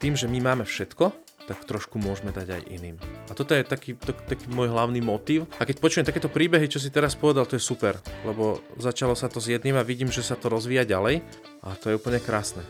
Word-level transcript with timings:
tým, 0.00 0.16
že 0.16 0.24
my 0.24 0.40
máme 0.40 0.64
všetko, 0.64 1.12
tak 1.44 1.68
trošku 1.68 2.00
môžeme 2.00 2.32
dať 2.32 2.56
aj 2.56 2.62
iným. 2.72 2.96
A 3.28 3.36
toto 3.36 3.52
je 3.52 3.60
taký, 3.60 3.92
to, 4.00 4.16
taký 4.16 4.48
môj 4.48 4.72
hlavný 4.72 5.04
motív. 5.04 5.44
A 5.60 5.68
keď 5.68 5.76
počujem 5.76 6.08
takéto 6.08 6.32
príbehy, 6.32 6.72
čo 6.72 6.80
si 6.80 6.88
teraz 6.88 7.12
povedal, 7.12 7.44
to 7.44 7.60
je 7.60 7.62
super, 7.62 8.00
lebo 8.24 8.64
začalo 8.80 9.12
sa 9.12 9.28
to 9.28 9.44
s 9.44 9.52
jedným 9.52 9.76
a 9.76 9.84
vidím, 9.84 10.08
že 10.08 10.24
sa 10.24 10.40
to 10.40 10.48
rozvíja 10.48 10.88
ďalej 10.88 11.20
a 11.60 11.76
to 11.76 11.92
je 11.92 11.98
úplne 12.00 12.16
krásne. 12.16 12.64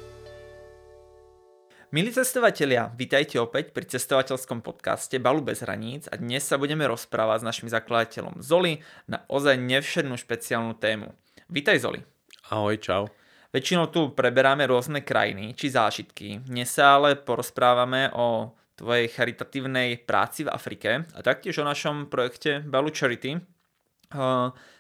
Milí 1.90 2.11
cestovatelia, 2.15 2.90
vítajte 2.94 3.38
opäť 3.38 3.74
pri 3.74 3.83
cestovateľskom 3.83 4.62
podcaste 4.62 5.19
Balu 5.19 5.42
bez 5.42 5.62
hraníc 5.62 6.06
a 6.10 6.19
dnes 6.19 6.47
sa 6.47 6.54
budeme 6.58 6.87
rozprávať 6.87 7.42
s 7.42 7.47
našim 7.47 7.69
zakladateľom 7.71 8.42
Zoli 8.42 8.83
na 9.10 9.26
ozaj 9.26 9.58
nevšednú 9.58 10.15
špeciálnu 10.19 10.78
tému. 10.78 11.15
Vítaj 11.51 11.83
Zoli. 11.83 12.03
Ahoj, 12.51 12.78
čau. 12.78 13.10
Väčšinou 13.51 13.90
tu 13.90 14.14
preberáme 14.14 14.62
rôzne 14.71 15.03
krajiny 15.03 15.58
či 15.58 15.74
zážitky. 15.74 16.38
Dnes 16.46 16.70
sa 16.70 16.95
ale 16.95 17.19
porozprávame 17.19 18.06
o 18.15 18.55
tvojej 18.79 19.11
charitatívnej 19.11 20.06
práci 20.06 20.47
v 20.47 20.55
Afrike 20.55 21.02
a 21.11 21.19
taktiež 21.19 21.59
o 21.59 21.66
našom 21.66 22.06
projekte 22.06 22.62
Balu 22.62 22.95
Charity. 22.95 23.42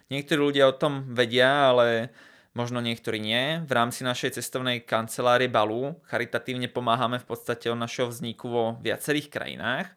Niektorí 0.06 0.38
ľudia 0.38 0.70
o 0.70 0.78
tom 0.78 1.02
vedia, 1.10 1.74
ale 1.74 2.14
možno 2.54 2.78
niektorí 2.78 3.18
nie. 3.18 3.58
V 3.66 3.72
rámci 3.74 4.06
našej 4.06 4.38
cestovnej 4.38 4.86
kancelárie 4.86 5.50
Balu 5.50 5.98
charitatívne 6.06 6.70
pomáhame 6.70 7.18
v 7.18 7.26
podstate 7.26 7.74
od 7.74 7.78
našeho 7.82 8.06
vzniku 8.06 8.46
vo 8.46 8.64
viacerých 8.78 9.34
krajinách. 9.34 9.90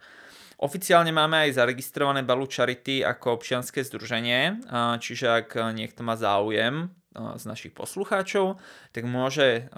Oficiálne 0.58 1.14
máme 1.14 1.46
aj 1.46 1.62
zaregistrované 1.62 2.26
Balu 2.26 2.50
Charity 2.50 3.06
ako 3.06 3.38
občianske 3.38 3.86
združenie, 3.86 4.66
čiže 4.98 5.46
ak 5.46 5.62
niekto 5.78 6.02
má 6.02 6.18
záujem 6.18 6.90
z 7.14 7.44
našich 7.46 7.72
poslucháčov, 7.78 8.58
tak 8.90 9.06
môže 9.06 9.70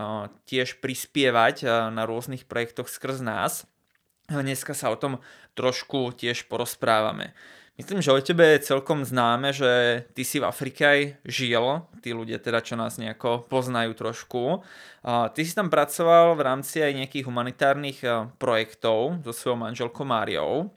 tiež 0.47 0.79
prispievať 0.79 1.91
na 1.91 2.03
rôznych 2.07 2.47
projektoch 2.47 2.87
skrz 2.87 3.19
nás. 3.19 3.67
Dneska 4.31 4.73
sa 4.73 4.89
o 4.89 4.97
tom 4.97 5.21
trošku 5.53 6.15
tiež 6.15 6.49
porozprávame. 6.49 7.37
Myslím, 7.75 7.99
že 7.99 8.15
o 8.15 8.23
tebe 8.23 8.55
je 8.55 8.71
celkom 8.71 9.03
známe, 9.03 9.51
že 9.51 10.07
ty 10.15 10.23
si 10.23 10.39
v 10.39 10.47
Afrike 10.47 10.87
aj 10.87 11.01
žil, 11.27 11.83
tí 11.99 12.15
ľudia 12.15 12.39
teda, 12.39 12.63
čo 12.63 12.79
nás 12.79 12.95
nejako 12.95 13.43
poznajú 13.51 13.91
trošku. 13.99 14.63
Ty 15.03 15.41
si 15.43 15.51
tam 15.51 15.67
pracoval 15.67 16.39
v 16.39 16.45
rámci 16.47 16.79
aj 16.79 16.95
nejakých 16.95 17.27
humanitárnych 17.27 17.99
projektov 18.39 19.19
so 19.27 19.35
svojou 19.35 19.59
manželkou 19.59 20.07
Máriou. 20.07 20.71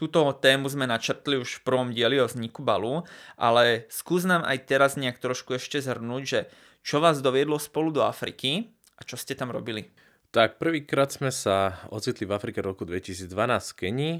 Túto 0.00 0.24
tému 0.32 0.64
sme 0.72 0.88
načrtli 0.88 1.36
už 1.36 1.60
v 1.60 1.64
prvom 1.68 1.92
dieli 1.92 2.16
o 2.16 2.24
vzniku 2.24 2.64
balu, 2.64 3.04
ale 3.36 3.84
skús 3.92 4.24
nám 4.24 4.48
aj 4.48 4.64
teraz 4.64 4.96
nejak 4.96 5.20
trošku 5.20 5.60
ešte 5.60 5.76
zhrnúť, 5.76 6.22
že 6.24 6.48
čo 6.80 7.04
vás 7.04 7.20
doviedlo 7.20 7.60
spolu 7.60 7.92
do 7.92 8.00
Afriky 8.00 8.72
a 8.96 9.04
čo 9.04 9.20
ste 9.20 9.36
tam 9.36 9.52
robili. 9.52 9.92
Tak 10.32 10.56
prvýkrát 10.56 11.12
sme 11.12 11.28
sa 11.28 11.84
ocitli 11.92 12.24
v 12.24 12.32
Afrike 12.32 12.64
roku 12.64 12.88
2012 12.88 13.28
v 13.28 13.76
Kenii. 13.76 14.14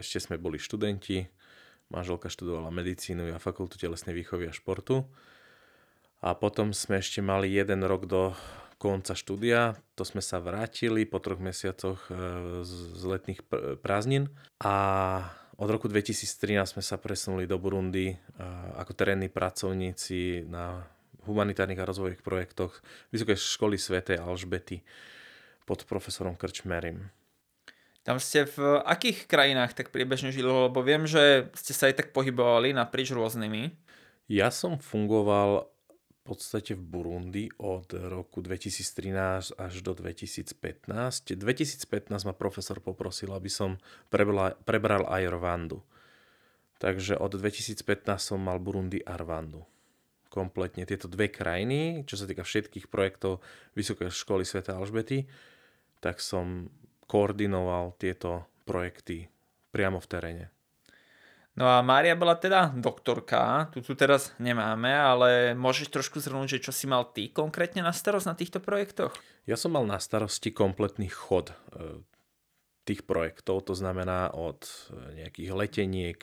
Ešte 0.00 0.32
sme 0.32 0.40
boli 0.40 0.56
študenti. 0.56 1.28
Manželka 1.92 2.32
študovala 2.32 2.72
medicínu 2.72 3.28
a 3.28 3.36
fakultu 3.36 3.76
telesnej 3.76 4.16
výchovy 4.16 4.48
a 4.48 4.56
športu. 4.56 5.04
A 6.24 6.32
potom 6.32 6.72
sme 6.72 7.04
ešte 7.04 7.20
mali 7.20 7.52
jeden 7.52 7.84
rok 7.84 8.08
do 8.08 8.32
konca 8.78 9.12
štúdia. 9.18 9.74
To 9.98 10.06
sme 10.06 10.22
sa 10.22 10.38
vrátili 10.38 11.02
po 11.04 11.18
troch 11.18 11.42
mesiacoch 11.42 11.98
e, 12.08 12.14
z 12.62 13.02
letných 13.02 13.42
prázdnin. 13.82 14.30
A 14.62 14.74
od 15.58 15.68
roku 15.68 15.90
2013 15.90 16.78
sme 16.78 16.82
sa 16.86 16.96
presunuli 17.02 17.50
do 17.50 17.58
Burundi 17.58 18.14
e, 18.14 18.16
ako 18.78 18.94
terénni 18.94 19.26
pracovníci 19.26 20.46
na 20.46 20.86
humanitárnych 21.26 21.82
a 21.82 21.88
rozvojových 21.90 22.22
projektoch 22.24 22.78
Vysokej 23.10 23.36
školy 23.36 23.76
svätej 23.76 24.22
Alžbety 24.22 24.80
pod 25.68 25.84
profesorom 25.84 26.38
Krčmerim. 26.38 27.10
Tam 28.06 28.16
ste 28.16 28.48
v 28.48 28.80
akých 28.88 29.28
krajinách 29.28 29.76
tak 29.76 29.92
priebežne 29.92 30.32
žili? 30.32 30.48
Lebo 30.48 30.80
viem, 30.80 31.04
že 31.04 31.52
ste 31.52 31.76
sa 31.76 31.92
aj 31.92 32.00
tak 32.00 32.08
pohybovali 32.16 32.72
naprieč 32.72 33.12
rôznymi. 33.12 33.76
Ja 34.32 34.48
som 34.48 34.80
fungoval 34.80 35.68
podstate 36.28 36.76
v 36.76 36.84
Burundi 36.84 37.44
od 37.56 37.88
roku 37.96 38.44
2013 38.44 39.56
až 39.56 39.74
do 39.80 39.96
2015. 39.96 40.52
2015 41.32 42.12
ma 42.28 42.34
profesor 42.36 42.84
poprosil, 42.84 43.32
aby 43.32 43.48
som 43.48 43.80
prebral, 44.12 44.52
prebral 44.68 45.08
aj 45.08 45.32
Rwandu. 45.32 45.80
Takže 46.78 47.16
od 47.16 47.32
2015 47.32 47.80
som 48.20 48.38
mal 48.38 48.60
Burundi 48.60 49.00
a 49.00 49.16
Rwandu. 49.16 49.64
Kompletne 50.28 50.84
tieto 50.84 51.08
dve 51.08 51.32
krajiny, 51.32 52.04
čo 52.04 52.20
sa 52.20 52.28
týka 52.28 52.44
všetkých 52.44 52.92
projektov 52.92 53.40
Vysokej 53.72 54.12
školy 54.12 54.44
Sv. 54.44 54.60
Alžbety 54.68 55.24
tak 55.98 56.22
som 56.22 56.70
koordinoval 57.10 57.98
tieto 57.98 58.46
projekty 58.62 59.26
priamo 59.74 59.98
v 59.98 60.10
teréne. 60.10 60.46
No 61.58 61.66
a 61.66 61.82
Mária 61.82 62.14
bola 62.14 62.38
teda 62.38 62.70
doktorka, 62.70 63.66
tu 63.74 63.82
tu 63.82 63.98
teraz 63.98 64.30
nemáme, 64.38 64.94
ale 64.94 65.58
môžeš 65.58 65.90
trošku 65.90 66.22
zhrnúť, 66.22 66.54
že 66.54 66.70
čo 66.70 66.72
si 66.72 66.86
mal 66.86 67.10
ty 67.10 67.34
konkrétne 67.34 67.82
na 67.82 67.90
starosť 67.90 68.26
na 68.30 68.38
týchto 68.38 68.62
projektoch? 68.62 69.10
Ja 69.42 69.58
som 69.58 69.74
mal 69.74 69.82
na 69.82 69.98
starosti 69.98 70.54
kompletný 70.54 71.10
chod 71.10 71.50
e, 71.50 71.98
tých 72.86 73.02
projektov, 73.02 73.66
to 73.66 73.74
znamená 73.74 74.30
od 74.38 74.62
e, 74.70 75.18
nejakých 75.18 75.50
leteniek, 75.50 76.18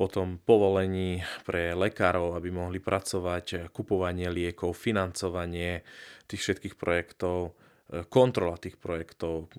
potom 0.00 0.40
povolení 0.40 1.20
pre 1.44 1.76
lekárov, 1.76 2.32
aby 2.32 2.48
mohli 2.48 2.80
pracovať, 2.80 3.68
kupovanie 3.74 4.32
liekov, 4.32 4.72
financovanie 4.72 5.84
tých 6.24 6.40
všetkých 6.40 6.78
projektov, 6.78 7.58
kontrola 8.06 8.54
tých 8.56 8.78
projektov 8.78 9.50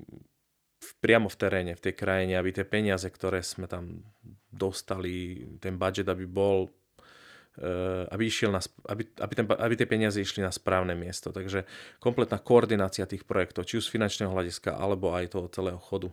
priamo 1.04 1.28
v 1.28 1.36
teréne, 1.36 1.74
v 1.76 1.84
tej 1.84 1.94
krajine, 1.94 2.40
aby 2.40 2.56
tie 2.56 2.64
peniaze, 2.64 3.06
ktoré 3.12 3.44
sme 3.44 3.68
tam 3.68 4.00
dostali, 4.50 5.46
ten 5.62 5.78
budget, 5.78 6.10
aby 6.10 6.26
bol 6.26 6.70
eh, 7.62 8.06
aby, 8.10 8.28
išiel 8.28 8.50
na, 8.52 8.62
aby, 8.90 9.06
aby, 9.22 9.34
ten, 9.34 9.46
aby 9.46 9.74
tie 9.78 9.88
peniaze 9.88 10.18
išli 10.18 10.42
na 10.42 10.52
správne 10.52 10.98
miesto. 10.98 11.30
Takže 11.30 11.64
kompletná 12.02 12.42
koordinácia 12.42 13.06
tých 13.06 13.24
projektov, 13.24 13.70
či 13.70 13.80
už 13.80 13.88
z 13.88 13.94
finančného 13.94 14.34
hľadiska, 14.34 14.76
alebo 14.76 15.14
aj 15.14 15.38
toho 15.38 15.48
celého 15.50 15.80
chodu. 15.80 16.10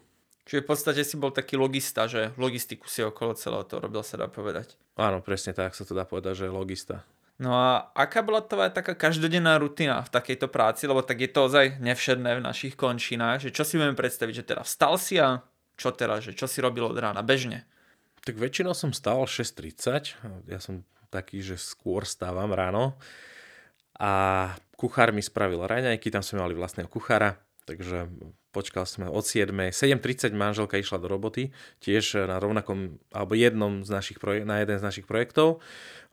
Čiže 0.47 0.63
v 0.63 0.69
podstate 0.71 1.03
si 1.03 1.19
bol 1.19 1.35
taký 1.35 1.59
logista, 1.59 2.07
že 2.07 2.31
logistiku 2.39 2.87
si 2.87 3.03
okolo 3.03 3.35
celého 3.35 3.67
to 3.67 3.83
robil, 3.83 4.07
sa 4.07 4.15
dá 4.15 4.31
povedať. 4.31 4.79
Áno, 4.95 5.19
presne 5.19 5.51
tak 5.51 5.75
sa 5.75 5.83
to 5.83 5.91
dá 5.91 6.07
povedať, 6.07 6.47
že 6.47 6.55
logista. 6.55 7.03
No 7.37 7.53
a 7.53 7.93
aká 7.93 8.25
bola 8.25 8.41
tvoja 8.41 8.73
taká 8.73 8.97
každodenná 8.97 9.61
rutina 9.61 10.01
v 10.01 10.09
takejto 10.09 10.49
práci, 10.49 10.89
lebo 10.89 11.05
tak 11.05 11.21
je 11.21 11.29
to 11.29 11.53
ozaj 11.53 11.77
nevšedné 11.85 12.41
v 12.41 12.47
našich 12.47 12.79
končinách, 12.79 13.45
že 13.45 13.53
čo 13.53 13.61
si 13.61 13.77
budeme 13.77 13.99
predstaviť, 13.99 14.35
že 14.41 14.49
teda 14.55 14.63
vstal 14.65 14.97
si 14.97 15.21
a 15.21 15.45
čo 15.77 15.93
teraz, 15.93 16.25
že 16.25 16.33
čo 16.33 16.49
si 16.49 16.65
robil 16.65 16.89
od 16.89 16.97
rána 16.97 17.21
bežne? 17.21 17.69
Tak 18.27 18.35
väčšinou 18.43 18.75
som 18.75 18.91
stál 18.91 19.23
6.30, 19.23 20.51
ja 20.51 20.59
som 20.59 20.83
taký, 21.15 21.47
že 21.47 21.55
skôr 21.55 22.03
stávam 22.03 22.51
ráno 22.51 22.99
a 24.03 24.51
kuchár 24.75 25.15
mi 25.15 25.23
spravil 25.23 25.63
raňajky, 25.63 26.11
tam 26.11 26.27
sme 26.27 26.43
mali 26.43 26.59
vlastného 26.59 26.91
kuchára, 26.91 27.39
takže 27.71 28.11
počkal 28.51 28.83
sme 28.83 29.07
od 29.07 29.23
7. 29.23 29.55
7.30 29.71 30.35
manželka 30.35 30.75
išla 30.75 30.99
do 30.99 31.07
roboty, 31.07 31.55
tiež 31.79 32.27
na 32.27 32.43
rovnakom, 32.43 32.99
alebo 33.15 33.39
jednom 33.39 33.87
z 33.87 33.95
našich 33.95 34.19
projek- 34.19 34.43
na 34.43 34.59
jeden 34.59 34.75
z 34.75 34.83
našich 34.83 35.07
projektov. 35.07 35.63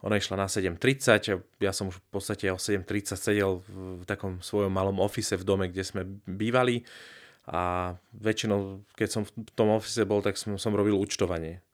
Ona 0.05 0.21
išla 0.21 0.37
na 0.37 0.45
7.30, 0.45 1.41
ja 1.65 1.73
som 1.73 1.89
už 1.89 1.97
v 1.97 2.07
podstate 2.13 2.45
o 2.53 2.61
7.30 2.61 3.17
sedel 3.17 3.65
v 3.65 4.05
takom 4.05 4.37
svojom 4.37 4.69
malom 4.69 5.01
ofise 5.01 5.33
v 5.33 5.47
dome, 5.49 5.65
kde 5.65 5.81
sme 5.81 6.05
bývali 6.29 6.85
a 7.49 7.91
väčšinou, 8.15 8.85
keď 8.93 9.09
som 9.09 9.21
v 9.25 9.51
tom 9.57 9.73
ofise 9.73 10.05
bol, 10.05 10.21
tak 10.21 10.37
som, 10.37 10.61
som 10.61 10.77
robil 10.77 10.93
účtovanie. 10.93 11.65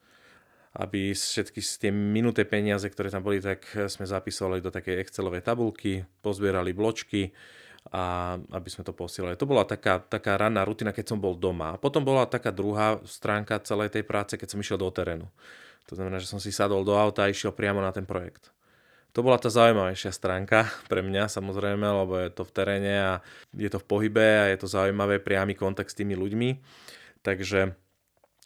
Aby 0.79 1.12
všetky 1.12 1.59
tie 1.59 1.91
minuté 1.91 2.47
peniaze, 2.47 2.88
ktoré 2.88 3.12
tam 3.12 3.19
boli, 3.19 3.44
tak 3.44 3.67
sme 3.91 4.07
zapisovali 4.07 4.63
do 4.63 4.72
takej 4.72 5.03
Excelovej 5.03 5.44
tabulky, 5.44 6.07
pozbierali 6.23 6.72
bločky, 6.72 7.35
a 7.90 8.35
aby 8.53 8.69
sme 8.69 8.84
to 8.85 8.94
posielali. 8.94 9.40
To 9.40 9.49
bola 9.49 9.64
taká, 9.66 10.03
taká 10.03 10.37
ranná 10.37 10.61
rutina, 10.67 10.93
keď 10.93 11.16
som 11.16 11.20
bol 11.20 11.34
doma. 11.34 11.73
A 11.73 11.81
potom 11.81 12.03
bola 12.03 12.29
taká 12.29 12.53
druhá 12.53 12.99
stránka 13.08 13.58
celej 13.64 13.96
tej 13.96 14.03
práce, 14.05 14.35
keď 14.37 14.47
som 14.52 14.61
išiel 14.61 14.78
do 14.78 14.91
terénu. 14.91 15.26
To 15.90 15.97
znamená, 15.97 16.22
že 16.22 16.29
som 16.29 16.37
si 16.37 16.53
sadol 16.53 16.85
do 16.85 16.93
auta 16.93 17.26
a 17.26 17.31
išiel 17.34 17.49
priamo 17.49 17.81
na 17.81 17.90
ten 17.90 18.05
projekt. 18.05 18.53
To 19.17 19.26
bola 19.26 19.41
tá 19.41 19.49
zaujímavejšia 19.49 20.14
stránka 20.14 20.70
pre 20.91 21.02
mňa 21.02 21.31
samozrejme, 21.31 21.81
lebo 21.81 22.14
je 22.22 22.29
to 22.29 22.43
v 22.46 22.52
teréne 22.53 22.96
a 22.99 23.14
je 23.58 23.70
to 23.72 23.81
v 23.81 23.87
pohybe 23.90 24.22
a 24.22 24.46
je 24.53 24.58
to 24.59 24.67
zaujímavé 24.70 25.17
priamy 25.17 25.58
kontakt 25.58 25.90
s 25.90 25.97
tými 25.97 26.14
ľuďmi. 26.14 26.49
Takže 27.26 27.73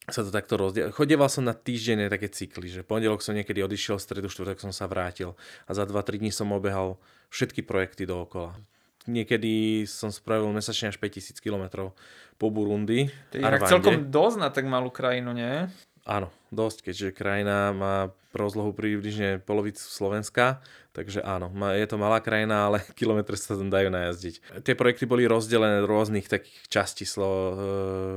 sa 0.09 0.25
to 0.25 0.31
takto 0.31 0.59
rozdiel. 0.59 0.91
Chodieval 0.91 1.31
som 1.31 1.47
na 1.47 1.55
týždenné 1.55 2.11
také 2.11 2.27
cykly, 2.27 2.67
že 2.67 2.83
pondelok 2.83 3.23
som 3.23 3.35
niekedy 3.35 3.63
odišiel, 3.63 4.01
stredu, 4.01 4.27
štvrtok 4.27 4.59
som 4.59 4.75
sa 4.75 4.87
vrátil 4.89 5.37
a 5.63 5.71
za 5.71 5.87
2-3 5.87 6.19
dní 6.19 6.31
som 6.31 6.51
obehal 6.51 6.99
všetky 7.31 7.63
projekty 7.63 8.03
dookola 8.03 8.59
niekedy 9.07 9.83
som 9.83 10.11
spravil 10.11 10.47
mesačne 10.55 10.91
až 10.91 10.97
5000 10.99 11.39
km 11.43 11.91
po 12.39 12.47
Burundi. 12.47 13.11
To 13.31 13.39
je 13.39 13.67
celkom 13.67 14.07
dosť 14.07 14.37
na 14.39 14.49
tak 14.49 14.65
malú 14.67 14.89
krajinu, 14.89 15.35
nie? 15.35 15.67
Áno, 16.03 16.27
dosť, 16.51 16.91
keďže 16.91 17.15
krajina 17.15 17.71
má 17.71 18.11
rozlohu 18.35 18.75
približne 18.75 19.39
polovicu 19.39 19.79
Slovenska, 19.79 20.59
takže 20.91 21.23
áno, 21.23 21.47
je 21.71 21.85
to 21.87 21.95
malá 21.95 22.19
krajina, 22.19 22.67
ale 22.67 22.83
kilometre 22.99 23.39
sa 23.39 23.55
tam 23.55 23.71
dajú 23.71 23.87
najazdiť. 23.87 24.63
Tie 24.67 24.75
projekty 24.75 25.07
boli 25.07 25.23
rozdelené 25.23 25.79
do 25.79 25.87
rôznych 25.87 26.27
takých 26.27 26.59
častí 26.67 27.07
Slo, 27.07 27.31
e, 27.31 27.53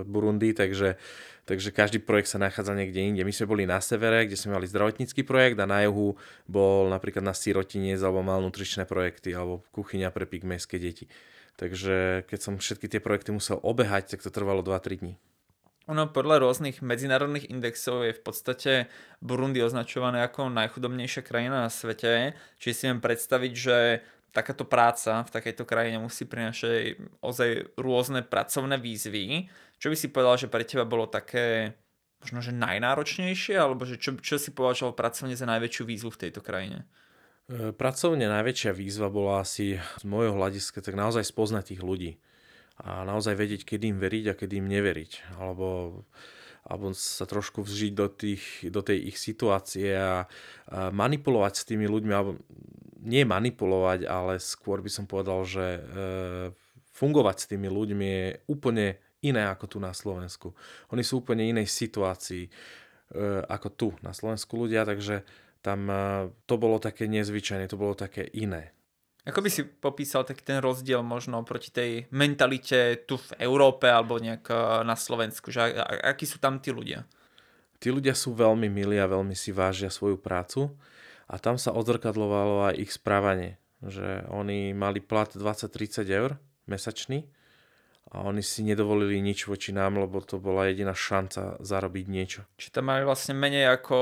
Burundi, 0.03 0.51
takže 0.51 0.99
takže 1.47 1.71
každý 1.73 2.03
projekt 2.03 2.29
sa 2.29 2.43
nachádza 2.43 2.75
niekde 2.75 3.01
inde. 3.01 3.23
My 3.23 3.33
sme 3.33 3.47
boli 3.47 3.65
na 3.65 3.79
severe, 3.79 4.27
kde 4.27 4.37
sme 4.37 4.59
mali 4.59 4.67
zdravotnícky 4.67 5.23
projekt 5.23 5.57
a 5.63 5.71
na 5.71 5.87
juhu 5.87 6.19
bol 6.51 6.91
napríklad 6.91 7.23
na 7.23 7.33
sirotinec 7.33 8.03
alebo 8.03 8.21
malnutričné 8.27 8.85
projekty 8.85 9.33
alebo 9.33 9.63
kuchyňa 9.73 10.11
pre 10.11 10.27
pygmejské 10.27 10.77
deti. 10.77 11.07
Takže 11.57 12.29
keď 12.29 12.39
som 12.43 12.61
všetky 12.61 12.91
tie 12.91 13.01
projekty 13.01 13.33
musel 13.33 13.57
obehať, 13.65 14.13
tak 14.13 14.21
to 14.21 14.29
trvalo 14.29 14.61
2-3 14.61 15.01
dní. 15.01 15.15
Ono 15.87 16.11
podľa 16.11 16.43
rôznych 16.43 16.83
medzinárodných 16.83 17.47
indexov 17.47 18.03
je 18.03 18.11
v 18.11 18.23
podstate 18.27 18.73
Burundi 19.23 19.63
označované 19.63 20.19
ako 20.27 20.51
najchudobnejšia 20.51 21.23
krajina 21.23 21.63
na 21.63 21.71
svete. 21.71 22.35
Čiže 22.59 22.75
si 22.75 22.85
viem 22.91 22.99
predstaviť, 22.99 23.53
že 23.55 24.03
takáto 24.33 24.69
práca 24.69 25.25
v 25.25 25.31
takejto 25.33 25.65
krajine 25.65 25.99
musí 26.03 26.29
prinašať 26.29 27.01
ozaj 27.25 27.77
rôzne 27.81 28.21
pracovné 28.27 28.77
výzvy. 28.77 29.49
Čo 29.81 29.93
by 29.93 29.97
si 29.97 30.09
povedal, 30.13 30.37
že 30.41 30.53
pre 30.53 30.65
teba 30.65 30.85
bolo 30.85 31.09
také 31.09 31.77
možno, 32.21 32.43
že 32.43 32.53
najnáročnejšie, 32.53 33.55
alebo 33.55 33.87
že 33.87 34.01
čo, 34.01 34.17
čo 34.19 34.41
si 34.41 34.51
považoval 34.51 34.97
pracovne 34.99 35.39
za 35.39 35.47
najväčšiu 35.47 35.85
výzvu 35.87 36.11
v 36.11 36.21
tejto 36.27 36.41
krajine? 36.43 36.83
E, 37.47 37.71
pracovne 37.71 38.27
najväčšia 38.27 38.73
výzva 38.75 39.07
bola 39.13 39.47
asi 39.47 39.79
z 39.79 40.05
môjho 40.05 40.35
hľadiska 40.35 40.83
tak 40.83 40.99
naozaj 40.99 41.23
spoznať 41.23 41.77
tých 41.77 41.83
ľudí 41.87 42.13
a 42.83 43.07
naozaj 43.07 43.39
vedieť, 43.39 43.63
kedy 43.65 43.95
im 43.95 43.99
veriť 44.03 44.25
a 44.33 44.35
kedy 44.37 44.61
im 44.61 44.69
neveriť. 44.69 45.41
Alebo, 45.41 46.03
alebo 46.67 46.93
sa 46.93 47.25
trošku 47.25 47.65
vžiť 47.65 47.93
do, 47.95 48.09
tých, 48.11 48.45
do 48.69 48.83
tej 48.85 49.15
ich 49.15 49.17
situácie 49.17 49.97
a, 49.97 50.27
a 50.69 50.91
manipulovať 50.93 51.55
s 51.57 51.65
tými 51.65 51.89
ľuďmi, 51.89 52.13
alebo 52.13 52.37
nie 53.07 53.23
manipulovať, 53.23 54.05
ale 54.11 54.43
skôr 54.43 54.83
by 54.83 54.91
som 54.91 55.07
povedal, 55.07 55.47
že 55.47 55.79
e, 55.79 55.81
fungovať 56.91 57.37
s 57.39 57.49
tými 57.55 57.71
ľuďmi 57.71 58.07
je 58.07 58.29
úplne 58.51 58.99
iné 59.23 59.47
ako 59.47 59.65
tu 59.71 59.79
na 59.79 59.95
Slovensku. 59.95 60.53
Oni 60.91 61.07
sú 61.07 61.23
úplne 61.23 61.47
inej 61.47 61.71
situácii 61.71 62.45
e, 62.47 62.51
ako 63.47 63.69
tu 63.73 63.89
na 64.03 64.11
Slovensku 64.11 64.59
ľudia, 64.59 64.83
takže 64.83 65.23
tam 65.63 65.91
to 66.47 66.55
bolo 66.63 66.79
také 66.79 67.11
nezvyčajné, 67.11 67.67
to 67.67 67.75
bolo 67.75 67.99
také 67.99 68.23
iné. 68.39 68.71
Ako 69.27 69.43
by 69.43 69.51
si 69.51 69.67
popísal 69.67 70.23
taký 70.23 70.47
ten 70.47 70.63
rozdiel 70.63 71.03
možno 71.03 71.43
proti 71.43 71.75
tej 71.75 72.07
mentalite 72.15 73.03
tu 73.03 73.19
v 73.19 73.43
Európe 73.43 73.91
alebo 73.91 74.23
nejak 74.23 74.47
na 74.87 74.95
Slovensku, 74.95 75.51
že 75.51 75.75
akí 76.07 76.23
sú 76.23 76.39
tam 76.39 76.63
tí 76.63 76.71
ľudia? 76.71 77.03
Tí 77.83 77.91
ľudia 77.91 78.15
sú 78.15 78.39
veľmi 78.39 78.71
milí 78.71 78.95
a 79.03 79.11
veľmi 79.11 79.35
si 79.35 79.51
vážia 79.51 79.91
svoju 79.91 80.23
prácu 80.23 80.71
a 81.27 81.35
tam 81.43 81.59
sa 81.59 81.75
odzrkadlovalo 81.75 82.71
aj 82.71 82.75
ich 82.79 82.93
správanie, 82.95 83.59
že 83.83 84.23
oni 84.31 84.71
mali 84.73 85.03
plat 85.03 85.31
20-30 85.31 86.07
eur 86.07 86.39
mesačný 86.71 87.27
a 88.15 88.23
oni 88.23 88.43
si 88.43 88.63
nedovolili 88.63 89.19
nič 89.19 89.51
voči 89.51 89.75
nám, 89.75 89.99
lebo 89.99 90.23
to 90.23 90.39
bola 90.39 90.71
jediná 90.71 90.95
šanca 90.95 91.59
zarobiť 91.59 92.05
niečo. 92.07 92.41
Či 92.55 92.71
tam 92.71 92.95
mali 92.95 93.03
vlastne 93.03 93.35
menej 93.35 93.67
ako 93.67 93.99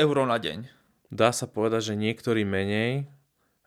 euro 0.00 0.24
na 0.24 0.40
deň? 0.40 0.72
Dá 1.12 1.30
sa 1.36 1.44
povedať, 1.44 1.92
že 1.92 2.00
niektorí 2.00 2.48
menej, 2.48 3.04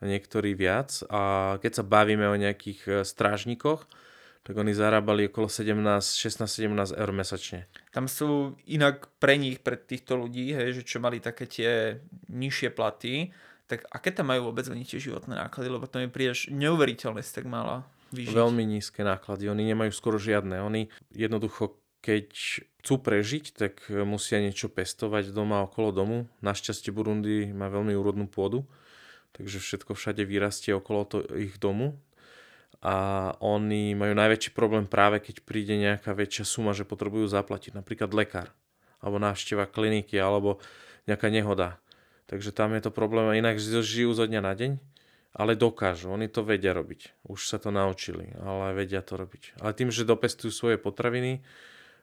niektorí 0.01 0.57
viac. 0.57 1.05
A 1.07 1.55
keď 1.61 1.71
sa 1.79 1.83
bavíme 1.85 2.25
o 2.27 2.35
nejakých 2.35 2.79
e, 2.83 2.91
strážnikoch, 3.05 3.85
tak 4.43 4.55
oni 4.57 4.73
zarábali 4.73 5.29
okolo 5.29 5.51
17, 5.51 5.75
16-17 5.75 6.95
eur 6.95 7.11
mesačne. 7.13 7.59
Tam 7.93 8.09
sú 8.09 8.57
inak 8.65 9.11
pre 9.19 9.37
nich, 9.37 9.61
pre 9.61 9.77
týchto 9.77 10.17
ľudí, 10.17 10.55
hej, 10.55 10.81
že 10.81 10.83
čo 10.87 10.97
mali 11.03 11.21
také 11.21 11.45
tie 11.45 12.01
nižšie 12.31 12.73
platy, 12.73 13.29
tak 13.69 13.85
aké 13.93 14.09
tam 14.09 14.33
majú 14.33 14.49
vôbec 14.49 14.65
oni 14.65 14.81
tie 14.81 14.97
životné 14.97 15.37
náklady, 15.37 15.69
lebo 15.69 15.85
to 15.85 16.01
mi 16.01 16.09
príde 16.09 16.33
neuveriteľné 16.49 17.21
tak 17.21 17.45
mala 17.45 17.85
vyžiť. 18.09 18.33
Veľmi 18.33 18.65
nízke 18.65 19.05
náklady, 19.05 19.45
oni 19.45 19.69
nemajú 19.69 19.93
skoro 19.93 20.17
žiadne. 20.17 20.65
Oni 20.65 20.89
jednoducho 21.13 21.77
keď 21.99 22.31
chcú 22.79 22.95
prežiť, 22.95 23.45
tak 23.59 23.73
musia 24.07 24.39
niečo 24.39 24.71
pestovať 24.71 25.35
doma 25.35 25.67
okolo 25.67 25.91
domu. 25.91 26.17
Našťastie 26.39 26.95
Burundi 26.95 27.51
má 27.51 27.67
veľmi 27.67 27.91
úrodnú 27.91 28.25
pôdu, 28.31 28.63
takže 29.35 29.59
všetko 29.59 29.99
všade 29.99 30.23
vyrastie 30.23 30.71
okolo 30.71 31.03
to, 31.03 31.17
ich 31.35 31.59
domu. 31.59 31.99
A 32.79 32.95
oni 33.43 33.91
majú 33.91 34.15
najväčší 34.15 34.55
problém 34.55 34.87
práve 34.87 35.19
keď 35.19 35.43
príde 35.43 35.75
nejaká 35.75 36.15
väčšia 36.15 36.47
suma, 36.47 36.71
že 36.71 36.87
potrebujú 36.87 37.27
zaplatiť, 37.27 37.75
napríklad 37.75 38.15
lekár, 38.15 38.55
alebo 39.03 39.19
návšteva 39.19 39.67
kliniky, 39.67 40.15
alebo 40.15 40.63
nejaká 41.03 41.27
nehoda. 41.27 41.75
Takže 42.31 42.55
tam 42.55 42.71
je 42.77 42.87
to 42.87 42.91
problém, 42.93 43.35
inak 43.35 43.59
žijú 43.59 44.15
zo 44.15 44.23
dňa 44.23 44.41
na 44.45 44.53
deň, 44.55 44.71
ale 45.35 45.59
dokážu, 45.59 46.09
oni 46.09 46.31
to 46.31 46.41
vedia 46.45 46.71
robiť. 46.71 47.27
Už 47.27 47.51
sa 47.51 47.59
to 47.59 47.69
naučili, 47.69 48.31
ale 48.39 48.71
vedia 48.73 49.03
to 49.03 49.19
robiť. 49.19 49.59
Ale 49.59 49.75
tým, 49.75 49.91
že 49.91 50.07
dopestujú 50.07 50.49
svoje 50.53 50.77
potraviny, 50.79 51.43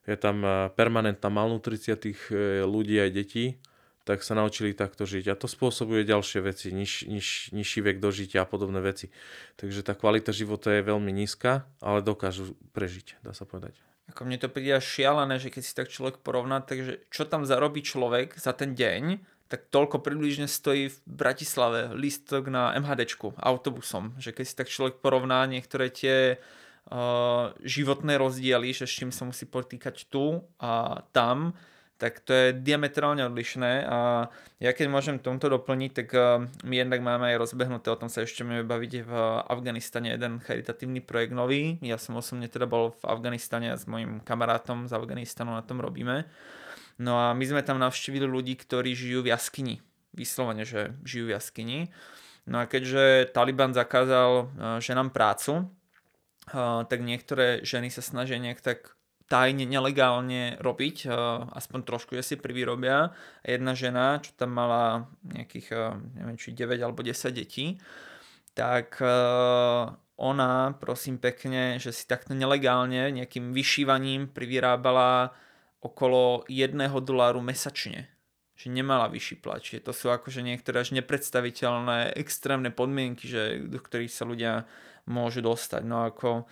je 0.07 0.17
tam 0.17 0.45
eh, 0.45 0.71
permanentná 0.77 1.27
malnutrícia 1.33 1.99
tých 1.99 2.21
eh, 2.31 2.63
ľudí 2.63 3.01
aj 3.01 3.11
detí, 3.11 3.59
tak 4.07 4.23
sa 4.23 4.39
naučili 4.39 4.71
takto 4.71 5.03
žiť. 5.03 5.35
A 5.35 5.35
to 5.35 5.51
spôsobuje 5.51 6.07
ďalšie 6.07 6.39
veci, 6.47 6.71
niž, 6.71 7.11
niž, 7.11 7.51
nižší 7.51 7.83
vek 7.83 7.99
dožitia 7.99 8.47
a 8.47 8.49
podobné 8.49 8.79
veci. 8.79 9.11
Takže 9.59 9.83
tá 9.83 9.99
kvalita 9.99 10.31
života 10.31 10.71
je 10.71 10.87
veľmi 10.87 11.11
nízka, 11.11 11.67
ale 11.83 12.07
dokážu 12.07 12.55
prežiť, 12.71 13.19
dá 13.27 13.35
sa 13.35 13.43
povedať. 13.43 13.75
Ako 14.07 14.23
mne 14.23 14.39
to 14.39 14.47
príde 14.47 14.79
šialené, 14.79 15.43
že 15.43 15.51
keď 15.51 15.63
si 15.67 15.75
tak 15.75 15.91
človek 15.91 16.23
porovná, 16.23 16.63
takže 16.63 17.03
čo 17.11 17.27
tam 17.27 17.43
zarobí 17.43 17.83
človek 17.83 18.39
za 18.39 18.55
ten 18.55 18.79
deň, 18.79 19.19
tak 19.51 19.67
toľko 19.75 19.99
približne 19.99 20.47
stojí 20.47 20.91
v 20.91 20.99
Bratislave 21.07 21.91
lístok 21.95 22.47
na 22.47 22.79
MHDčku 22.79 23.35
autobusom. 23.35 24.15
Že 24.23 24.39
keď 24.39 24.45
si 24.47 24.55
tak 24.55 24.71
človek 24.71 25.03
porovná 25.03 25.43
niektoré 25.51 25.91
tie 25.91 26.39
uh, 26.39 27.51
životné 27.63 28.19
rozdiely, 28.19 28.71
že 28.71 28.87
s 28.87 28.95
čím 29.03 29.11
sa 29.11 29.27
musí 29.27 29.51
potýkať 29.51 30.07
tu 30.07 30.47
a 30.63 31.03
tam, 31.11 31.59
tak 31.97 32.21
to 32.21 32.33
je 32.33 32.47
diametrálne 32.53 33.25
odlišné 33.25 33.89
a 33.89 34.29
ja 34.61 34.71
keď 34.77 34.87
môžem 34.89 35.17
tomto 35.17 35.49
doplniť, 35.49 35.91
tak 35.97 36.09
uh, 36.13 36.45
my 36.65 36.75
jednak 36.77 37.01
máme 37.01 37.33
aj 37.33 37.41
rozbehnuté, 37.41 37.89
o 37.89 38.01
tom 38.01 38.13
sa 38.13 38.25
ešte 38.25 38.45
budeme 38.45 38.69
baviť 38.69 38.93
v 39.05 39.13
Afganistane, 39.49 40.13
jeden 40.13 40.41
charitatívny 40.45 41.01
projekt 41.01 41.33
nový. 41.33 41.81
Ja 41.81 41.97
som 41.97 42.17
osobne 42.21 42.49
teda 42.49 42.69
bol 42.69 42.93
v 42.97 43.05
Afganistane 43.09 43.73
a 43.73 43.81
s 43.81 43.89
mojim 43.89 44.21
kamarátom 44.25 44.89
z 44.89 44.93
Afganistanu 44.93 45.57
na 45.57 45.65
tom 45.65 45.81
robíme. 45.81 46.29
No 46.97 47.21
a 47.21 47.37
my 47.37 47.45
sme 47.45 47.61
tam 47.61 47.77
navštívili 47.77 48.25
ľudí, 48.25 48.57
ktorí 48.57 48.97
žijú 48.97 49.21
v 49.25 49.33
jaskyni. 49.37 49.85
Vyslovene, 50.17 50.65
že 50.65 50.97
žijú 51.05 51.29
v 51.29 51.37
jaskyni. 51.37 51.79
No 52.49 52.65
a 52.65 52.69
keďže 52.69 53.33
Taliban 53.37 53.77
zakázal 53.77 54.31
uh, 54.33 54.81
ženám 54.81 55.13
prácu, 55.13 55.69
tak 56.87 57.03
niektoré 57.03 57.59
ženy 57.67 57.91
sa 57.91 58.03
snažia 58.07 58.39
nejak 58.39 58.63
tak 58.63 58.95
tajne, 59.27 59.67
nelegálne 59.67 60.59
robiť, 60.63 61.11
aspoň 61.51 61.81
trošku, 61.83 62.15
že 62.15 62.23
si 62.23 62.35
privyrobia. 62.39 63.11
Jedna 63.43 63.75
žena, 63.75 64.23
čo 64.23 64.31
tam 64.39 64.55
mala 64.55 65.11
nejakých, 65.27 65.75
neviem, 66.15 66.39
či 66.39 66.55
9 66.55 66.79
alebo 66.79 67.03
10 67.03 67.35
detí, 67.35 67.79
tak 68.55 69.03
ona, 70.17 70.53
prosím 70.81 71.19
pekne, 71.21 71.77
že 71.77 71.93
si 71.93 72.09
takto 72.09 72.33
nelegálne 72.33 73.13
nejakým 73.13 73.53
vyšívaním 73.53 74.33
privyrábala 74.33 75.35
okolo 75.83 76.47
1 76.49 76.73
doláru 77.05 77.43
mesačne 77.43 78.17
že 78.57 78.73
nemala 78.73 79.13
vyšší 79.13 79.37
plat. 79.45 79.61
Čiže 79.61 79.85
to 79.85 79.93
sú 79.93 80.09
akože 80.09 80.41
niektoré 80.41 80.81
až 80.81 80.97
nepredstaviteľné 80.97 82.17
extrémne 82.17 82.73
podmienky, 82.73 83.29
že, 83.29 83.61
do 83.69 83.77
ktorých 83.77 84.09
sa 84.09 84.25
ľudia 84.25 84.65
môžu 85.07 85.41
dostať. 85.41 85.83
No 85.87 86.07
ako, 86.11 86.45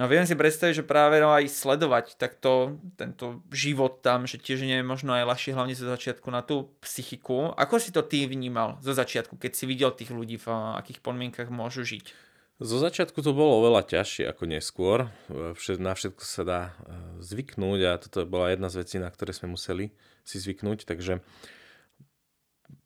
no 0.00 0.04
viem 0.08 0.24
si 0.24 0.32
predstaviť, 0.32 0.82
že 0.82 0.88
práve 0.88 1.20
no 1.20 1.32
aj 1.32 1.48
sledovať 1.48 2.16
takto 2.16 2.80
tento 2.96 3.44
život 3.52 4.00
tam, 4.00 4.24
že 4.24 4.40
tiež 4.40 4.64
nie 4.64 4.80
je 4.80 4.84
možno 4.84 5.12
aj 5.12 5.28
ľahšie 5.28 5.52
hlavne 5.54 5.76
zo 5.76 5.86
začiatku 5.86 6.28
na 6.32 6.40
tú 6.40 6.72
psychiku. 6.80 7.52
Ako 7.54 7.76
si 7.76 7.92
to 7.92 8.00
ty 8.00 8.24
vnímal 8.24 8.80
zo 8.80 8.96
začiatku, 8.96 9.36
keď 9.36 9.52
si 9.54 9.64
videl 9.68 9.92
tých 9.92 10.10
ľudí, 10.10 10.40
v 10.40 10.48
akých 10.80 11.04
podmienkach 11.04 11.52
môžu 11.52 11.84
žiť? 11.84 12.28
Zo 12.58 12.82
začiatku 12.82 13.22
to 13.22 13.30
bolo 13.30 13.62
oveľa 13.62 13.86
ťažšie 13.86 14.34
ako 14.34 14.42
neskôr. 14.50 14.98
Na 15.78 15.94
všetko 15.94 16.22
sa 16.26 16.42
dá 16.42 16.60
e, 16.66 16.70
zvyknúť 17.22 17.80
a 17.86 17.92
toto 18.02 18.26
bola 18.26 18.50
jedna 18.50 18.66
z 18.66 18.82
vecí, 18.82 18.96
na 18.98 19.06
ktoré 19.06 19.30
sme 19.30 19.54
museli 19.54 19.94
si 20.26 20.42
zvyknúť, 20.42 20.82
takže 20.82 21.22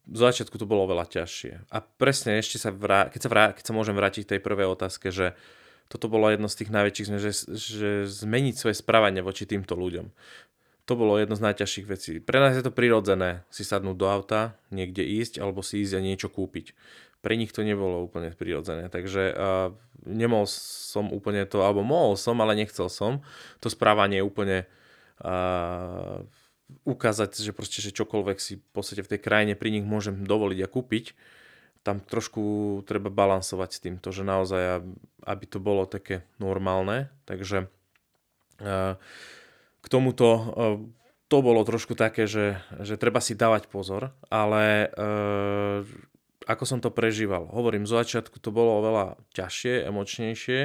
v 0.02 0.18
začiatku 0.18 0.58
to 0.58 0.66
bolo 0.66 0.90
veľa 0.90 1.06
ťažšie. 1.06 1.70
A 1.70 1.78
presne 1.78 2.42
ešte 2.42 2.58
sa, 2.58 2.74
vrá, 2.74 3.06
keď, 3.06 3.20
sa 3.22 3.30
vrá, 3.30 3.44
keď 3.54 3.64
sa 3.70 3.76
môžem 3.76 3.94
vrátiť 3.94 4.22
k 4.26 4.32
tej 4.36 4.40
prvej 4.42 4.74
otázke, 4.74 5.14
že 5.14 5.38
toto 5.86 6.10
bolo 6.10 6.26
jedno 6.32 6.48
z 6.48 6.64
tých 6.64 6.70
najväčších, 6.72 7.06
že, 7.20 7.32
že 7.52 7.90
zmeniť 8.08 8.54
svoje 8.56 8.74
správanie 8.74 9.22
voči 9.22 9.46
týmto 9.46 9.76
ľuďom. 9.78 10.10
To 10.90 10.92
bolo 10.98 11.14
jedno 11.20 11.38
z 11.38 11.44
najťažších 11.46 11.86
vecí. 11.86 12.18
Pre 12.18 12.42
nás 12.42 12.58
je 12.58 12.64
to 12.64 12.74
prirodzené 12.74 13.46
si 13.52 13.62
sadnúť 13.62 13.96
do 13.96 14.06
auta, 14.10 14.58
niekde 14.74 15.06
ísť 15.06 15.38
alebo 15.38 15.62
si 15.62 15.86
ísť 15.86 15.94
a 15.94 16.00
niečo 16.02 16.26
kúpiť. 16.26 16.74
Pre 17.22 17.38
nich 17.38 17.54
to 17.54 17.62
nebolo 17.62 18.02
úplne 18.02 18.34
prirodzené, 18.34 18.90
takže 18.90 19.30
uh, 19.30 19.70
nemohol 20.02 20.50
som 20.50 21.06
úplne 21.14 21.46
to, 21.46 21.62
alebo 21.62 21.86
mohol 21.86 22.18
som, 22.18 22.34
ale 22.42 22.58
nechcel 22.58 22.90
som 22.90 23.22
to 23.62 23.70
správanie 23.70 24.18
úplne 24.26 24.66
uh, 25.22 26.26
ukázať, 26.82 27.38
že 27.38 27.52
proste, 27.56 27.78
že 27.84 27.94
čokoľvek 27.94 28.38
si 28.40 28.58
v 28.58 28.66
podstate 28.72 29.04
v 29.04 29.10
tej 29.16 29.20
krajine 29.20 29.54
pri 29.54 29.72
nich 29.72 29.86
môžem 29.86 30.24
dovoliť 30.24 30.58
a 30.64 30.68
kúpiť, 30.72 31.16
tam 31.82 31.98
trošku 31.98 32.42
treba 32.86 33.10
balansovať 33.10 33.70
s 33.74 33.82
týmto, 33.82 34.14
že 34.14 34.22
naozaj, 34.22 34.86
aby 35.26 35.44
to 35.50 35.58
bolo 35.58 35.82
také 35.82 36.22
normálne. 36.38 37.10
Takže 37.26 37.66
k 39.82 39.86
tomuto 39.90 40.28
to 41.26 41.36
bolo 41.42 41.66
trošku 41.66 41.98
také, 41.98 42.30
že, 42.30 42.62
že 42.86 42.94
treba 42.94 43.18
si 43.18 43.34
dávať 43.34 43.66
pozor, 43.66 44.14
ale 44.30 44.94
ako 46.46 46.64
som 46.66 46.78
to 46.78 46.94
prežíval. 46.94 47.50
Hovorím, 47.50 47.82
zo 47.82 47.98
začiatku 47.98 48.38
to 48.38 48.54
bolo 48.54 48.78
oveľa 48.78 49.18
ťažšie, 49.34 49.82
emočnejšie. 49.82 50.60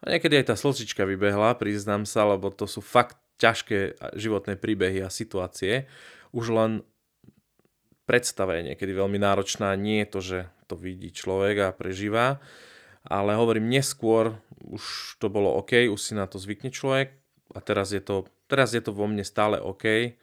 A 0.00 0.04
niekedy 0.04 0.40
aj 0.40 0.52
tá 0.52 0.54
slzička 0.56 1.08
vybehla, 1.08 1.56
priznám 1.56 2.04
sa, 2.04 2.28
lebo 2.28 2.52
to 2.52 2.68
sú 2.68 2.84
fakt 2.84 3.16
ťažké 3.40 3.96
životné 4.20 4.60
príbehy 4.60 5.00
a 5.00 5.08
situácie. 5.08 5.88
Už 6.30 6.52
len 6.52 6.84
predstava 8.04 8.60
je 8.60 8.70
niekedy 8.70 8.92
veľmi 8.92 9.16
náročná. 9.16 9.72
Nie 9.80 10.04
je 10.04 10.08
to, 10.12 10.20
že 10.20 10.38
to 10.68 10.76
vidí 10.76 11.10
človek 11.10 11.56
a 11.64 11.74
prežíva, 11.74 12.38
ale 13.02 13.34
hovorím, 13.34 13.72
neskôr 13.72 14.38
už 14.60 15.16
to 15.18 15.32
bolo 15.32 15.56
OK, 15.58 15.88
už 15.88 15.98
si 15.98 16.12
na 16.14 16.28
to 16.28 16.36
zvykne 16.36 16.70
človek 16.70 17.16
a 17.56 17.58
teraz 17.58 17.90
je 17.90 17.98
to, 17.98 18.28
teraz 18.46 18.76
je 18.76 18.82
to 18.84 18.94
vo 18.94 19.10
mne 19.10 19.26
stále 19.26 19.58
OK, 19.58 20.14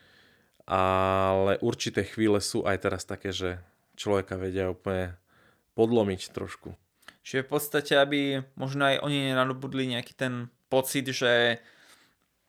ale 0.68 1.60
určité 1.60 2.08
chvíle 2.08 2.40
sú 2.40 2.64
aj 2.64 2.78
teraz 2.80 3.04
také, 3.04 3.36
že 3.36 3.60
človeka 4.00 4.40
vedia 4.40 4.72
úplne 4.72 5.20
podlomiť 5.76 6.32
trošku. 6.32 6.76
Čiže 7.28 7.44
v 7.44 7.50
podstate, 7.52 7.94
aby 8.00 8.40
možno 8.56 8.88
aj 8.88 9.04
oni 9.04 9.32
nenadobudli 9.32 9.92
nejaký 9.92 10.16
ten 10.16 10.48
pocit, 10.72 11.08
že 11.12 11.60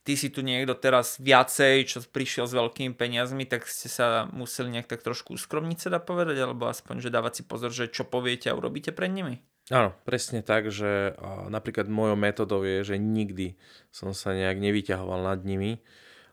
ty 0.08 0.16
si 0.16 0.32
tu 0.32 0.40
niekto 0.40 0.72
teraz 0.72 1.20
viacej, 1.20 1.84
čo 1.84 2.00
prišiel 2.00 2.48
s 2.48 2.56
veľkými 2.56 2.96
peniazmi, 2.96 3.44
tak 3.44 3.68
ste 3.68 3.92
sa 3.92 4.24
museli 4.32 4.72
nejak 4.72 4.88
tak 4.88 5.04
trošku 5.04 5.36
uskromniť, 5.36 5.76
sa 5.76 5.92
dá 5.92 6.00
povedať, 6.00 6.40
alebo 6.40 6.64
aspoň, 6.64 7.04
že 7.04 7.12
dávať 7.12 7.32
si 7.36 7.42
pozor, 7.44 7.68
že 7.68 7.92
čo 7.92 8.08
poviete 8.08 8.48
a 8.48 8.56
urobíte 8.56 8.96
pred 8.96 9.12
nimi? 9.12 9.44
Áno, 9.68 9.92
presne 10.08 10.40
tak, 10.40 10.72
že 10.72 11.12
napríklad 11.52 11.92
mojou 11.92 12.16
metodou 12.16 12.64
je, 12.64 12.88
že 12.88 12.96
nikdy 12.96 13.60
som 13.92 14.16
sa 14.16 14.32
nejak 14.32 14.56
nevyťahoval 14.56 15.28
nad 15.28 15.44
nimi, 15.44 15.84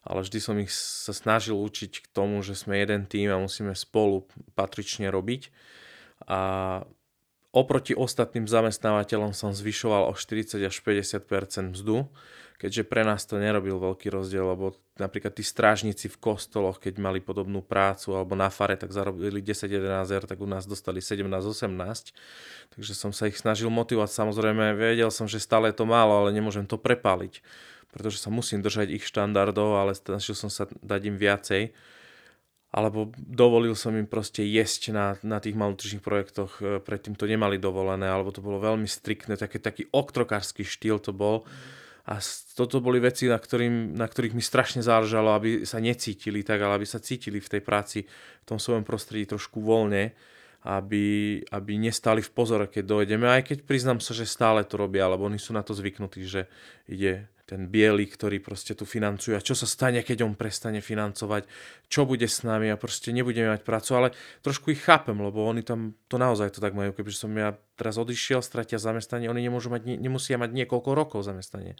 ale 0.07 0.23
vždy 0.23 0.39
som 0.39 0.55
ich 0.55 0.71
sa 0.71 1.11
snažil 1.11 1.59
učiť 1.59 1.99
k 1.99 2.07
tomu, 2.15 2.39
že 2.47 2.55
sme 2.55 2.79
jeden 2.79 3.03
tým 3.03 3.27
a 3.27 3.43
musíme 3.43 3.75
spolu 3.75 4.23
patrične 4.55 5.11
robiť. 5.11 5.51
A 6.31 6.39
oproti 7.51 7.91
ostatným 7.91 8.47
zamestnávateľom 8.47 9.35
som 9.35 9.51
zvyšoval 9.51 10.07
o 10.07 10.15
40 10.15 10.63
až 10.63 10.79
50% 10.79 11.75
mzdu, 11.75 12.07
keďže 12.55 12.87
pre 12.87 13.03
nás 13.03 13.27
to 13.27 13.35
nerobil 13.35 13.75
veľký 13.75 14.07
rozdiel, 14.07 14.55
lebo 14.55 14.79
napríklad 14.95 15.35
tí 15.35 15.43
strážnici 15.43 16.07
v 16.07 16.17
kostoloch, 16.19 16.79
keď 16.79 17.03
mali 17.03 17.19
podobnú 17.19 17.59
prácu 17.59 18.15
alebo 18.15 18.31
na 18.33 18.47
fare, 18.47 18.79
tak 18.79 18.95
zarobili 18.95 19.43
10-11 19.43 20.07
eur, 20.07 20.23
tak 20.23 20.39
u 20.39 20.47
nás 20.47 20.63
dostali 20.63 21.03
17-18. 21.03 22.15
Takže 22.71 22.93
som 22.95 23.11
sa 23.11 23.27
ich 23.27 23.35
snažil 23.35 23.67
motivovať. 23.67 24.07
Samozrejme, 24.07 24.71
vedel 24.79 25.11
som, 25.11 25.27
že 25.27 25.43
stále 25.43 25.71
je 25.71 25.83
to 25.83 25.85
málo, 25.85 26.23
ale 26.23 26.31
nemôžem 26.31 26.63
to 26.63 26.79
prepáliť, 26.79 27.43
pretože 27.91 28.23
sa 28.23 28.31
musím 28.31 28.63
držať 28.63 28.87
ich 28.95 29.03
štandardov, 29.03 29.75
ale 29.75 29.91
snažil 29.91 30.35
som 30.35 30.47
sa 30.47 30.71
dať 30.79 31.01
im 31.11 31.19
viacej 31.19 31.75
alebo 32.75 33.07
dovolil 33.15 33.71
som 33.71 33.95
im 33.95 34.03
proste 34.03 34.43
jesť 34.43 34.91
na, 34.91 35.15
na 35.23 35.39
tých 35.39 35.55
malnutričných 35.55 36.03
projektoch, 36.03 36.59
e, 36.59 36.83
predtým 36.83 37.15
to 37.15 37.23
nemali 37.23 37.55
dovolené, 37.55 38.03
alebo 38.03 38.35
to 38.35 38.43
bolo 38.43 38.59
veľmi 38.59 38.83
striktné, 38.83 39.39
taký, 39.39 39.63
taký 39.63 39.87
oktrokársky 39.95 40.67
štýl 40.67 40.99
to 40.99 41.15
bol. 41.15 41.47
Mm 41.47 41.84
a 42.05 42.21
toto 42.53 42.85
boli 42.85 43.01
veci, 43.01 43.25
na, 43.25 43.41
ktorým, 43.41 43.97
na 43.97 44.05
ktorých 44.05 44.37
mi 44.37 44.43
strašne 44.45 44.85
záležalo, 44.85 45.33
aby 45.33 45.65
sa 45.65 45.81
necítili 45.81 46.45
tak, 46.45 46.61
ale 46.61 46.77
aby 46.77 46.85
sa 46.85 47.01
cítili 47.01 47.41
v 47.41 47.57
tej 47.57 47.61
práci, 47.65 48.05
v 48.05 48.45
tom 48.45 48.61
svojom 48.61 48.85
prostredí 48.85 49.25
trošku 49.25 49.57
voľne, 49.57 50.13
aby, 50.65 51.41
aby 51.49 51.71
nestali 51.81 52.21
v 52.21 52.29
pozore, 52.29 52.69
keď 52.69 52.83
dojdeme, 52.85 53.25
aj 53.25 53.49
keď 53.49 53.57
priznám 53.65 54.01
sa, 54.01 54.13
že 54.13 54.29
stále 54.29 54.61
to 54.65 54.77
robia, 54.77 55.09
lebo 55.09 55.25
oni 55.25 55.41
sú 55.41 55.53
na 55.57 55.65
to 55.65 55.73
zvyknutí, 55.73 56.25
že 56.29 56.45
ide 56.85 57.25
ten 57.45 57.69
biely, 57.69 58.09
ktorý 58.09 58.41
proste 58.41 58.73
tu 58.73 58.89
financuje 58.89 59.37
a 59.37 59.45
čo 59.45 59.53
sa 59.53 59.69
stane, 59.69 60.01
keď 60.01 60.25
on 60.25 60.33
prestane 60.33 60.81
financovať, 60.81 61.45
čo 61.85 62.09
bude 62.09 62.25
s 62.25 62.41
nami 62.41 62.73
a 62.73 62.81
proste 62.81 63.13
nebudeme 63.13 63.53
mať 63.53 63.61
prácu, 63.61 63.91
ale 63.93 64.07
trošku 64.41 64.73
ich 64.73 64.81
chápem, 64.81 65.13
lebo 65.13 65.45
oni 65.45 65.61
tam 65.61 65.93
to 66.09 66.17
naozaj 66.17 66.57
to 66.57 66.59
tak 66.59 66.73
majú, 66.73 66.89
kebyže 66.89 67.29
som 67.29 67.31
ja 67.37 67.53
teraz 67.77 68.01
odišiel, 68.01 68.41
stratia 68.41 68.81
zamestnanie, 68.81 69.29
oni 69.29 69.45
nemôžu 69.45 69.69
mať, 69.69 69.85
nemusia 69.85 70.41
mať 70.41 70.57
niekoľko 70.57 70.89
rokov 70.97 71.21
zamestnanie. 71.21 71.77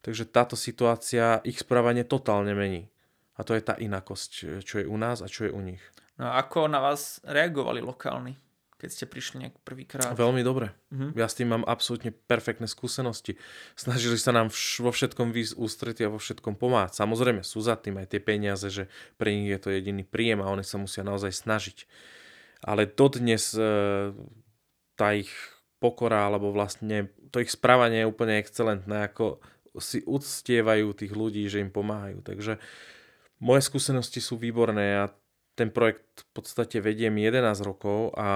Takže 0.00 0.26
táto 0.26 0.56
situácia 0.56 1.44
ich 1.44 1.60
správanie 1.60 2.02
totálne 2.02 2.56
mení. 2.56 2.88
A 3.36 3.46
to 3.46 3.56
je 3.56 3.62
tá 3.64 3.76
inakosť, 3.78 4.60
čo 4.64 4.74
je 4.82 4.86
u 4.88 4.96
nás 4.96 5.20
a 5.24 5.28
čo 5.28 5.48
je 5.48 5.52
u 5.52 5.60
nich. 5.60 5.80
No 6.20 6.28
a 6.28 6.40
ako 6.40 6.68
na 6.68 6.80
vás 6.80 7.20
reagovali 7.24 7.80
lokálni? 7.80 8.36
Keď 8.82 8.90
ste 8.90 9.06
prišli 9.06 9.46
nejak 9.46 9.62
prvýkrát? 9.62 10.10
Veľmi 10.18 10.42
dobre. 10.42 10.74
Uh-huh. 10.90 11.14
Ja 11.14 11.30
s 11.30 11.38
tým 11.38 11.54
mám 11.54 11.62
absolútne 11.62 12.10
perfektné 12.10 12.66
skúsenosti. 12.66 13.38
Snažili 13.78 14.18
sa 14.18 14.34
nám 14.34 14.50
vš- 14.50 14.82
vo 14.82 14.90
všetkom 14.90 15.30
výsť 15.30 15.54
ústrety 15.54 16.02
a 16.02 16.10
vo 16.10 16.18
všetkom 16.18 16.58
pomáhať. 16.58 16.98
Samozrejme 16.98 17.46
sú 17.46 17.62
za 17.62 17.78
tým 17.78 18.02
aj 18.02 18.10
tie 18.10 18.18
peniaze, 18.18 18.66
že 18.66 18.90
pre 19.22 19.30
nich 19.30 19.54
je 19.54 19.62
to 19.62 19.70
jediný 19.70 20.02
príjem 20.02 20.42
a 20.42 20.50
oni 20.50 20.66
sa 20.66 20.82
musia 20.82 21.06
naozaj 21.06 21.30
snažiť. 21.30 21.86
Ale 22.66 22.90
dodnes 22.90 23.54
e, 23.54 23.62
tá 24.98 25.14
ich 25.14 25.30
pokora, 25.78 26.26
alebo 26.26 26.50
vlastne 26.50 27.06
to 27.30 27.38
ich 27.38 27.54
správanie 27.54 28.02
je 28.02 28.10
úplne 28.10 28.42
excelentné, 28.42 29.06
ako 29.06 29.38
si 29.78 30.02
uctievajú 30.02 30.90
tých 30.90 31.14
ľudí, 31.14 31.46
že 31.46 31.62
im 31.62 31.70
pomáhajú. 31.70 32.18
Takže 32.26 32.58
moje 33.38 33.62
skúsenosti 33.62 34.18
sú 34.18 34.42
výborné 34.42 35.06
a 35.06 35.10
ten 35.54 35.68
projekt 35.68 36.24
v 36.24 36.28
podstate 36.32 36.80
vediem 36.80 37.12
11 37.16 37.44
rokov 37.62 38.16
a 38.16 38.28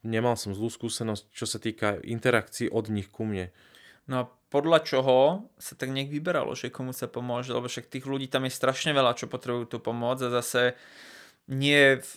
nemal 0.00 0.36
som 0.40 0.56
zlú 0.56 0.72
skúsenosť, 0.72 1.28
čo 1.32 1.44
sa 1.44 1.60
týka 1.60 2.00
interakcií 2.00 2.72
od 2.72 2.88
nich 2.88 3.12
ku 3.12 3.28
mne. 3.28 3.52
No 4.08 4.14
a 4.24 4.28
podľa 4.50 4.82
čoho 4.82 5.46
sa 5.60 5.78
tak 5.78 5.94
nejak 5.94 6.10
vyberalo, 6.10 6.58
že 6.58 6.74
komu 6.74 6.90
sa 6.90 7.06
pomôže, 7.06 7.54
lebo 7.54 7.70
však 7.70 7.86
tých 7.86 8.08
ľudí 8.08 8.26
tam 8.26 8.48
je 8.48 8.52
strašne 8.52 8.90
veľa, 8.90 9.14
čo 9.14 9.30
potrebujú 9.30 9.70
tú 9.70 9.78
pomoc 9.78 10.18
a 10.18 10.32
zase 10.32 10.74
nie 11.46 12.00
v 12.02 12.10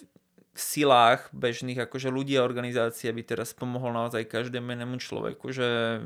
silách 0.53 1.30
bežných 1.34 1.77
akože 1.89 2.13
ľudí 2.13 2.38
a 2.38 2.46
organizácií, 2.46 3.10
aby 3.10 3.25
teraz 3.25 3.53
pomohol 3.53 3.94
naozaj 3.94 4.30
každému 4.30 4.74
inému 4.74 4.98
človeku, 5.01 5.50
že 5.50 6.01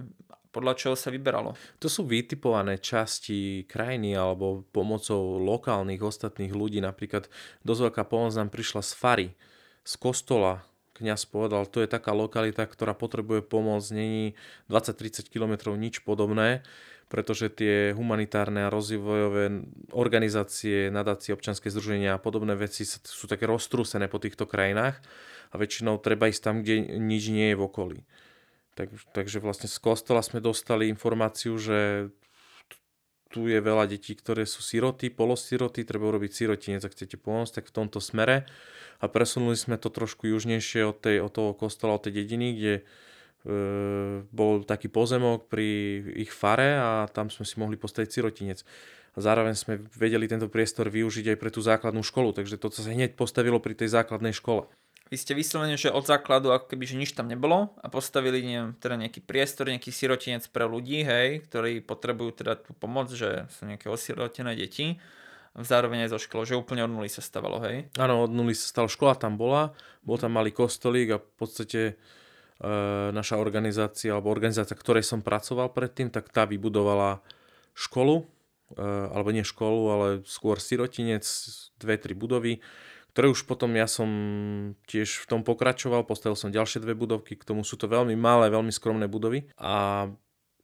podľa 0.57 0.73
čoho 0.73 0.97
sa 0.97 1.13
vyberalo? 1.13 1.53
To 1.77 1.85
sú 1.85 2.09
vytipované 2.09 2.81
časti 2.81 3.69
krajiny 3.69 4.17
alebo 4.17 4.65
pomocou 4.73 5.37
lokálnych 5.37 6.01
ostatných 6.01 6.49
ľudí. 6.49 6.81
Napríklad 6.81 7.29
dosť 7.61 7.93
veľká 7.93 8.03
pomoc 8.09 8.33
nám 8.33 8.49
prišla 8.49 8.81
z 8.81 8.91
Fary, 8.97 9.27
z 9.85 9.93
kostola. 10.01 10.65
Kňaz 10.97 11.29
povedal, 11.29 11.69
to 11.69 11.85
je 11.85 11.93
taká 11.93 12.09
lokalita, 12.09 12.65
ktorá 12.65 12.97
potrebuje 12.97 13.45
pomoc, 13.45 13.85
není 13.93 14.33
20-30 14.65 15.29
km 15.29 15.77
nič 15.77 16.01
podobné, 16.01 16.65
pretože 17.05 17.53
tie 17.53 17.93
humanitárne 17.93 18.65
a 18.65 18.73
rozvojové 18.73 19.61
organizácie, 19.93 20.89
nadácie, 20.89 21.37
občanské 21.37 21.69
združenia 21.69 22.17
a 22.17 22.23
podobné 22.23 22.57
veci 22.57 22.81
sú 22.89 23.29
také 23.29 23.45
roztrúsené 23.45 24.09
po 24.09 24.17
týchto 24.17 24.49
krajinách 24.49 24.97
a 25.53 25.55
väčšinou 25.61 26.01
treba 26.01 26.33
ísť 26.33 26.41
tam, 26.41 26.65
kde 26.65 26.97
nič 26.97 27.29
nie 27.29 27.53
je 27.53 27.59
v 27.61 27.65
okolí. 27.69 27.99
Tak, 28.77 28.93
takže 29.09 29.41
vlastne 29.41 29.65
z 29.65 29.81
kostola 29.81 30.21
sme 30.21 30.37
dostali 30.37 30.85
informáciu, 30.85 31.57
že 31.57 32.13
tu 33.27 33.49
je 33.49 33.59
veľa 33.59 33.89
detí, 33.89 34.15
ktoré 34.15 34.47
sú 34.47 34.63
siroty, 34.63 35.11
polosiroty, 35.11 35.83
treba 35.83 36.07
urobiť 36.07 36.31
sirotinec, 36.31 36.85
ak 36.85 36.95
chcete 36.95 37.19
pomôcť, 37.19 37.59
tak 37.59 37.65
v 37.67 37.75
tomto 37.75 37.99
smere. 37.99 38.47
A 39.03 39.09
presunuli 39.11 39.57
sme 39.59 39.75
to 39.75 39.91
trošku 39.91 40.29
južnejšie 40.29 40.87
od, 40.87 40.97
tej, 41.01 41.25
od 41.25 41.31
toho 41.33 41.51
kostola, 41.57 41.99
od 41.99 42.07
tej 42.07 42.23
dediny, 42.23 42.47
kde 42.55 42.73
e, 42.77 42.83
bol 44.29 44.63
taký 44.63 44.87
pozemok 44.87 45.51
pri 45.51 45.67
ich 46.17 46.31
fare 46.31 46.79
a 46.79 46.89
tam 47.11 47.27
sme 47.27 47.43
si 47.43 47.59
mohli 47.59 47.75
postaviť 47.75 48.09
sirotinec. 48.09 48.61
A 49.17 49.25
zároveň 49.25 49.57
sme 49.57 49.81
vedeli 49.97 50.29
tento 50.29 50.47
priestor 50.47 50.93
využiť 50.93 51.33
aj 51.33 51.37
pre 51.41 51.49
tú 51.49 51.59
základnú 51.65 52.05
školu, 52.05 52.37
takže 52.37 52.61
to 52.61 52.69
sa 52.69 52.93
hneď 52.93 53.17
postavilo 53.17 53.57
pri 53.57 53.73
tej 53.73 53.89
základnej 53.91 54.31
škole. 54.31 54.69
Vy 55.07 55.15
ste 55.15 55.31
vyslovene, 55.31 55.79
že 55.79 55.87
od 55.87 56.03
základu 56.03 56.51
ako 56.51 56.75
keby, 56.75 56.83
že 56.83 56.99
nič 56.99 57.15
tam 57.15 57.31
nebolo 57.31 57.71
a 57.79 57.87
postavili 57.87 58.43
neviem, 58.43 58.75
teda 58.75 58.99
nejaký 58.99 59.23
priestor, 59.23 59.71
nejaký 59.71 59.87
sirotinec 59.87 60.43
pre 60.51 60.67
ľudí, 60.67 61.07
hej, 61.07 61.47
ktorí 61.47 61.79
potrebujú 61.79 62.43
teda 62.43 62.59
tú 62.59 62.75
pomoc, 62.75 63.07
že 63.15 63.47
sú 63.55 63.63
nejaké 63.63 63.87
osirotené 63.87 64.59
deti 64.59 64.99
zároveň 65.57 66.05
aj 66.05 66.13
zo 66.13 66.19
školu, 66.21 66.43
že 66.45 66.59
úplne 66.59 66.85
od 66.85 66.91
nuly 66.93 67.09
sa 67.09 67.25
stavalo, 67.25 67.57
hej? 67.65 67.89
Áno, 67.97 68.29
od 68.29 68.31
nuly 68.33 68.53
sa 68.53 68.69
stalo, 68.69 68.85
škola 68.85 69.17
tam 69.17 69.41
bola, 69.41 69.73
bol 70.05 70.21
tam 70.21 70.37
malý 70.37 70.53
kostolík 70.53 71.17
a 71.17 71.17
v 71.17 71.33
podstate 71.33 71.81
e, 71.89 71.93
naša 73.09 73.41
organizácia, 73.41 74.13
alebo 74.13 74.29
organizácia, 74.29 74.77
ktorej 74.77 75.01
som 75.01 75.25
pracoval 75.25 75.73
predtým, 75.73 76.13
tak 76.13 76.29
tá 76.29 76.45
vybudovala 76.45 77.25
školu, 77.73 78.29
e, 78.77 78.85
alebo 78.85 79.33
nie 79.33 79.41
školu, 79.41 79.81
ale 79.89 80.07
skôr 80.29 80.61
sirotinec, 80.61 81.25
dve, 81.81 81.97
tri 81.97 82.13
budovy, 82.13 82.61
ktoré 83.17 83.33
už 83.33 83.49
potom 83.49 83.73
ja 83.73 83.89
som 83.89 84.05
tiež 84.85 85.25
v 85.25 85.25
tom 85.25 85.41
pokračoval, 85.41 86.05
postavil 86.05 86.37
som 86.37 86.53
ďalšie 86.53 86.85
dve 86.85 86.93
budovky, 86.93 87.33
k 87.33 87.49
tomu 87.49 87.65
sú 87.65 87.73
to 87.73 87.89
veľmi 87.89 88.13
malé, 88.13 88.53
veľmi 88.53 88.69
skromné 88.69 89.09
budovy 89.09 89.49
a 89.57 90.05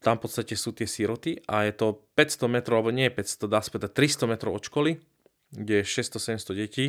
tam 0.06 0.22
v 0.22 0.30
podstate 0.30 0.54
sú 0.54 0.70
tie 0.70 0.86
síroty 0.86 1.42
a 1.50 1.66
je 1.66 1.74
to 1.74 2.06
500 2.14 2.46
metrov, 2.54 2.86
alebo 2.86 2.94
nie 2.94 3.10
500, 3.10 3.50
dá 3.50 3.58
sa 3.58 3.74
300 3.74 4.30
metrov 4.30 4.54
od 4.54 4.70
školy, 4.70 5.02
kde 5.50 5.82
je 5.82 5.90
600-700 5.98 6.54
detí 6.54 6.86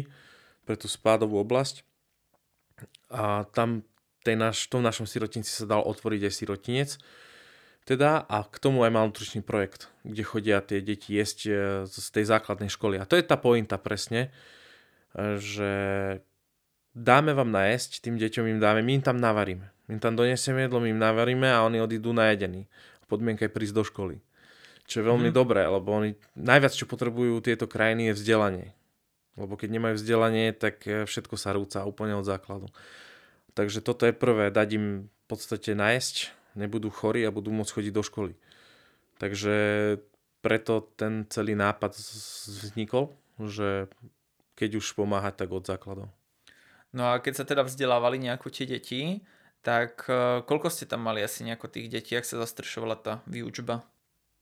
pre 0.69 0.77
tú 0.77 0.85
spádovú 0.85 1.41
oblasť. 1.41 1.81
A 3.09 3.49
tam 3.57 3.89
tej 4.21 4.37
naš, 4.37 4.69
v 4.69 4.77
tom 4.77 4.83
našom 4.85 5.09
sirotinci 5.09 5.49
sa 5.49 5.65
dal 5.65 5.81
otvoriť 5.81 6.29
aj 6.29 6.33
sirotinec. 6.45 6.91
Teda 7.89 8.21
a 8.29 8.45
k 8.45 8.57
tomu 8.61 8.85
aj 8.85 8.93
mal 8.93 9.09
nutričný 9.09 9.41
projekt, 9.41 9.89
kde 10.05 10.29
chodia 10.29 10.61
tie 10.61 10.85
deti 10.85 11.17
jesť 11.17 11.39
e, 11.49 11.53
z 11.89 12.09
tej 12.13 12.29
základnej 12.29 12.69
školy. 12.69 13.01
A 13.01 13.09
to 13.09 13.17
je 13.17 13.25
tá 13.25 13.41
pointa 13.41 13.81
presne, 13.81 14.29
že 15.39 15.73
dáme 16.95 17.35
vám 17.35 17.51
najesť, 17.51 18.03
tým 18.03 18.19
deťom 18.19 18.45
im 18.55 18.59
dáme, 18.59 18.83
my 18.83 18.99
im 18.99 19.05
tam 19.05 19.19
navaríme. 19.19 19.71
My 19.87 19.99
im 19.99 20.03
tam 20.03 20.17
donesieme 20.17 20.65
jedlo, 20.65 20.81
my 20.81 20.91
im 20.95 21.01
navaríme 21.01 21.49
a 21.51 21.63
oni 21.67 21.83
odídu 21.83 22.15
najedení. 22.15 22.67
Podmienka 23.07 23.45
je 23.45 23.53
prísť 23.53 23.75
do 23.77 23.85
školy. 23.85 24.17
Čo 24.85 25.01
je 25.01 25.09
veľmi 25.09 25.31
mm. 25.33 25.37
dobré, 25.37 25.65
lebo 25.65 25.93
oni 25.93 26.17
najviac, 26.37 26.73
čo 26.73 26.89
potrebujú 26.89 27.41
tieto 27.45 27.69
krajiny, 27.69 28.13
je 28.13 28.17
vzdelanie. 28.17 28.67
Lebo 29.35 29.59
keď 29.59 29.69
nemajú 29.77 29.95
vzdelanie, 29.99 30.55
tak 30.55 30.85
e, 30.87 31.09
všetko 31.09 31.35
sa 31.37 31.57
rúca 31.57 31.85
úplne 31.85 32.17
od 32.17 32.25
základu. 32.25 32.69
Takže 33.55 33.81
toto 33.81 34.05
je 34.05 34.15
prvé, 34.15 34.51
dať 34.51 34.69
im 34.77 34.87
v 35.09 35.25
podstate 35.27 35.73
najesť, 35.73 36.33
nebudú 36.59 36.93
chorí 36.93 37.25
a 37.25 37.35
budú 37.35 37.51
môcť 37.55 37.81
chodiť 37.81 37.93
do 37.93 38.03
školy. 38.05 38.33
Takže 39.19 39.57
preto 40.45 40.85
ten 41.01 41.25
celý 41.33 41.57
nápad 41.57 41.97
vznikol, 41.97 43.15
že 43.41 43.89
keď 44.55 44.79
už 44.79 44.95
pomáhať, 44.95 45.45
tak 45.45 45.51
od 45.51 45.67
základov. 45.67 46.09
No 46.95 47.11
a 47.11 47.19
keď 47.19 47.43
sa 47.43 47.45
teda 47.45 47.67
vzdelávali 47.67 48.23
nejako 48.23 48.55
tie 48.55 48.71
deti, 48.71 49.27
tak 49.67 50.07
e, 50.07 50.47
koľko 50.47 50.71
ste 50.71 50.87
tam 50.87 51.03
mali 51.03 51.25
asi 51.27 51.43
nejako 51.43 51.67
tých 51.67 51.91
detí, 51.91 52.15
ak 52.15 52.23
sa 52.23 52.39
zastrešovala 52.39 52.97
tá 53.01 53.13
výučba? 53.27 53.83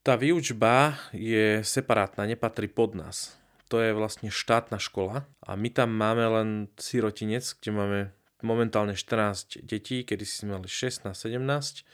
Tá 0.05 0.19
výučba 0.19 1.01
je 1.15 1.63
separátna, 1.65 2.29
nepatrí 2.29 2.69
pod 2.69 2.93
nás. 2.99 3.39
To 3.71 3.81
je 3.81 3.97
vlastne 3.97 4.29
štátna 4.29 4.77
škola 4.77 5.25
a 5.41 5.57
my 5.57 5.73
tam 5.73 5.97
máme 5.97 6.25
len 6.29 6.49
sirotinec, 6.77 7.57
kde 7.57 7.71
máme 7.73 8.01
momentálne 8.45 8.93
14 8.93 9.65
detí, 9.65 10.05
kedy 10.05 10.27
si 10.27 10.45
mali 10.45 10.69
16, 10.69 11.09
17. 11.09 11.87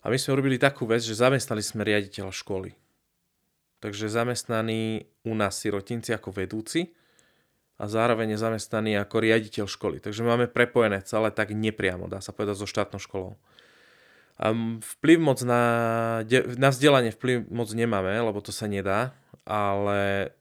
A 0.00 0.06
my 0.08 0.16
sme 0.16 0.38
robili 0.38 0.56
takú 0.56 0.86
vec, 0.86 1.02
že 1.02 1.18
zamestnali 1.18 1.60
sme 1.60 1.82
riaditeľa 1.84 2.30
školy. 2.32 2.72
Takže 3.82 4.08
zamestnaný 4.08 5.04
u 5.26 5.36
nás 5.36 5.60
sirotinci 5.60 6.16
ako 6.16 6.32
vedúci 6.32 6.96
a 7.76 7.84
zároveň 7.84 8.34
je 8.34 8.42
zamestnaný 8.42 8.96
ako 9.00 9.16
riaditeľ 9.20 9.64
školy. 9.68 9.96
Takže 10.00 10.24
máme 10.24 10.48
prepojené 10.48 11.04
celé 11.04 11.28
tak 11.32 11.52
nepriamo, 11.52 12.08
dá 12.08 12.24
sa 12.24 12.32
povedať, 12.32 12.64
so 12.64 12.68
štátnou 12.68 13.00
školou. 13.00 13.36
A 14.36 14.52
vplyv 14.80 15.18
moc 15.20 15.38
na, 15.44 15.62
na 16.60 16.68
vzdelanie 16.68 17.12
vplyv 17.12 17.48
moc 17.48 17.72
nemáme, 17.72 18.12
lebo 18.12 18.40
to 18.44 18.52
sa 18.52 18.68
nedá, 18.68 19.16
ale 19.48 20.32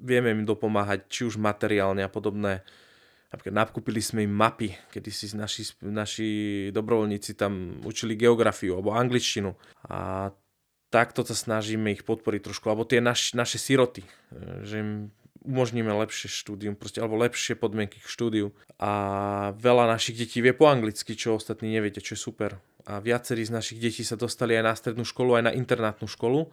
vieme 0.00 0.32
im 0.32 0.48
dopomáhať 0.48 1.08
či 1.12 1.20
už 1.28 1.36
materiálne 1.36 2.00
a 2.04 2.12
podobné 2.12 2.64
Napríklad 3.28 3.60
nakúpili 3.60 4.00
sme 4.00 4.24
im 4.24 4.32
mapy, 4.32 4.72
kedy 4.88 5.10
si 5.12 5.28
naši, 5.36 5.68
naši 5.84 6.28
dobrovoľníci 6.72 7.36
tam 7.36 7.76
učili 7.84 8.16
geografiu 8.16 8.80
alebo 8.80 8.96
angličtinu. 8.96 9.52
A 9.92 10.32
takto 10.88 11.20
sa 11.28 11.36
snažíme 11.36 11.92
ich 11.92 12.08
podporiť 12.08 12.48
trošku, 12.48 12.72
alebo 12.72 12.88
tie 12.88 13.04
naš, 13.04 13.36
naše 13.36 13.60
siroty, 13.60 14.00
e, 14.00 14.08
že 14.64 14.80
im 14.80 15.12
umožníme 15.44 15.90
lepšie 15.90 16.30
štúdium, 16.30 16.74
proste, 16.74 16.98
alebo 16.98 17.18
lepšie 17.20 17.54
podmienky 17.54 18.02
k 18.02 18.08
štúdiu. 18.08 18.54
A 18.78 18.92
veľa 19.58 19.90
našich 19.90 20.18
detí 20.18 20.42
vie 20.42 20.54
po 20.54 20.66
anglicky, 20.66 21.14
čo 21.14 21.38
ostatní 21.38 21.74
neviete, 21.74 22.02
čo 22.02 22.14
je 22.14 22.20
super. 22.20 22.58
A 22.88 22.98
viacerí 22.98 23.44
z 23.44 23.54
našich 23.54 23.78
detí 23.78 24.02
sa 24.02 24.16
dostali 24.16 24.56
aj 24.56 24.64
na 24.64 24.74
strednú 24.74 25.04
školu, 25.04 25.38
aj 25.38 25.44
na 25.50 25.52
internátnu 25.52 26.08
školu, 26.08 26.48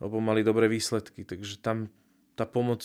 lebo 0.00 0.16
mali 0.18 0.40
dobré 0.40 0.66
výsledky. 0.66 1.28
Takže 1.28 1.60
tam 1.60 1.92
tá 2.38 2.48
pomoc 2.48 2.80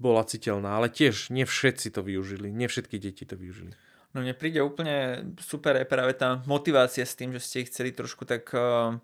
bola 0.00 0.24
citeľná, 0.24 0.80
ale 0.80 0.88
tiež 0.88 1.28
nie 1.28 1.44
všetci 1.44 1.92
to 1.92 2.00
využili, 2.00 2.48
nie 2.48 2.64
všetky 2.64 2.96
deti 2.96 3.28
to 3.28 3.36
využili. 3.36 3.76
No 4.14 4.22
mne 4.22 4.32
príde 4.32 4.62
úplne 4.62 5.26
super 5.42 5.74
je 5.76 5.84
práve 5.84 6.14
tá 6.14 6.40
motivácia 6.46 7.02
s 7.02 7.18
tým, 7.18 7.34
že 7.34 7.42
ste 7.42 7.66
ich 7.66 7.68
chceli 7.74 7.90
trošku 7.90 8.22
tak 8.24 8.46
uh, 8.54 8.96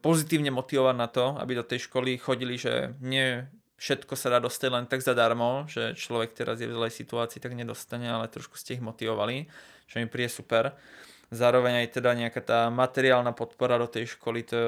pozitívne 0.00 0.54
motivovať 0.54 0.96
na 0.96 1.08
to, 1.10 1.34
aby 1.36 1.58
do 1.58 1.66
tej 1.66 1.90
školy 1.90 2.16
chodili, 2.16 2.54
že 2.54 2.94
nie 3.02 3.44
všetko 3.80 4.12
sa 4.12 4.28
dá 4.28 4.38
dostať 4.44 4.68
len 4.68 4.84
tak 4.84 5.00
zadarmo, 5.00 5.64
že 5.64 5.96
človek 5.96 6.36
teraz 6.36 6.60
je 6.60 6.68
v 6.68 6.76
zlej 6.76 6.92
situácii, 6.92 7.40
tak 7.40 7.56
nedostane, 7.56 8.12
ale 8.12 8.28
trošku 8.28 8.60
ste 8.60 8.76
ich 8.76 8.84
motivovali, 8.84 9.48
čo 9.88 9.96
mi 9.96 10.04
príde 10.04 10.28
super. 10.28 10.76
Zároveň 11.32 11.86
aj 11.86 11.88
teda 11.96 12.12
nejaká 12.12 12.40
tá 12.44 12.60
materiálna 12.68 13.32
podpora 13.32 13.80
do 13.80 13.88
tej 13.88 14.18
školy, 14.18 14.44
to 14.44 14.58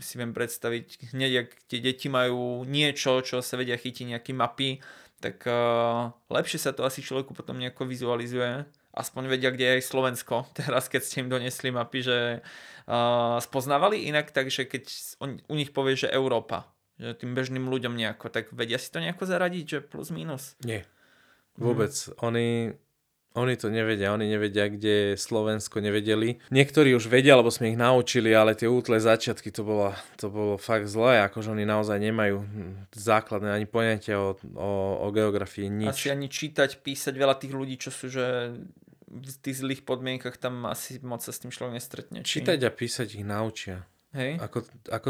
si 0.00 0.16
viem 0.16 0.32
predstaviť 0.32 1.12
hneď, 1.12 1.32
ak 1.44 1.48
tie 1.68 1.84
deti 1.84 2.08
majú 2.08 2.64
niečo, 2.64 3.20
čo 3.20 3.44
sa 3.44 3.60
vedia 3.60 3.76
chytiť 3.76 4.16
nejaké 4.16 4.32
mapy, 4.32 4.80
tak 5.18 5.42
uh, 5.50 6.14
lepšie 6.30 6.62
sa 6.62 6.70
to 6.70 6.86
asi 6.86 7.02
človeku 7.02 7.34
potom 7.34 7.58
nejako 7.58 7.90
vizualizuje. 7.90 8.64
Aspoň 8.94 9.30
vedia, 9.30 9.50
kde 9.50 9.66
je 9.66 9.74
aj 9.82 9.84
Slovensko. 9.84 10.46
Teraz, 10.58 10.86
keď 10.86 11.02
ste 11.02 11.26
im 11.26 11.28
donesli 11.28 11.74
mapy, 11.74 12.06
že 12.06 12.40
uh, 12.40 13.36
spoznávali 13.42 14.06
inak, 14.06 14.30
takže 14.30 14.70
keď 14.70 14.86
on, 15.18 15.42
u 15.42 15.54
nich 15.58 15.74
povie, 15.74 15.98
že 15.98 16.08
Európa, 16.14 16.70
že 16.98 17.14
tým 17.14 17.32
bežným 17.32 17.70
ľuďom 17.70 17.94
nejako, 17.94 18.28
tak 18.28 18.50
vedia 18.50 18.76
si 18.76 18.90
to 18.90 18.98
nejako 18.98 19.24
zaradiť, 19.24 19.64
že 19.64 19.78
plus 19.86 20.10
minus? 20.10 20.58
Nie. 20.66 20.82
Vôbec. 21.54 21.94
Hmm. 21.94 22.34
Oni 22.34 22.46
oni 23.38 23.54
to 23.54 23.70
nevedia, 23.70 24.10
oni 24.10 24.26
nevedia, 24.26 24.66
kde 24.66 25.14
Slovensko, 25.14 25.78
nevedeli. 25.78 26.42
Niektorí 26.50 26.90
už 26.98 27.06
vedia, 27.06 27.38
lebo 27.38 27.54
sme 27.54 27.70
ich 27.70 27.78
naučili, 27.78 28.34
ale 28.34 28.58
tie 28.58 28.66
útle 28.66 28.98
začiatky 28.98 29.54
to 29.54 29.62
bolo, 29.62 29.94
to 30.18 30.26
bolo 30.26 30.58
fakt 30.58 30.90
zlé, 30.90 31.22
akože 31.28 31.54
oni 31.54 31.62
naozaj 31.62 32.02
nemajú 32.02 32.42
základné 32.96 33.54
ani 33.54 33.66
poňatia 33.70 34.18
o, 34.18 34.34
o, 34.58 34.70
o 35.06 35.08
geografii, 35.14 35.70
nič. 35.70 36.08
Asi 36.08 36.10
ani 36.10 36.26
čítať, 36.26 36.82
písať 36.82 37.14
veľa 37.14 37.38
tých 37.38 37.54
ľudí, 37.54 37.78
čo 37.78 37.94
sú, 37.94 38.10
že 38.10 38.58
v 39.08 39.36
tých 39.40 39.62
zlých 39.62 39.82
podmienkach 39.86 40.36
tam 40.36 40.66
asi 40.66 40.98
moc 41.00 41.22
sa 41.22 41.30
s 41.30 41.38
tým 41.38 41.54
človek 41.54 41.78
nestretne. 41.78 42.26
Či... 42.26 42.42
Čítať 42.42 42.58
a 42.66 42.70
písať 42.74 43.22
ich 43.22 43.24
naučia. 43.24 43.86
Hej. 44.16 44.40
Ako, 44.40 44.64
ako 44.88 45.08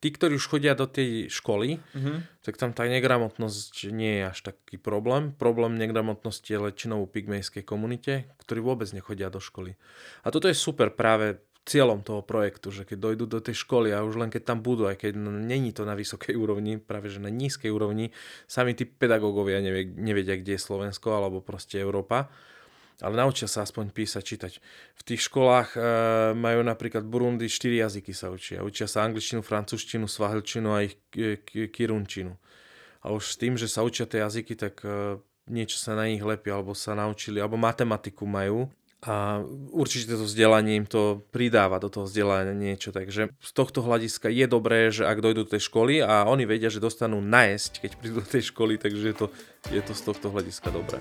tí, 0.00 0.08
ktorí 0.08 0.40
už 0.40 0.48
chodia 0.48 0.72
do 0.72 0.88
tej 0.88 1.28
školy, 1.28 1.76
mm-hmm. 1.76 2.42
tak 2.42 2.56
tam 2.56 2.72
tá 2.72 2.88
negramotnosť 2.88 3.92
nie 3.92 4.20
je 4.20 4.24
až 4.32 4.38
taký 4.52 4.80
problém. 4.80 5.36
Problém 5.36 5.76
negramotnosti 5.76 6.48
je 6.48 6.58
väčšinou 6.58 7.04
v 7.04 7.12
pygmejskej 7.20 7.62
komunite, 7.62 8.32
ktorí 8.40 8.64
vôbec 8.64 8.88
nechodia 8.96 9.28
do 9.28 9.38
školy. 9.38 9.76
A 10.24 10.32
toto 10.32 10.48
je 10.48 10.56
super 10.56 10.96
práve 10.96 11.44
cieľom 11.68 12.00
toho 12.00 12.24
projektu, 12.24 12.72
že 12.72 12.88
keď 12.88 12.98
dojdú 13.12 13.24
do 13.28 13.40
tej 13.44 13.54
školy 13.62 13.92
a 13.92 14.00
už 14.00 14.16
len 14.16 14.32
keď 14.32 14.42
tam 14.48 14.58
budú, 14.64 14.88
aj 14.88 15.04
keď 15.04 15.20
není 15.20 15.76
to 15.76 15.84
na 15.84 15.92
vysokej 15.92 16.32
úrovni, 16.32 16.80
práve 16.80 17.12
že 17.12 17.20
na 17.20 17.28
nízkej 17.28 17.68
úrovni, 17.68 18.10
sami 18.48 18.72
tí 18.72 18.88
pedagógovia 18.88 19.60
nevedia, 19.84 20.40
kde 20.40 20.56
je 20.56 20.66
Slovensko 20.66 21.12
alebo 21.12 21.44
proste 21.44 21.76
Európa, 21.76 22.32
ale 23.00 23.16
naučia 23.16 23.48
sa 23.48 23.64
aspoň 23.64 23.92
písať, 23.92 24.22
čítať. 24.22 24.52
V 24.96 25.02
tých 25.02 25.26
školách 25.26 25.74
e, 25.74 25.80
majú 26.36 26.60
napríklad 26.60 27.04
Burundi 27.04 27.48
4 27.48 27.88
jazyky 27.88 28.12
sa 28.12 28.28
učia. 28.28 28.60
Učia 28.60 28.84
sa 28.84 29.04
angličtinu, 29.04 29.40
francúzštinu, 29.40 30.04
svahilčinu 30.04 30.68
a 30.72 30.84
ich 30.84 31.00
kirunčinu. 31.72 32.36
A 33.00 33.06
už 33.16 33.32
s 33.32 33.36
tým, 33.40 33.56
že 33.56 33.68
sa 33.68 33.80
učia 33.80 34.04
tie 34.04 34.20
jazyky, 34.20 34.54
tak 34.56 34.84
e, 34.84 35.16
niečo 35.48 35.80
sa 35.80 35.96
na 35.96 36.06
nich 36.06 36.20
lepí, 36.20 36.52
alebo 36.52 36.76
sa 36.76 36.92
naučili, 36.92 37.40
alebo 37.40 37.56
matematiku 37.56 38.28
majú. 38.28 38.68
A 39.00 39.40
určite 39.72 40.12
to 40.12 40.28
vzdelanie 40.28 40.76
im 40.76 40.84
to 40.84 41.24
pridáva 41.32 41.80
do 41.80 41.88
toho 41.88 42.04
vzdelania 42.04 42.52
niečo. 42.52 42.92
Takže 42.92 43.32
z 43.32 43.50
tohto 43.56 43.80
hľadiska 43.80 44.28
je 44.28 44.44
dobré, 44.44 44.92
že 44.92 45.08
ak 45.08 45.24
dojdú 45.24 45.48
do 45.48 45.52
tej 45.56 45.72
školy 45.72 46.04
a 46.04 46.28
oni 46.28 46.44
vedia, 46.44 46.68
že 46.68 46.84
dostanú 46.84 47.24
najesť, 47.24 47.80
keď 47.80 47.90
prídu 47.96 48.20
do 48.20 48.28
tej 48.28 48.52
školy, 48.52 48.76
takže 48.76 49.04
je 49.08 49.16
to, 49.16 49.26
je 49.72 49.80
to 49.80 49.92
z 49.96 50.02
tohto 50.04 50.28
hľadiska 50.28 50.68
dobré. 50.68 51.00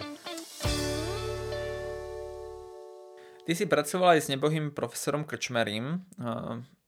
Ty 3.49 3.57
si 3.57 3.65
pracoval 3.65 4.13
aj 4.13 4.29
s 4.29 4.29
nebohým 4.29 4.69
profesorom 4.69 5.25
Krčmerím. 5.25 6.05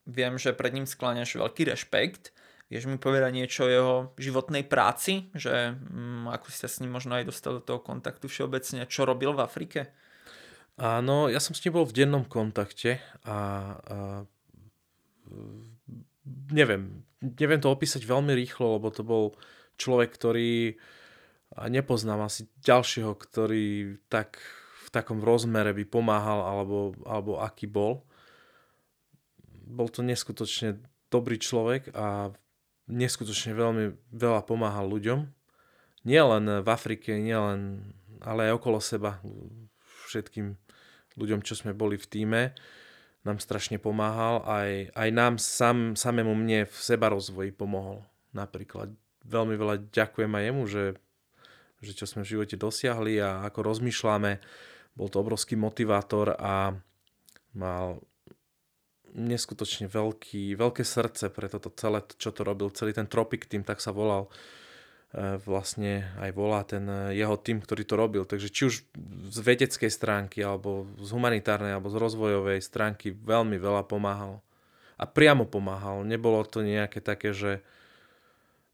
Viem, 0.05 0.37
že 0.37 0.53
pred 0.53 0.77
ním 0.77 0.85
skláňaš 0.85 1.41
veľký 1.41 1.73
rešpekt. 1.73 2.37
Vieš 2.69 2.85
mi 2.85 3.01
povedať 3.01 3.33
niečo 3.33 3.65
o 3.65 3.73
jeho 3.73 3.95
životnej 4.21 4.69
práci? 4.69 5.33
Že 5.33 5.73
um, 5.89 6.29
ako 6.29 6.53
si 6.53 6.61
sa 6.61 6.69
s 6.69 6.77
ním 6.85 6.93
možno 6.93 7.17
aj 7.17 7.25
dostal 7.25 7.57
do 7.57 7.65
toho 7.65 7.81
kontaktu 7.81 8.29
všeobecne? 8.29 8.85
Čo 8.85 9.09
robil 9.09 9.33
v 9.33 9.41
Afrike? 9.41 9.89
Áno, 10.77 11.33
ja 11.33 11.41
som 11.41 11.57
s 11.57 11.65
ním 11.65 11.81
bol 11.81 11.89
v 11.89 11.97
dennom 11.97 12.29
kontakte 12.29 13.01
a, 13.25 13.37
a 13.81 13.97
neviem, 16.53 17.09
neviem 17.25 17.57
to 17.57 17.73
opísať 17.73 18.05
veľmi 18.05 18.37
rýchlo, 18.37 18.77
lebo 18.77 18.93
to 18.93 19.01
bol 19.01 19.33
človek, 19.81 20.13
ktorý 20.13 20.77
a 21.57 21.73
nepoznám 21.73 22.21
asi 22.21 22.45
ďalšieho, 22.61 23.17
ktorý 23.17 23.97
tak 24.13 24.37
takom 24.91 25.23
rozmere 25.23 25.71
by 25.71 25.83
pomáhal 25.87 26.43
alebo, 26.43 26.93
alebo 27.07 27.39
aký 27.39 27.65
bol. 27.65 28.03
Bol 29.65 29.87
to 29.87 30.03
neskutočne 30.03 30.83
dobrý 31.07 31.39
človek 31.39 31.95
a 31.95 32.35
neskutočne 32.91 33.55
veľmi 33.55 33.95
veľa 34.11 34.43
pomáhal 34.43 34.87
ľuďom. 34.91 35.31
Nie 36.03 36.21
len 36.27 36.43
v 36.61 36.67
Afrike, 36.67 37.15
nie 37.15 37.35
len, 37.35 37.93
ale 38.19 38.51
aj 38.51 38.59
okolo 38.59 38.83
seba. 38.83 39.23
Všetkým 40.11 40.59
ľuďom, 41.15 41.39
čo 41.45 41.55
sme 41.55 41.71
boli 41.71 41.95
v 41.95 42.09
týme, 42.09 42.41
nám 43.21 43.37
strašne 43.39 43.77
pomáhal. 43.77 44.43
Aj, 44.43 44.71
aj 44.91 45.09
nám 45.13 45.33
sam, 45.37 45.93
samému 45.93 46.33
mne 46.35 46.67
v 46.67 46.77
seba 46.81 47.07
rozvoji 47.13 47.53
pomohol. 47.53 48.03
Napríklad 48.33 48.91
veľmi 49.27 49.55
veľa 49.55 49.75
ďakujem 49.93 50.31
aj 50.33 50.43
jemu, 50.43 50.63
že, 50.65 50.83
že 51.85 51.91
čo 51.93 52.05
sme 52.09 52.25
v 52.25 52.31
živote 52.33 52.55
dosiahli 52.57 53.21
a 53.21 53.45
ako 53.45 53.59
rozmýšľame. 53.61 54.41
Bol 54.95 55.07
to 55.07 55.23
obrovský 55.23 55.55
motivátor 55.55 56.35
a 56.35 56.75
mal 57.55 57.99
neskutočne 59.11 59.91
veľký, 59.91 60.55
veľké 60.55 60.83
srdce 60.87 61.27
pre 61.31 61.51
toto 61.51 61.67
celé, 61.75 61.99
čo 62.15 62.31
to 62.31 62.47
robil, 62.47 62.71
celý 62.71 62.95
ten 62.95 63.07
Tropic 63.11 63.47
Team, 63.47 63.67
tak 63.67 63.83
sa 63.83 63.91
volal 63.91 64.31
E, 65.11 65.35
vlastne 65.43 66.07
aj 66.23 66.31
volá 66.31 66.63
ten 66.63 66.87
e, 66.87 67.19
jeho 67.19 67.35
tým, 67.35 67.59
ktorý 67.59 67.83
to 67.83 67.95
robil. 67.99 68.23
Takže 68.23 68.47
či 68.47 68.71
už 68.71 68.75
z 69.27 69.37
vedeckej 69.43 69.91
stránky, 69.91 70.39
alebo 70.39 70.87
z 71.03 71.11
humanitárnej, 71.11 71.75
alebo 71.75 71.91
z 71.91 71.99
rozvojovej 71.99 72.63
stránky 72.63 73.11
veľmi 73.11 73.59
veľa 73.59 73.83
pomáhal. 73.91 74.39
A 74.95 75.03
priamo 75.03 75.43
pomáhal. 75.43 76.07
Nebolo 76.07 76.47
to 76.47 76.63
nejaké 76.63 77.03
také, 77.03 77.35
že, 77.35 77.59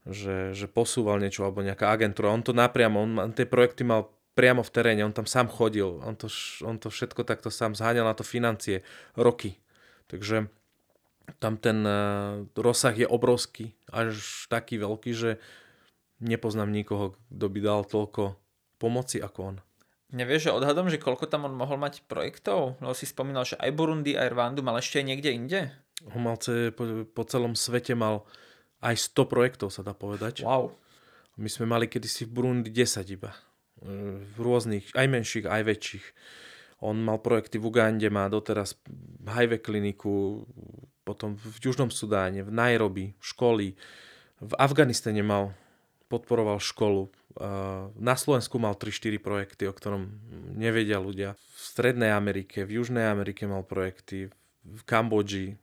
že, 0.06 0.54
že 0.54 0.70
posúval 0.70 1.18
niečo, 1.18 1.42
alebo 1.42 1.66
nejaká 1.66 1.90
agentúra. 1.90 2.30
On 2.30 2.44
to 2.46 2.54
napriamo, 2.54 3.02
on 3.02 3.34
tie 3.34 3.48
projekty 3.48 3.82
mal 3.82 4.06
priamo 4.38 4.62
v 4.62 4.70
teréne, 4.70 5.02
on 5.02 5.10
tam 5.10 5.26
sám 5.26 5.50
chodil, 5.50 5.98
on 6.06 6.14
to, 6.14 6.30
on 6.62 6.78
to 6.78 6.94
všetko 6.94 7.26
takto 7.26 7.50
sám 7.50 7.74
zháňal 7.74 8.06
na 8.06 8.14
to 8.14 8.22
financie 8.22 8.86
roky. 9.18 9.58
Takže 10.06 10.46
tam 11.42 11.58
ten 11.58 11.82
uh, 11.82 12.46
rozsah 12.54 12.94
je 12.94 13.10
obrovský, 13.10 13.74
až 13.90 14.46
taký 14.46 14.78
veľký, 14.78 15.10
že 15.10 15.42
nepoznám 16.22 16.70
nikoho, 16.70 17.18
kto 17.34 17.46
by 17.50 17.58
dal 17.58 17.82
toľko 17.82 18.38
pomoci 18.78 19.18
ako 19.18 19.40
on. 19.42 19.56
Nevieš, 20.08 20.48
že 20.48 20.56
odhadom, 20.56 20.88
že 20.88 21.02
koľko 21.02 21.28
tam 21.28 21.44
on 21.44 21.52
mohol 21.52 21.76
mať 21.76 22.06
projektov? 22.08 22.80
Lebo 22.80 22.96
si 22.96 23.04
spomínal, 23.04 23.44
že 23.44 23.60
aj 23.60 23.74
Burundi, 23.76 24.16
aj 24.16 24.32
Rwandu 24.32 24.64
mal 24.64 24.80
ešte 24.80 25.04
niekde 25.04 25.34
inde? 25.34 25.68
On 26.14 26.22
mal 26.22 26.40
po, 26.72 27.04
po 27.10 27.22
celom 27.28 27.52
svete 27.52 27.92
mal 27.92 28.24
aj 28.80 29.12
100 29.12 29.28
projektov, 29.28 29.68
sa 29.68 29.84
dá 29.84 29.92
povedať. 29.92 30.46
Wow. 30.46 30.72
My 31.36 31.50
sme 31.52 31.68
mali 31.68 31.90
kedysi 31.90 32.24
v 32.24 32.40
Burundi 32.40 32.70
10 32.72 33.04
iba. 33.12 33.36
V 33.82 34.36
rôznych, 34.38 34.90
aj 34.98 35.06
menších, 35.06 35.46
aj 35.46 35.62
väčších. 35.66 36.06
On 36.82 36.94
mal 36.94 37.18
projekty 37.18 37.58
v 37.58 37.70
Ugande, 37.70 38.06
má 38.10 38.30
doteraz 38.30 38.78
HIV 39.26 39.62
kliniku, 39.62 40.46
potom 41.02 41.34
v 41.34 41.56
Južnom 41.58 41.90
Sudáne, 41.90 42.46
v 42.46 42.50
Nairobi, 42.54 43.18
školy. 43.18 43.74
V 44.38 44.52
Afganistane 44.54 45.22
mal 45.26 45.54
podporoval 46.06 46.62
školu. 46.62 47.10
Na 47.98 48.14
Slovensku 48.14 48.58
mal 48.58 48.78
3-4 48.78 49.18
projekty, 49.18 49.66
o 49.66 49.74
ktorom 49.74 50.10
nevedia 50.54 51.02
ľudia. 51.02 51.34
V 51.34 51.58
Strednej 51.58 52.14
Amerike, 52.14 52.62
v 52.62 52.82
Južnej 52.82 53.10
Amerike 53.10 53.46
mal 53.46 53.66
projekty, 53.66 54.30
v 54.62 54.82
Kambodži. 54.86 55.58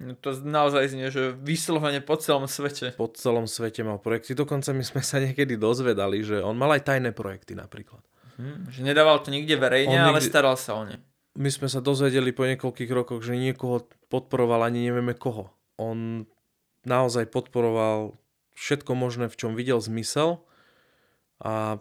No 0.00 0.16
to 0.16 0.32
naozaj 0.32 0.96
znie, 0.96 1.12
že 1.12 1.36
vyslovene 1.36 2.00
po 2.00 2.16
celom 2.16 2.48
svete. 2.48 2.96
Po 2.96 3.12
celom 3.12 3.44
svete 3.44 3.84
mal 3.84 4.00
projekty. 4.00 4.32
Dokonca 4.32 4.72
my 4.72 4.80
sme 4.80 5.04
sa 5.04 5.20
niekedy 5.20 5.60
dozvedali, 5.60 6.24
že 6.24 6.40
on 6.40 6.56
mal 6.56 6.72
aj 6.72 6.88
tajné 6.88 7.12
projekty 7.12 7.52
napríklad. 7.52 8.00
Hm, 8.40 8.72
že 8.72 8.80
nedával 8.80 9.20
to 9.20 9.28
nikde 9.28 9.60
verejne, 9.60 9.92
on 9.92 10.16
ale 10.16 10.24
nikdy... 10.24 10.32
staral 10.32 10.56
sa 10.56 10.80
o 10.80 10.88
ne. 10.88 10.96
My 11.36 11.52
sme 11.52 11.68
sa 11.68 11.84
dozvedeli 11.84 12.32
po 12.32 12.48
niekoľkých 12.48 12.90
rokoch, 12.90 13.20
že 13.20 13.36
niekoho 13.36 13.84
podporoval, 14.08 14.64
ani 14.64 14.88
nevieme 14.88 15.12
koho. 15.12 15.52
On 15.76 16.24
naozaj 16.88 17.28
podporoval 17.28 18.16
všetko 18.56 18.96
možné, 18.96 19.28
v 19.28 19.36
čom 19.36 19.52
videl 19.52 19.84
zmysel 19.84 20.40
a 21.44 21.76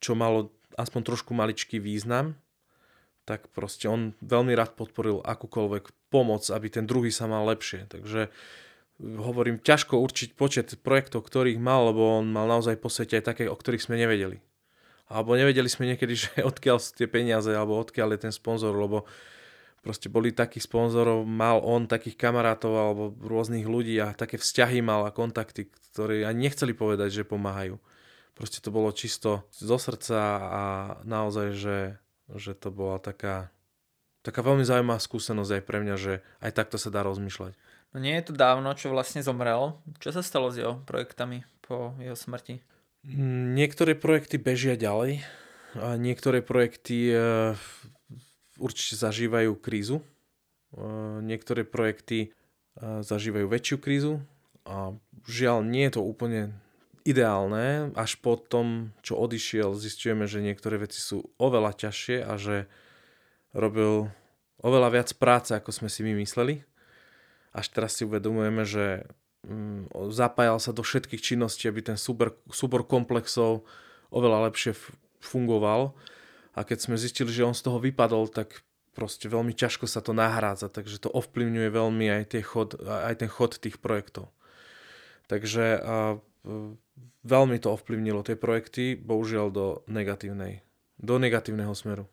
čo 0.00 0.16
malo 0.16 0.56
aspoň 0.80 1.00
trošku 1.04 1.36
maličký 1.36 1.76
význam, 1.80 2.40
tak 3.28 3.52
proste 3.52 3.92
on 3.92 4.16
veľmi 4.24 4.56
rád 4.56 4.72
podporil 4.72 5.20
akúkoľvek 5.20 6.08
pomoc, 6.08 6.48
aby 6.48 6.72
ten 6.72 6.88
druhý 6.88 7.12
sa 7.12 7.28
mal 7.28 7.44
lepšie. 7.44 7.84
Takže 7.92 8.32
hovorím, 8.98 9.60
ťažko 9.60 10.00
určiť 10.00 10.32
počet 10.32 10.80
projektov, 10.80 11.28
ktorých 11.28 11.60
mal, 11.60 11.92
lebo 11.92 12.24
on 12.24 12.32
mal 12.32 12.48
naozaj 12.48 12.80
po 12.80 12.88
svete 12.88 13.20
aj 13.20 13.36
také, 13.36 13.44
o 13.44 13.52
ktorých 13.52 13.84
sme 13.84 14.00
nevedeli. 14.00 14.40
Alebo 15.12 15.36
nevedeli 15.36 15.68
sme 15.68 15.92
niekedy, 15.92 16.14
že 16.24 16.30
odkiaľ 16.40 16.80
sú 16.80 16.96
tie 16.96 17.04
peniaze, 17.04 17.52
alebo 17.52 17.76
odkiaľ 17.76 18.16
je 18.16 18.24
ten 18.24 18.32
sponzor, 18.32 18.72
lebo 18.72 19.04
proste 19.84 20.10
boli 20.10 20.34
takých 20.34 20.66
sponzorov, 20.66 21.28
mal 21.28 21.62
on 21.62 21.86
takých 21.86 22.18
kamarátov 22.18 22.72
alebo 22.74 23.02
rôznych 23.22 23.68
ľudí 23.68 24.00
a 24.02 24.16
také 24.16 24.40
vzťahy 24.40 24.82
mal 24.82 25.06
a 25.06 25.14
kontakty, 25.14 25.70
ktorí 25.92 26.26
ani 26.26 26.50
nechceli 26.50 26.74
povedať, 26.74 27.22
že 27.22 27.28
pomáhajú. 27.28 27.78
Proste 28.34 28.62
to 28.62 28.70
bolo 28.70 28.94
čisto 28.94 29.46
zo 29.50 29.78
srdca 29.78 30.18
a 30.38 30.62
naozaj, 31.02 31.48
že, 31.58 31.76
že 32.36 32.52
to 32.52 32.68
bola 32.68 33.00
taká, 33.00 33.48
taká 34.20 34.44
veľmi 34.44 34.66
zaujímavá 34.66 35.00
skúsenosť 35.00 35.60
aj 35.60 35.62
pre 35.64 35.78
mňa, 35.80 35.94
že 35.96 36.12
aj 36.44 36.52
takto 36.52 36.76
sa 36.76 36.92
dá 36.92 37.00
rozmýšľať. 37.06 37.56
No 37.92 37.96
nie 38.04 38.12
je 38.20 38.28
to 38.28 38.34
dávno, 38.36 38.68
čo 38.76 38.92
vlastne 38.92 39.24
zomrel. 39.24 39.80
Čo 39.96 40.12
sa 40.12 40.20
stalo 40.20 40.52
s 40.52 40.60
jeho 40.60 40.84
projektami 40.84 41.48
po 41.64 41.96
jeho 41.96 42.12
smrti? 42.12 42.60
Niektoré 43.56 43.96
projekty 43.96 44.36
bežia 44.36 44.76
ďalej 44.76 45.24
a 45.78 45.96
niektoré 45.96 46.44
projekty 46.44 47.16
eh, 47.16 47.56
určite 48.60 48.98
zažívajú 49.00 49.56
krízu. 49.56 50.04
Niektoré 51.24 51.64
projekty 51.64 52.36
zažívajú 52.78 53.46
väčšiu 53.48 53.76
krízu 53.80 54.20
a 54.68 54.92
žiaľ 55.24 55.64
nie 55.64 55.88
je 55.88 55.96
to 55.96 56.02
úplne 56.04 56.52
ideálne. 57.08 57.90
Až 57.96 58.20
po 58.20 58.36
tom, 58.36 58.92
čo 59.00 59.16
odišiel, 59.16 59.72
zistujeme, 59.72 60.28
že 60.28 60.44
niektoré 60.44 60.76
veci 60.76 61.00
sú 61.00 61.24
oveľa 61.40 61.72
ťažšie 61.88 62.20
a 62.20 62.36
že 62.36 62.68
robil 63.56 64.12
oveľa 64.60 64.88
viac 64.92 65.08
práce, 65.16 65.56
ako 65.56 65.72
sme 65.72 65.88
si 65.88 66.04
my 66.04 66.12
mysleli. 66.20 66.60
Až 67.56 67.72
teraz 67.72 67.96
si 67.96 68.04
uvedomujeme, 68.04 68.68
že 68.68 69.08
mm, 69.48 70.12
zapájal 70.12 70.60
sa 70.60 70.76
do 70.76 70.84
všetkých 70.84 71.24
činností, 71.24 71.66
aby 71.66 71.80
ten 71.80 71.96
súbor, 71.96 72.36
súbor 72.52 72.84
komplexov 72.84 73.64
oveľa 74.12 74.52
lepšie 74.52 74.76
fungoval 75.24 75.96
a 76.58 76.66
keď 76.66 76.78
sme 76.90 76.96
zistili, 76.98 77.30
že 77.30 77.46
on 77.46 77.54
z 77.54 77.70
toho 77.70 77.78
vypadol, 77.78 78.26
tak 78.34 78.66
proste 78.98 79.30
veľmi 79.30 79.54
ťažko 79.54 79.86
sa 79.86 80.02
to 80.02 80.10
nahrádza, 80.10 80.66
takže 80.66 80.98
to 80.98 81.06
ovplyvňuje 81.14 81.68
veľmi 81.70 82.06
aj, 82.10 82.22
tie 82.34 82.42
chod, 82.42 82.74
aj 82.82 83.22
ten 83.22 83.30
chod 83.30 83.54
tých 83.62 83.78
projektov. 83.78 84.34
Takže 85.30 85.78
a, 85.78 86.18
veľmi 87.24 87.58
to 87.60 87.74
ovplyvnilo 87.74 88.24
tie 88.24 88.38
projekty, 88.38 88.94
bohužiaľ 88.96 89.46
do 89.52 89.66
negatívnej, 89.90 90.64
do 90.98 91.18
negatívneho 91.18 91.72
smeru. 91.74 92.08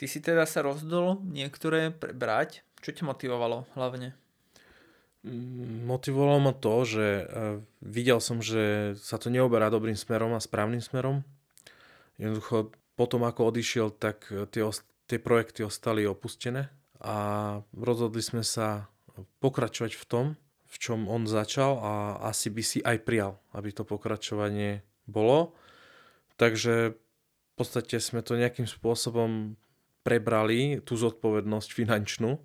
Ty 0.00 0.04
si 0.08 0.24
teda 0.24 0.48
sa 0.48 0.64
rozhodol 0.64 1.20
niektoré 1.28 1.92
prebrať. 1.92 2.64
Čo 2.80 2.96
ťa 2.96 3.04
motivovalo 3.12 3.68
hlavne? 3.76 4.16
Mm, 5.20 5.84
motivovalo 5.84 6.40
ma 6.40 6.56
to, 6.56 6.88
že 6.88 7.06
videl 7.84 8.24
som, 8.24 8.40
že 8.40 8.96
sa 8.96 9.20
to 9.20 9.28
neoberá 9.28 9.68
dobrým 9.68 9.96
smerom 9.96 10.32
a 10.32 10.40
správnym 10.40 10.80
smerom. 10.80 11.20
Jednoducho 12.16 12.72
potom 12.96 13.24
ako 13.24 13.52
odišiel, 13.52 13.96
tak 13.96 14.28
e, 14.28 14.44
tie, 14.52 14.60
tie 15.08 15.16
projekty 15.16 15.64
ostali 15.64 16.04
opustené 16.04 16.68
a 17.00 17.56
rozhodli 17.72 18.20
sme 18.20 18.44
sa 18.44 18.92
pokračovať 19.40 19.96
v 19.96 20.04
tom, 20.04 20.26
v 20.70 20.76
čom 20.78 21.10
on 21.10 21.26
začal 21.26 21.82
a 21.82 21.92
asi 22.30 22.46
by 22.46 22.62
si 22.62 22.78
aj 22.78 23.02
prijal, 23.02 23.42
aby 23.50 23.74
to 23.74 23.82
pokračovanie 23.82 24.86
bolo. 25.10 25.58
Takže 26.38 26.94
v 26.94 27.52
podstate 27.58 27.98
sme 27.98 28.22
to 28.22 28.38
nejakým 28.38 28.70
spôsobom 28.70 29.58
prebrali, 30.06 30.78
tú 30.80 30.94
zodpovednosť 30.94 31.68
finančnú. 31.74 32.38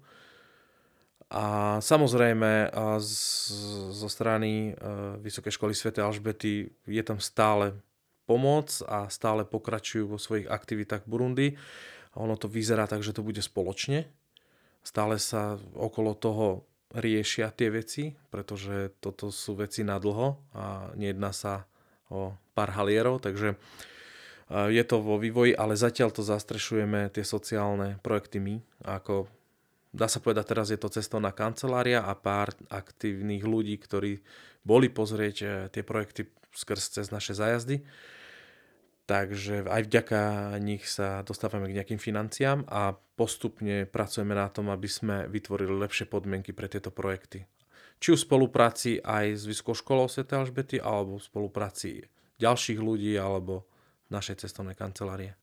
A 1.31 1.77
samozrejme 1.81 2.69
z, 3.01 3.13
zo 3.95 4.09
strany 4.11 4.71
e, 4.73 4.83
Vysokej 5.21 5.57
školy 5.57 5.73
Sv. 5.73 5.89
Alžbety 5.97 6.69
je 6.85 7.03
tam 7.05 7.17
stále 7.17 7.73
pomoc 8.29 8.69
a 8.85 9.09
stále 9.09 9.45
pokračujú 9.45 10.05
vo 10.11 10.19
svojich 10.21 10.49
aktivitách 10.49 11.05
v 11.05 11.11
Burundi. 11.11 11.47
A 12.13 12.21
ono 12.21 12.37
to 12.37 12.45
vyzerá 12.45 12.85
tak, 12.85 13.01
že 13.01 13.13
to 13.13 13.25
bude 13.25 13.41
spoločne. 13.41 14.05
Stále 14.85 15.17
sa 15.17 15.57
okolo 15.73 16.13
toho 16.13 16.69
riešia 16.93 17.49
tie 17.49 17.73
veci, 17.73 18.13
pretože 18.29 18.93
toto 19.01 19.33
sú 19.33 19.57
veci 19.57 19.81
na 19.81 19.97
dlho 19.97 20.37
a 20.53 20.93
nejedná 20.93 21.33
sa 21.33 21.65
o 22.13 22.37
pár 22.53 22.75
halierov, 22.77 23.23
takže 23.23 23.57
je 24.49 24.83
to 24.85 25.01
vo 25.01 25.17
vývoji, 25.17 25.57
ale 25.57 25.73
zatiaľ 25.73 26.13
to 26.13 26.21
zastrešujeme 26.21 27.09
tie 27.09 27.25
sociálne 27.25 27.97
projekty 28.05 28.37
my, 28.37 28.61
ako 28.85 29.25
dá 29.89 30.05
sa 30.05 30.21
povedať, 30.21 30.45
teraz 30.53 30.67
je 30.69 30.77
to 30.77 30.93
cestovná 30.93 31.33
kancelária 31.33 32.05
a 32.05 32.13
pár 32.13 32.53
aktívnych 32.69 33.41
ľudí, 33.41 33.73
ktorí 33.81 34.21
boli 34.61 34.91
pozrieť 34.91 35.35
e, 35.41 35.47
tie 35.71 35.81
projekty 35.81 36.27
skrz 36.51 36.99
cez 36.99 37.07
naše 37.09 37.31
zájazdy 37.31 37.81
Takže 39.05 39.69
aj 39.69 39.85
vďaka 39.85 40.19
nich 40.57 40.89
sa 40.89 41.21
dostávame 41.21 41.69
k 41.69 41.77
nejakým 41.77 42.01
financiám 42.01 42.65
a 42.65 42.97
postupne 43.13 43.85
pracujeme 43.85 44.33
na 44.33 44.49
tom, 44.49 44.73
aby 44.73 44.89
sme 44.89 45.29
vytvorili 45.29 45.77
lepšie 45.77 46.09
podmienky 46.09 46.57
pre 46.57 46.65
tieto 46.65 46.89
projekty. 46.89 47.45
Či 48.01 48.17
už 48.17 48.25
v 48.25 48.27
spolupráci 48.27 48.97
aj 49.05 49.37
s 49.37 49.43
Vysokou 49.45 49.77
školou 49.77 50.09
Sv. 50.09 50.25
Alžbety, 50.25 50.81
alebo 50.81 51.21
v 51.21 51.27
spolupráci 51.29 52.01
ďalších 52.41 52.81
ľudí, 52.81 53.13
alebo 53.13 53.69
našej 54.09 54.41
cestovnej 54.41 54.73
kancelárie. 54.73 55.37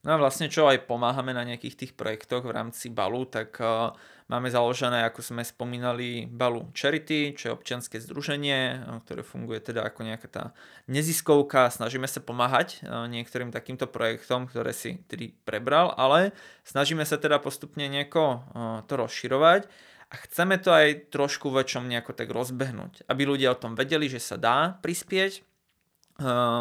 No 0.00 0.16
a 0.16 0.20
vlastne 0.20 0.48
čo 0.48 0.64
aj 0.64 0.88
pomáhame 0.88 1.36
na 1.36 1.44
nejakých 1.44 1.76
tých 1.76 1.92
projektoch 1.92 2.48
v 2.48 2.56
rámci 2.56 2.88
Balu, 2.88 3.28
tak 3.28 3.60
uh, 3.60 3.92
máme 4.32 4.48
založené, 4.48 5.04
ako 5.04 5.20
sme 5.20 5.44
spomínali, 5.44 6.24
Balu 6.24 6.72
Charity, 6.72 7.36
čo 7.36 7.52
je 7.52 7.56
občianske 7.60 8.00
združenie, 8.00 8.80
uh, 8.80 9.04
ktoré 9.04 9.20
funguje 9.20 9.60
teda 9.60 9.84
ako 9.84 10.08
nejaká 10.08 10.28
tá 10.32 10.44
neziskovka. 10.88 11.68
Snažíme 11.68 12.08
sa 12.08 12.24
pomáhať 12.24 12.80
uh, 12.80 13.04
niektorým 13.12 13.52
takýmto 13.52 13.84
projektom, 13.92 14.48
ktoré 14.48 14.72
si 14.72 15.04
tedy 15.04 15.36
prebral, 15.44 15.92
ale 15.92 16.32
snažíme 16.64 17.04
sa 17.04 17.20
teda 17.20 17.36
postupne 17.36 17.84
nejako 17.84 18.40
to 18.88 18.94
rozširovať 18.96 19.68
a 20.10 20.14
chceme 20.26 20.56
to 20.56 20.72
aj 20.72 21.12
trošku 21.12 21.52
väčšom 21.52 21.86
nejako 21.86 22.16
tak 22.16 22.32
rozbehnúť, 22.32 23.04
aby 23.04 23.22
ľudia 23.28 23.52
o 23.52 23.60
tom 23.60 23.76
vedeli, 23.76 24.08
že 24.08 24.18
sa 24.18 24.40
dá 24.40 24.80
prispieť, 24.80 25.44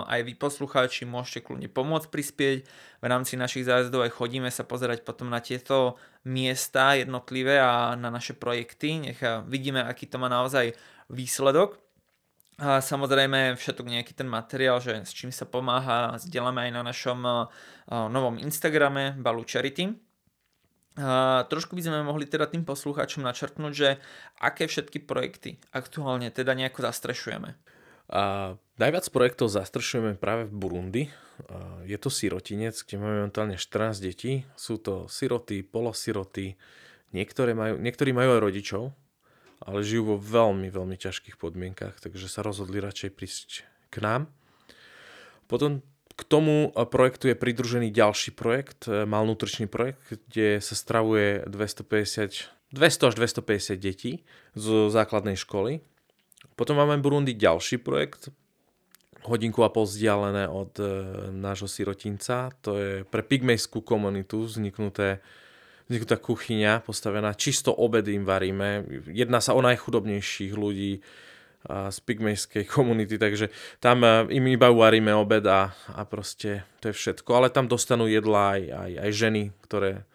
aj 0.08 0.20
vy 0.24 0.40
poslucháči 0.40 1.04
môžete 1.04 1.44
kľudne 1.44 1.68
pomôcť 1.68 2.08
prispieť. 2.08 2.58
V 3.04 3.06
rámci 3.06 3.36
našich 3.36 3.68
zájazdov 3.68 4.08
aj 4.08 4.16
chodíme 4.16 4.48
sa 4.48 4.64
pozerať 4.64 5.04
potom 5.04 5.28
na 5.28 5.44
tieto 5.44 6.00
miesta 6.24 6.96
jednotlivé 6.96 7.60
a 7.60 8.00
na 8.00 8.08
naše 8.08 8.34
projekty. 8.40 9.12
Nech 9.12 9.20
vidíme, 9.52 9.84
aký 9.84 10.08
to 10.08 10.16
má 10.16 10.32
naozaj 10.32 10.72
výsledok. 11.12 11.76
A 12.60 12.84
samozrejme 12.84 13.56
všetok 13.56 13.88
nejaký 13.88 14.16
ten 14.16 14.28
materiál, 14.28 14.84
že 14.84 15.04
s 15.04 15.16
čím 15.16 15.32
sa 15.32 15.48
pomáha, 15.48 16.20
zdieľame 16.20 16.68
aj 16.68 16.72
na 16.76 16.84
našom 16.84 17.20
novom 17.88 18.36
Instagrame 18.40 19.16
Balu 19.16 19.48
Charity. 19.48 19.96
A 21.00 21.48
trošku 21.48 21.80
by 21.80 21.84
sme 21.88 22.04
mohli 22.04 22.28
teda 22.28 22.52
tým 22.52 22.68
poslucháčom 22.68 23.24
načrtnúť, 23.24 23.72
že 23.72 23.90
aké 24.44 24.68
všetky 24.68 25.08
projekty 25.08 25.56
aktuálne 25.72 26.28
teda 26.28 26.52
nejako 26.52 26.84
zastrešujeme. 26.92 27.56
A 28.10 28.58
najviac 28.82 29.06
projektov 29.14 29.54
zastršujeme 29.54 30.18
práve 30.18 30.50
v 30.50 30.54
Burundi. 30.54 31.04
A 31.46 31.86
je 31.86 31.96
to 32.02 32.10
sirotinec, 32.10 32.74
kde 32.74 32.98
máme 32.98 33.16
momentálne 33.24 33.56
14 33.56 34.02
detí. 34.02 34.50
Sú 34.58 34.82
to 34.82 35.06
siroty, 35.06 35.62
polosiroty, 35.62 36.58
niektoré 37.14 37.54
majú, 37.54 37.78
niektorí 37.78 38.12
majú 38.12 38.36
aj 38.36 38.42
rodičov, 38.42 38.84
ale 39.62 39.86
žijú 39.86 40.16
vo 40.16 40.18
veľmi, 40.18 40.68
veľmi 40.74 40.98
ťažkých 40.98 41.38
podmienkach, 41.38 42.02
takže 42.02 42.28
sa 42.28 42.42
rozhodli 42.42 42.82
radšej 42.82 43.12
prísť 43.14 43.50
k 43.94 43.96
nám. 44.02 44.28
Potom 45.46 45.86
k 46.20 46.22
tomu 46.28 46.76
projektu 46.92 47.32
je 47.32 47.40
pridružený 47.40 47.96
ďalší 47.96 48.36
projekt, 48.36 48.92
e, 48.92 49.08
malnutričný 49.08 49.72
projekt, 49.72 50.04
kde 50.28 50.60
sa 50.60 50.76
stravuje 50.76 51.48
250, 51.48 52.52
200 52.76 53.08
až 53.08 53.14
250 53.16 53.80
detí 53.80 54.28
zo 54.52 54.92
základnej 54.92 55.40
školy 55.40 55.80
potom 56.56 56.76
máme 56.78 57.00
Burundi 57.00 57.34
ďalší 57.34 57.80
projekt, 57.80 58.30
hodinku 59.24 59.64
a 59.64 59.70
pol 59.72 59.84
vzdialené 59.84 60.48
od 60.48 60.74
e, 60.80 60.86
nášho 61.36 61.68
sirotinca. 61.68 62.56
To 62.64 62.80
je 62.80 62.92
pre 63.04 63.24
pygmejskú 63.24 63.84
komunitu 63.84 64.48
vzniknuté 64.48 65.20
vzniknutá 65.90 66.22
kuchyňa 66.22 66.86
postavená, 66.86 67.34
čisto 67.34 67.74
obedy 67.74 68.14
im 68.14 68.22
varíme. 68.22 68.86
Jedná 69.10 69.42
sa 69.42 69.58
o 69.58 69.62
najchudobnejších 69.66 70.54
ľudí 70.54 71.02
a, 71.66 71.90
z 71.90 71.98
pygmejskej 72.06 72.70
komunity, 72.70 73.18
takže 73.18 73.50
tam 73.82 74.06
e, 74.06 74.30
im 74.38 74.46
iba 74.48 74.70
varíme 74.70 75.12
obed 75.18 75.44
a, 75.50 75.74
a 75.74 76.02
proste 76.06 76.64
to 76.80 76.94
je 76.94 76.96
všetko. 76.96 77.30
Ale 77.34 77.50
tam 77.50 77.66
dostanú 77.66 78.06
jedla 78.06 78.56
aj, 78.56 78.62
aj, 78.70 78.92
aj 79.02 79.12
ženy, 79.12 79.44
ktoré 79.66 80.06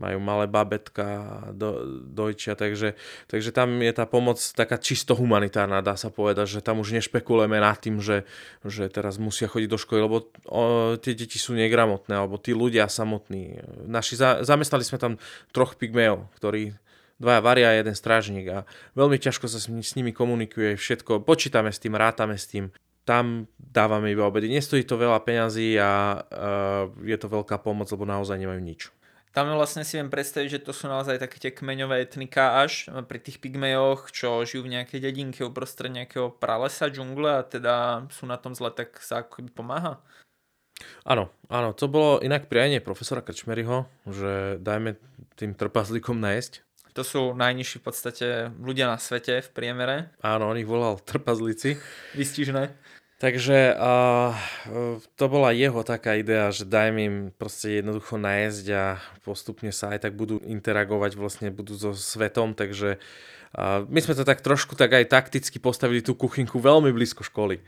majú 0.00 0.18
malé 0.18 0.48
babetka, 0.48 1.06
do, 1.52 2.00
dojčia, 2.08 2.56
takže, 2.56 2.96
takže 3.28 3.52
tam 3.52 3.84
je 3.84 3.92
tá 3.92 4.08
pomoc 4.08 4.40
taká 4.40 4.80
čisto 4.80 5.12
humanitárna, 5.12 5.84
dá 5.84 5.94
sa 5.94 6.08
povedať, 6.08 6.58
že 6.58 6.60
tam 6.64 6.80
už 6.80 6.96
nešpekulujeme 6.96 7.60
nad 7.60 7.76
tým, 7.76 8.00
že, 8.00 8.24
že 8.64 8.88
teraz 8.88 9.20
musia 9.20 9.46
chodiť 9.46 9.68
do 9.68 9.78
školy, 9.78 10.00
lebo 10.00 10.16
o, 10.48 10.96
tie 10.96 11.12
deti 11.12 11.36
sú 11.36 11.52
negramotné, 11.52 12.16
alebo 12.16 12.40
tí 12.40 12.56
ľudia 12.56 12.88
samotní. 12.88 13.60
Naši, 13.84 14.16
za, 14.16 14.40
zamestnali 14.40 14.82
sme 14.82 14.96
tam 14.96 15.12
troch 15.52 15.76
pygmejov, 15.76 16.32
ktorí 16.40 16.72
dvaja 17.20 17.40
varia 17.44 17.68
a 17.68 17.76
jeden 17.76 17.92
strážnik 17.92 18.48
a 18.48 18.58
veľmi 18.96 19.20
ťažko 19.20 19.44
sa 19.44 19.60
s, 19.60 19.68
s 19.68 19.92
nimi 19.92 20.16
komunikuje 20.16 20.80
všetko, 20.80 21.20
počítame 21.20 21.68
s 21.68 21.76
tým, 21.76 21.92
rátame 21.92 22.40
s 22.40 22.48
tým 22.48 22.72
tam 23.10 23.48
dávame 23.58 24.12
iba 24.12 24.28
obedy. 24.28 24.46
Nestojí 24.46 24.86
to 24.86 24.94
veľa 24.94 25.24
peňazí 25.26 25.74
a 25.80 26.20
uh, 26.20 26.84
je 27.02 27.16
to 27.18 27.26
veľká 27.26 27.58
pomoc, 27.58 27.90
lebo 27.90 28.06
naozaj 28.06 28.38
nemajú 28.38 28.60
nič. 28.62 28.92
Tam 29.30 29.46
vlastne 29.54 29.86
si 29.86 29.94
viem 29.94 30.10
predstaviť, 30.10 30.58
že 30.58 30.64
to 30.66 30.74
sú 30.74 30.90
naozaj 30.90 31.22
také 31.22 31.38
tie 31.38 31.54
kmeňové 31.54 32.02
etnika 32.02 32.66
až 32.66 32.90
pri 33.06 33.22
tých 33.22 33.38
pygmejoch, 33.38 34.10
čo 34.10 34.42
žijú 34.42 34.66
v 34.66 34.74
nejakej 34.74 34.98
dedinke 34.98 35.46
uprostred 35.46 35.94
nejakého 35.94 36.34
pralesa, 36.34 36.90
džungle 36.90 37.38
a 37.38 37.46
teda 37.46 38.06
sú 38.10 38.26
na 38.26 38.34
tom 38.34 38.58
zle, 38.58 38.74
tak 38.74 38.98
sa 38.98 39.22
ako 39.22 39.46
pomáha. 39.54 40.02
Áno, 41.06 41.30
áno, 41.46 41.70
to 41.76 41.86
bolo 41.86 42.18
inak 42.18 42.50
prianie 42.50 42.82
profesora 42.82 43.22
Krčmeryho, 43.22 43.86
že 44.08 44.58
dajme 44.58 44.98
tým 45.38 45.54
trpazlíkom 45.54 46.18
najesť. 46.18 46.66
To 46.98 47.06
sú 47.06 47.22
najnižší 47.38 47.78
v 47.78 47.84
podstate 47.86 48.26
ľudia 48.58 48.90
na 48.90 48.98
svete 48.98 49.46
v 49.46 49.50
priemere. 49.54 50.10
Áno, 50.26 50.50
on 50.50 50.58
ich 50.58 50.66
volal 50.66 50.98
trpazlíci. 50.98 51.78
Vystižné. 52.18 52.74
Takže 53.20 53.76
uh, 53.76 54.32
to 55.20 55.28
bola 55.28 55.52
jeho 55.52 55.84
taká 55.84 56.16
idea, 56.16 56.48
že 56.48 56.64
dajme 56.64 57.00
im 57.04 57.16
proste 57.36 57.84
jednoducho 57.84 58.16
najesť 58.16 58.66
a 58.72 58.84
postupne 59.20 59.68
sa 59.76 59.92
aj 59.92 60.08
tak 60.08 60.16
budú 60.16 60.40
interagovať, 60.40 61.20
vlastne 61.20 61.52
budú 61.52 61.76
so 61.76 61.92
svetom, 61.92 62.56
takže 62.56 62.96
uh, 62.96 63.84
my 63.92 64.00
sme 64.00 64.16
to 64.16 64.24
tak 64.24 64.40
trošku 64.40 64.72
tak 64.72 64.96
aj 64.96 65.12
takticky 65.12 65.60
postavili 65.60 66.00
tú 66.00 66.16
kuchynku 66.16 66.56
veľmi 66.64 66.88
blízko 66.96 67.20
školy. 67.20 67.60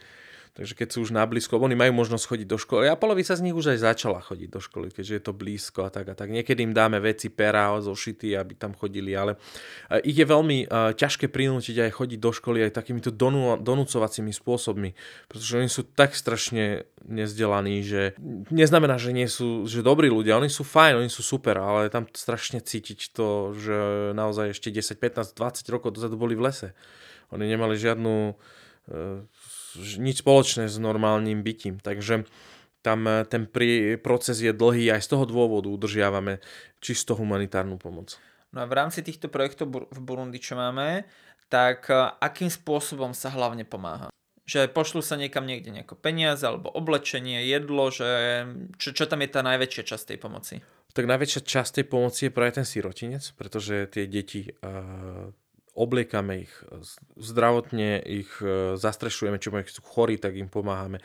Takže 0.52 0.76
keď 0.76 0.88
sú 0.92 1.08
už 1.08 1.16
na 1.16 1.24
blízko, 1.24 1.56
oni 1.56 1.72
majú 1.72 1.96
možnosť 1.96 2.28
chodiť 2.28 2.48
do 2.52 2.60
školy. 2.60 2.84
A 2.84 3.00
polovica 3.00 3.32
z 3.32 3.40
nich 3.40 3.56
už 3.56 3.72
aj 3.72 3.88
začala 3.88 4.20
chodiť 4.20 4.52
do 4.52 4.60
školy, 4.60 4.92
keďže 4.92 5.14
je 5.16 5.22
to 5.24 5.32
blízko 5.32 5.88
a 5.88 5.90
tak 5.90 6.12
a 6.12 6.14
tak. 6.14 6.28
Niekedy 6.28 6.60
im 6.68 6.76
dáme 6.76 7.00
veci, 7.00 7.32
pera, 7.32 7.72
zošity, 7.80 8.36
aby 8.36 8.52
tam 8.60 8.76
chodili, 8.76 9.16
ale 9.16 9.40
e, 9.88 10.12
ich 10.12 10.20
je 10.20 10.28
veľmi 10.28 10.68
uh, 10.68 10.92
ťažké 10.92 11.32
prinútiť 11.32 11.88
aj 11.88 11.90
chodiť 11.96 12.18
do 12.20 12.30
školy 12.36 12.68
aj 12.68 12.76
takýmito 12.76 13.08
donú, 13.08 13.56
donúcovacími 13.56 14.28
spôsobmi, 14.28 14.92
pretože 15.32 15.56
oni 15.56 15.72
sú 15.72 15.88
tak 15.88 16.12
strašne 16.12 16.84
nezdelaní, 17.00 17.80
že 17.80 18.12
neznamená, 18.52 19.00
že 19.00 19.16
nie 19.16 19.32
sú 19.32 19.64
že 19.64 19.80
dobrí 19.80 20.12
ľudia, 20.12 20.36
oni 20.36 20.52
sú 20.52 20.68
fajn, 20.68 21.00
oni 21.00 21.08
sú 21.08 21.24
super, 21.24 21.56
ale 21.64 21.88
tam 21.88 22.04
strašne 22.12 22.60
cítiť 22.60 23.16
to, 23.16 23.56
že 23.56 23.76
naozaj 24.12 24.52
ešte 24.52 24.68
10, 24.68 25.00
15, 25.00 25.32
20 25.32 25.72
rokov 25.72 25.96
dozadu 25.96 26.20
boli 26.20 26.36
v 26.36 26.52
lese. 26.52 26.68
Oni 27.32 27.48
nemali 27.48 27.80
žiadnu 27.80 28.36
uh, 28.36 29.24
nič 29.78 30.20
spoločné 30.20 30.68
s 30.68 30.76
normálnym 30.76 31.40
bytím. 31.40 31.80
Takže 31.80 32.24
tam 32.82 33.06
eh, 33.06 33.24
ten 33.24 33.46
pri, 33.46 33.96
proces 33.96 34.42
je 34.42 34.50
dlhý 34.50 34.90
aj 34.92 35.06
z 35.06 35.08
toho 35.14 35.24
dôvodu 35.24 35.70
udržiavame 35.70 36.42
čisto 36.82 37.14
humanitárnu 37.14 37.78
pomoc. 37.78 38.18
No 38.52 38.60
a 38.60 38.68
v 38.68 38.76
rámci 38.76 39.00
týchto 39.00 39.32
projektov 39.32 39.88
v 39.88 40.00
Burundi, 40.02 40.36
čo 40.42 40.58
máme, 40.58 41.06
tak 41.46 41.88
eh, 41.88 42.10
akým 42.20 42.50
spôsobom 42.50 43.14
sa 43.16 43.30
hlavne 43.32 43.62
pomáha? 43.64 44.10
Že 44.42 44.74
pošlú 44.74 45.06
sa 45.06 45.14
niekam 45.14 45.46
niekde 45.46 45.70
nejako 45.70 45.94
peniaze 45.94 46.42
alebo 46.42 46.66
oblečenie, 46.74 47.46
jedlo, 47.46 47.94
že 47.94 48.42
čo, 48.74 48.90
čo 48.90 49.06
tam 49.06 49.22
je 49.22 49.30
tá 49.30 49.40
najväčšia 49.46 49.82
časť 49.86 50.04
tej 50.12 50.18
pomoci? 50.18 50.54
Tak 50.92 51.08
najväčšia 51.08 51.40
časť 51.46 51.70
tej 51.80 51.86
pomoci 51.88 52.28
je 52.28 52.34
práve 52.34 52.58
ten 52.58 52.66
sirotinec, 52.66 53.22
pretože 53.38 53.88
tie 53.88 54.04
deti 54.04 54.50
uh, 54.60 55.32
obliekame 55.72 56.44
ich, 56.44 56.52
zdravotne 57.16 58.04
ich 58.04 58.28
e, 58.44 58.76
zastrešujeme, 58.76 59.40
čo 59.40 59.48
majú 59.48 59.64
sú 59.64 59.80
chorí, 59.80 60.20
tak 60.20 60.36
im 60.36 60.52
pomáhame. 60.52 61.00
E, 61.00 61.04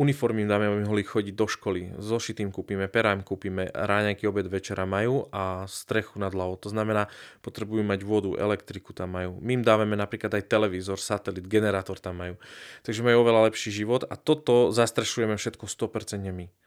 uniformy 0.00 0.44
im 0.44 0.48
dáme, 0.48 0.64
aby 0.64 0.88
mohli 0.88 1.04
chodiť 1.04 1.34
do 1.36 1.44
školy. 1.44 2.00
Zošitým 2.00 2.48
kúpime, 2.48 2.88
perám 2.88 3.20
kúpime, 3.20 3.68
ráňajky 3.68 4.24
obed 4.24 4.48
večera 4.48 4.88
majú 4.88 5.28
a 5.28 5.68
strechu 5.68 6.16
nad 6.16 6.32
hlavou. 6.32 6.56
To 6.64 6.72
znamená, 6.72 7.12
potrebujú 7.44 7.84
mať 7.84 8.00
vodu, 8.00 8.32
elektriku 8.32 8.96
tam 8.96 9.12
majú. 9.12 9.36
My 9.44 9.60
im 9.60 9.64
dávame 9.64 9.92
napríklad 9.92 10.32
aj 10.32 10.48
televízor, 10.48 10.96
satelit, 10.96 11.44
generátor 11.44 12.00
tam 12.00 12.16
majú. 12.16 12.40
Takže 12.88 13.04
majú 13.04 13.28
oveľa 13.28 13.52
lepší 13.52 13.68
život 13.76 14.08
a 14.08 14.16
toto 14.16 14.72
zastrešujeme 14.72 15.36
všetko 15.36 15.68
100% 15.68 16.32
my. 16.32 16.61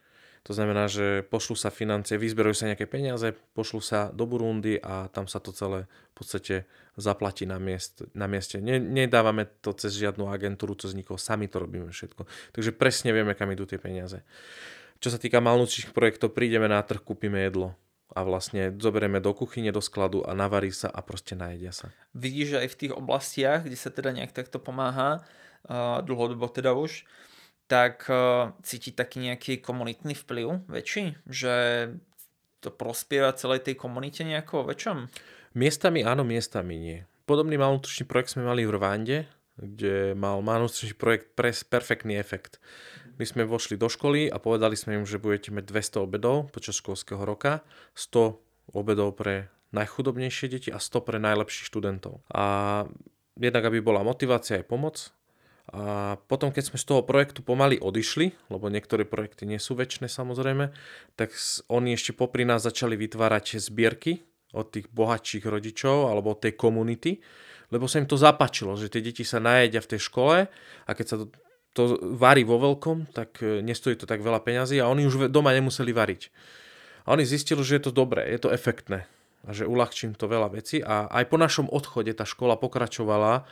To 0.46 0.54
znamená, 0.54 0.86
že 0.86 1.26
pošlu 1.26 1.58
sa 1.58 1.74
financie, 1.74 2.14
vyzberujú 2.14 2.54
sa 2.54 2.70
nejaké 2.70 2.86
peniaze, 2.86 3.34
pošlu 3.58 3.82
sa 3.82 4.14
do 4.14 4.30
Burundi 4.30 4.78
a 4.78 5.10
tam 5.10 5.26
sa 5.26 5.42
to 5.42 5.50
celé 5.50 5.90
v 5.90 6.14
podstate 6.14 6.54
zaplatí 6.94 7.50
na, 7.50 7.58
miest, 7.58 8.06
na 8.14 8.30
mieste. 8.30 8.62
Ne, 8.62 8.78
nedávame 8.78 9.50
to 9.58 9.74
cez 9.74 9.98
žiadnu 9.98 10.30
agentúru, 10.30 10.78
cez 10.78 10.94
nikoho, 10.94 11.18
sami 11.18 11.50
to 11.50 11.58
robíme 11.58 11.90
všetko. 11.90 12.30
Takže 12.54 12.70
presne 12.78 13.10
vieme, 13.10 13.34
kam 13.34 13.50
idú 13.50 13.66
tie 13.66 13.82
peniaze. 13.82 14.22
Čo 15.02 15.12
sa 15.12 15.18
týka 15.18 15.42
malnúčich 15.42 15.90
projektov, 15.90 16.30
prídeme 16.30 16.70
na 16.70 16.78
trh, 16.78 17.02
kúpime 17.02 17.42
jedlo 17.42 17.74
a 18.14 18.22
vlastne 18.22 18.70
zoberieme 18.78 19.18
do 19.18 19.34
kuchyne, 19.34 19.74
do 19.74 19.82
skladu 19.82 20.22
a 20.22 20.30
navarí 20.32 20.70
sa 20.70 20.88
a 20.94 21.02
proste 21.02 21.34
najedia 21.34 21.74
sa. 21.74 21.90
Vidíš, 22.14 22.54
že 22.54 22.60
aj 22.62 22.68
v 22.70 22.78
tých 22.86 22.92
oblastiach, 22.94 23.60
kde 23.66 23.76
sa 23.76 23.90
teda 23.90 24.14
nejak 24.14 24.30
takto 24.30 24.62
pomáha, 24.62 25.26
dlhodobo 26.06 26.46
teda 26.48 26.72
už, 26.72 27.02
tak 27.66 28.06
uh, 28.06 28.54
cíti 28.62 28.94
taký 28.94 29.22
nejaký 29.26 29.58
komunitný 29.58 30.14
vplyv 30.14 30.66
väčší? 30.70 31.18
Že 31.26 31.54
to 32.62 32.70
prospieva 32.74 33.34
celej 33.34 33.66
tej 33.66 33.76
komunite 33.78 34.22
nejako 34.22 34.66
väčšom? 34.66 35.10
Miestami 35.54 36.02
áno, 36.02 36.26
miestami 36.26 36.78
nie. 36.78 36.98
Podobný 37.26 37.58
malnutričný 37.58 38.06
projekt 38.06 38.38
sme 38.38 38.46
mali 38.46 38.62
v 38.62 38.74
Rwande, 38.78 39.18
kde 39.58 40.14
mal 40.14 40.38
malnutričný 40.44 40.94
projekt 40.94 41.34
pres 41.34 41.66
perfektný 41.66 42.20
efekt. 42.20 42.62
My 43.16 43.24
sme 43.24 43.48
vošli 43.48 43.80
do 43.80 43.88
školy 43.88 44.28
a 44.28 44.36
povedali 44.36 44.76
sme 44.76 45.00
im, 45.00 45.08
že 45.08 45.16
budete 45.16 45.48
mať 45.48 45.64
200 45.64 46.04
obedov 46.04 46.52
počas 46.52 46.76
školského 46.76 47.24
roka, 47.24 47.64
100 47.96 48.76
obedov 48.76 49.16
pre 49.16 49.48
najchudobnejšie 49.72 50.46
deti 50.52 50.68
a 50.68 50.76
100 50.76 51.00
pre 51.00 51.16
najlepších 51.16 51.66
študentov. 51.72 52.20
A 52.28 52.84
jednak, 53.40 53.64
aby 53.64 53.80
bola 53.80 54.04
motivácia 54.04 54.60
aj 54.60 54.68
pomoc. 54.68 55.15
A 55.74 56.14
potom, 56.30 56.54
keď 56.54 56.70
sme 56.70 56.78
z 56.78 56.86
toho 56.86 57.02
projektu 57.02 57.42
pomaly 57.42 57.82
odišli, 57.82 58.54
lebo 58.54 58.70
niektoré 58.70 59.02
projekty 59.02 59.50
nie 59.50 59.58
sú 59.58 59.74
väčšie 59.74 60.06
samozrejme, 60.06 60.70
tak 61.18 61.34
oni 61.66 61.98
ešte 61.98 62.14
popri 62.14 62.46
nás 62.46 62.62
začali 62.62 62.94
vytvárať 62.94 63.58
zbierky 63.58 64.22
od 64.54 64.70
tých 64.70 64.86
bohatších 64.94 65.42
rodičov 65.42 66.06
alebo 66.06 66.38
od 66.38 66.42
tej 66.46 66.54
komunity, 66.54 67.18
lebo 67.74 67.90
sa 67.90 67.98
im 67.98 68.06
to 68.06 68.14
zapačilo, 68.14 68.78
že 68.78 68.86
tie 68.86 69.02
deti 69.02 69.26
sa 69.26 69.42
najedia 69.42 69.82
v 69.82 69.90
tej 69.90 70.00
škole 70.06 70.36
a 70.86 70.90
keď 70.94 71.06
sa 71.10 71.16
to, 71.18 71.26
to 71.74 71.82
varí 72.14 72.46
vo 72.46 72.62
veľkom, 72.62 73.10
tak 73.10 73.42
e, 73.42 73.58
nestojí 73.58 73.98
to 73.98 74.06
tak 74.06 74.22
veľa 74.22 74.46
peňazí 74.46 74.78
a 74.78 74.86
oni 74.86 75.02
už 75.10 75.34
doma 75.34 75.50
nemuseli 75.50 75.90
variť. 75.90 76.30
A 77.10 77.18
oni 77.18 77.26
zistili, 77.26 77.66
že 77.66 77.82
je 77.82 77.90
to 77.90 77.92
dobré, 77.92 78.22
je 78.30 78.38
to 78.38 78.54
efektné 78.54 79.10
a 79.46 79.50
že 79.50 79.66
uľahčím 79.66 80.14
to 80.14 80.26
veľa 80.30 80.54
vecí 80.54 80.82
a 80.82 81.06
aj 81.10 81.24
po 81.30 81.38
našom 81.38 81.66
odchode 81.70 82.10
tá 82.14 82.26
škola 82.26 82.58
pokračovala 82.58 83.46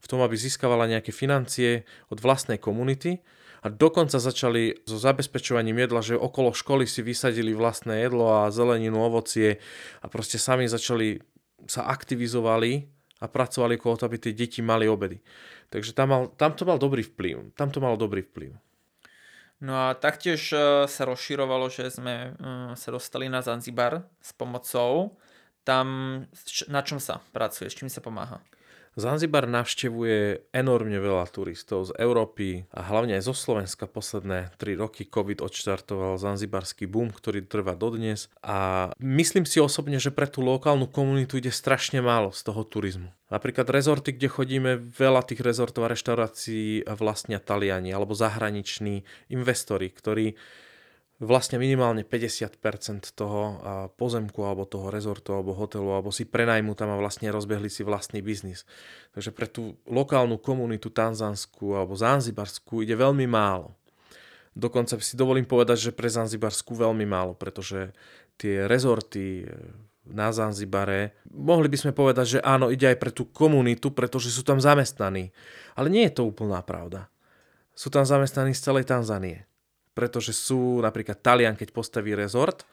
v 0.00 0.06
tom, 0.08 0.24
aby 0.24 0.34
získavala 0.34 0.88
nejaké 0.88 1.12
financie 1.12 1.84
od 2.08 2.18
vlastnej 2.18 2.56
komunity 2.56 3.20
a 3.60 3.68
dokonca 3.68 4.16
začali 4.16 4.88
so 4.88 4.96
zabezpečovaním 4.96 5.84
jedla, 5.84 6.00
že 6.00 6.16
okolo 6.16 6.56
školy 6.56 6.88
si 6.88 7.04
vysadili 7.04 7.52
vlastné 7.52 8.08
jedlo 8.08 8.32
a 8.32 8.48
zeleninu, 8.48 9.04
ovocie 9.04 9.60
a 10.00 10.08
proste 10.08 10.40
sami 10.40 10.64
začali 10.64 11.20
sa 11.68 11.84
aktivizovali 11.92 12.88
a 13.20 13.28
pracovali 13.28 13.76
okolo 13.76 14.00
toho, 14.00 14.08
aby 14.08 14.16
tie 14.16 14.32
deti 14.32 14.64
mali 14.64 14.88
obedy. 14.88 15.20
Takže 15.68 15.92
tam, 15.92 16.08
mal, 16.08 16.22
tam 16.40 16.56
to 16.56 16.64
mal 16.64 16.80
dobrý 16.80 17.04
vplyv. 17.04 17.52
Tam 17.52 17.68
to 17.68 17.84
malo 17.84 18.00
dobrý 18.00 18.24
vplyv. 18.24 18.56
No 19.60 19.76
a 19.76 19.92
taktiež 19.92 20.56
e, 20.56 20.88
sa 20.88 21.02
rozširovalo, 21.04 21.68
že 21.68 21.92
sme 21.92 22.32
e, 22.32 22.72
sa 22.80 22.88
dostali 22.88 23.28
na 23.28 23.44
Zanzibar 23.44 24.08
s 24.24 24.32
pomocou. 24.32 25.20
Tam 25.68 25.86
na 26.72 26.80
čom 26.80 26.96
sa 26.96 27.20
pracuje, 27.36 27.68
s 27.68 27.76
čím 27.76 27.92
sa 27.92 28.00
pomáha? 28.00 28.40
Zanzibar 28.98 29.46
navštevuje 29.46 30.50
enormne 30.50 30.98
veľa 30.98 31.30
turistov 31.30 31.88
z 31.88 31.94
Európy 31.94 32.66
a 32.74 32.82
hlavne 32.82 33.14
aj 33.16 33.30
zo 33.30 33.34
Slovenska 33.38 33.86
posledné 33.86 34.50
3 34.58 34.82
roky. 34.82 35.06
COVID 35.06 35.46
odštartoval 35.46 36.18
zanzibarský 36.18 36.90
boom, 36.90 37.14
ktorý 37.14 37.46
trvá 37.46 37.78
dodnes 37.78 38.26
a 38.42 38.90
myslím 38.98 39.46
si 39.46 39.62
osobne, 39.62 40.02
že 40.02 40.10
pre 40.10 40.26
tú 40.26 40.42
lokálnu 40.42 40.90
komunitu 40.90 41.38
ide 41.38 41.54
strašne 41.54 42.02
málo 42.02 42.34
z 42.34 42.42
toho 42.42 42.66
turizmu. 42.66 43.14
Napríklad 43.30 43.70
rezorty, 43.70 44.10
kde 44.10 44.26
chodíme, 44.26 44.70
veľa 44.90 45.22
tých 45.22 45.38
rezortov 45.38 45.86
a 45.86 45.92
reštaurácií 45.94 46.82
vlastnia 46.98 47.38
Taliani 47.38 47.94
alebo 47.94 48.18
zahraniční 48.18 49.06
investori, 49.30 49.86
ktorí 49.86 50.34
vlastne 51.20 51.60
minimálne 51.60 52.00
50% 52.00 53.12
toho 53.12 53.60
pozemku 54.00 54.40
alebo 54.40 54.64
toho 54.64 54.88
rezortu 54.88 55.36
alebo 55.36 55.52
hotelu 55.52 56.00
alebo 56.00 56.08
si 56.08 56.24
prenajmu 56.24 56.72
tam 56.72 56.96
a 56.96 56.96
vlastne 56.96 57.28
rozbehli 57.28 57.68
si 57.68 57.84
vlastný 57.84 58.24
biznis. 58.24 58.64
Takže 59.12 59.30
pre 59.36 59.44
tú 59.44 59.76
lokálnu 59.84 60.40
komunitu 60.40 60.88
tanzanskú 60.88 61.76
alebo 61.76 61.92
zanzibarskú 61.92 62.80
ide 62.80 62.96
veľmi 62.96 63.28
málo. 63.28 63.76
Dokonca 64.56 64.96
si 64.98 65.14
dovolím 65.14 65.46
povedať, 65.46 65.78
že 65.78 65.92
pre 65.94 66.10
Zanzibarsku 66.10 66.74
veľmi 66.74 67.06
málo, 67.06 67.38
pretože 67.38 67.94
tie 68.34 68.66
rezorty 68.66 69.46
e, 69.46 69.54
na 70.10 70.34
Zanzibare, 70.34 71.22
mohli 71.30 71.70
by 71.70 71.78
sme 71.78 71.92
povedať, 71.94 72.26
že 72.26 72.38
áno, 72.42 72.66
ide 72.66 72.90
aj 72.90 72.98
pre 72.98 73.14
tú 73.14 73.30
komunitu, 73.30 73.94
pretože 73.94 74.26
sú 74.26 74.42
tam 74.42 74.58
zamestnaní. 74.58 75.30
Ale 75.78 75.86
nie 75.86 76.02
je 76.10 76.18
to 76.18 76.26
úplná 76.26 76.66
pravda. 76.66 77.06
Sú 77.78 77.94
tam 77.94 78.02
zamestnaní 78.02 78.50
z 78.50 78.66
celej 78.66 78.90
Tanzanie 78.90 79.46
pretože 79.94 80.32
sú 80.32 80.80
napríklad 80.80 81.18
Talian, 81.20 81.58
keď 81.58 81.74
postaví 81.74 82.14
rezort, 82.14 82.64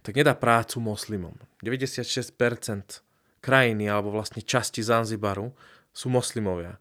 tak 0.00 0.16
nedá 0.16 0.34
prácu 0.34 0.80
moslimom. 0.80 1.34
96% 1.60 3.04
krajiny 3.44 3.90
alebo 3.90 4.14
vlastne 4.14 4.40
časti 4.40 4.80
Zanzibaru 4.80 5.52
sú 5.92 6.08
moslimovia. 6.08 6.80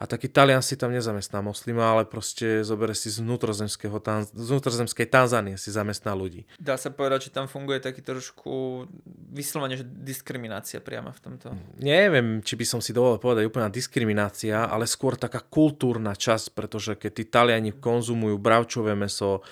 A 0.00 0.08
taký 0.08 0.32
Talian 0.32 0.64
si 0.64 0.80
tam 0.80 0.96
nezamestná 0.96 1.44
moslima, 1.44 1.92
ale 1.92 2.08
proste 2.08 2.64
zobere 2.64 2.96
si 2.96 3.12
z, 3.12 3.20
vnútrozemského, 3.20 4.00
z 4.32 4.48
vnútrozemskej 4.48 5.04
Tanzánie 5.04 5.60
si 5.60 5.68
zamestná 5.68 6.16
ľudí. 6.16 6.48
Dá 6.56 6.80
sa 6.80 6.88
povedať, 6.88 7.28
že 7.28 7.36
tam 7.36 7.44
funguje 7.44 7.84
taký 7.84 8.00
trošku 8.00 8.88
vyslovene, 9.28 9.76
že 9.76 9.84
diskriminácia 9.84 10.80
priama 10.80 11.12
v 11.12 11.20
tomto. 11.20 11.52
Neviem, 11.76 12.40
či 12.40 12.56
by 12.56 12.64
som 12.64 12.80
si 12.80 12.96
dovolil 12.96 13.20
povedať 13.20 13.44
úplná 13.44 13.68
diskriminácia, 13.68 14.64
ale 14.64 14.88
skôr 14.88 15.20
taká 15.20 15.44
kultúrna 15.44 16.16
časť, 16.16 16.56
pretože 16.56 16.96
keď 16.96 17.10
tí 17.12 17.24
Taliani 17.28 17.76
konzumujú 17.76 18.40
bravčové 18.40 18.96
meso, 18.96 19.44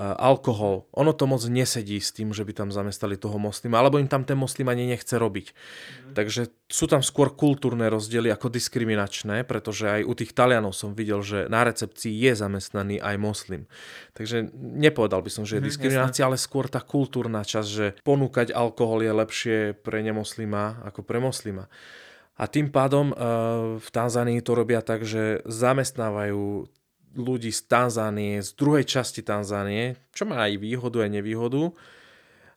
alkohol. 0.00 0.88
Ono 0.96 1.12
to 1.12 1.28
moc 1.28 1.44
nesedí 1.44 2.00
s 2.00 2.16
tým, 2.16 2.32
že 2.32 2.48
by 2.48 2.56
tam 2.56 2.68
zamestali 2.72 3.20
toho 3.20 3.36
moslima, 3.36 3.76
alebo 3.76 4.00
im 4.00 4.08
tam 4.08 4.24
ten 4.24 4.40
moslim 4.40 4.64
ani 4.72 4.88
nechce 4.88 5.20
robiť. 5.20 5.52
Mm. 5.52 6.14
Takže 6.16 6.48
sú 6.72 6.88
tam 6.88 7.04
skôr 7.04 7.36
kultúrne 7.36 7.84
rozdiely 7.92 8.32
ako 8.32 8.48
diskriminačné, 8.48 9.44
pretože 9.44 9.84
aj 9.84 10.02
u 10.08 10.12
tých 10.16 10.32
Talianov 10.32 10.72
som 10.72 10.96
videl, 10.96 11.20
že 11.20 11.44
na 11.52 11.68
recepcii 11.68 12.08
je 12.08 12.32
zamestnaný 12.32 13.04
aj 13.04 13.16
moslim. 13.20 13.68
Takže 14.16 14.48
nepovedal 14.56 15.20
by 15.20 15.30
som, 15.30 15.44
že 15.44 15.60
je 15.60 15.62
mm, 15.62 15.68
diskriminácia, 15.68 16.24
jasne. 16.24 16.28
ale 16.32 16.36
skôr 16.40 16.72
tá 16.72 16.80
kultúrna 16.80 17.44
časť, 17.44 17.68
že 17.68 17.86
ponúkať 18.00 18.56
alkohol 18.56 19.04
je 19.04 19.12
lepšie 19.12 19.56
pre 19.76 20.00
nemoslima 20.00 20.80
ako 20.88 21.04
pre 21.04 21.20
moslima. 21.20 21.68
A 22.40 22.48
tým 22.48 22.72
pádom 22.72 23.12
v 23.76 23.88
Tanzánii 23.92 24.40
to 24.40 24.56
robia 24.56 24.80
tak, 24.80 25.04
že 25.04 25.44
zamestnávajú 25.44 26.64
ľudí 27.16 27.52
z 27.52 27.68
Tanzánie, 27.68 28.40
z 28.40 28.50
druhej 28.56 28.84
časti 28.88 29.20
Tanzánie, 29.20 30.00
čo 30.12 30.24
má 30.24 30.48
aj 30.48 30.60
výhodu, 30.60 31.04
aj 31.04 31.10
nevýhodu 31.20 31.72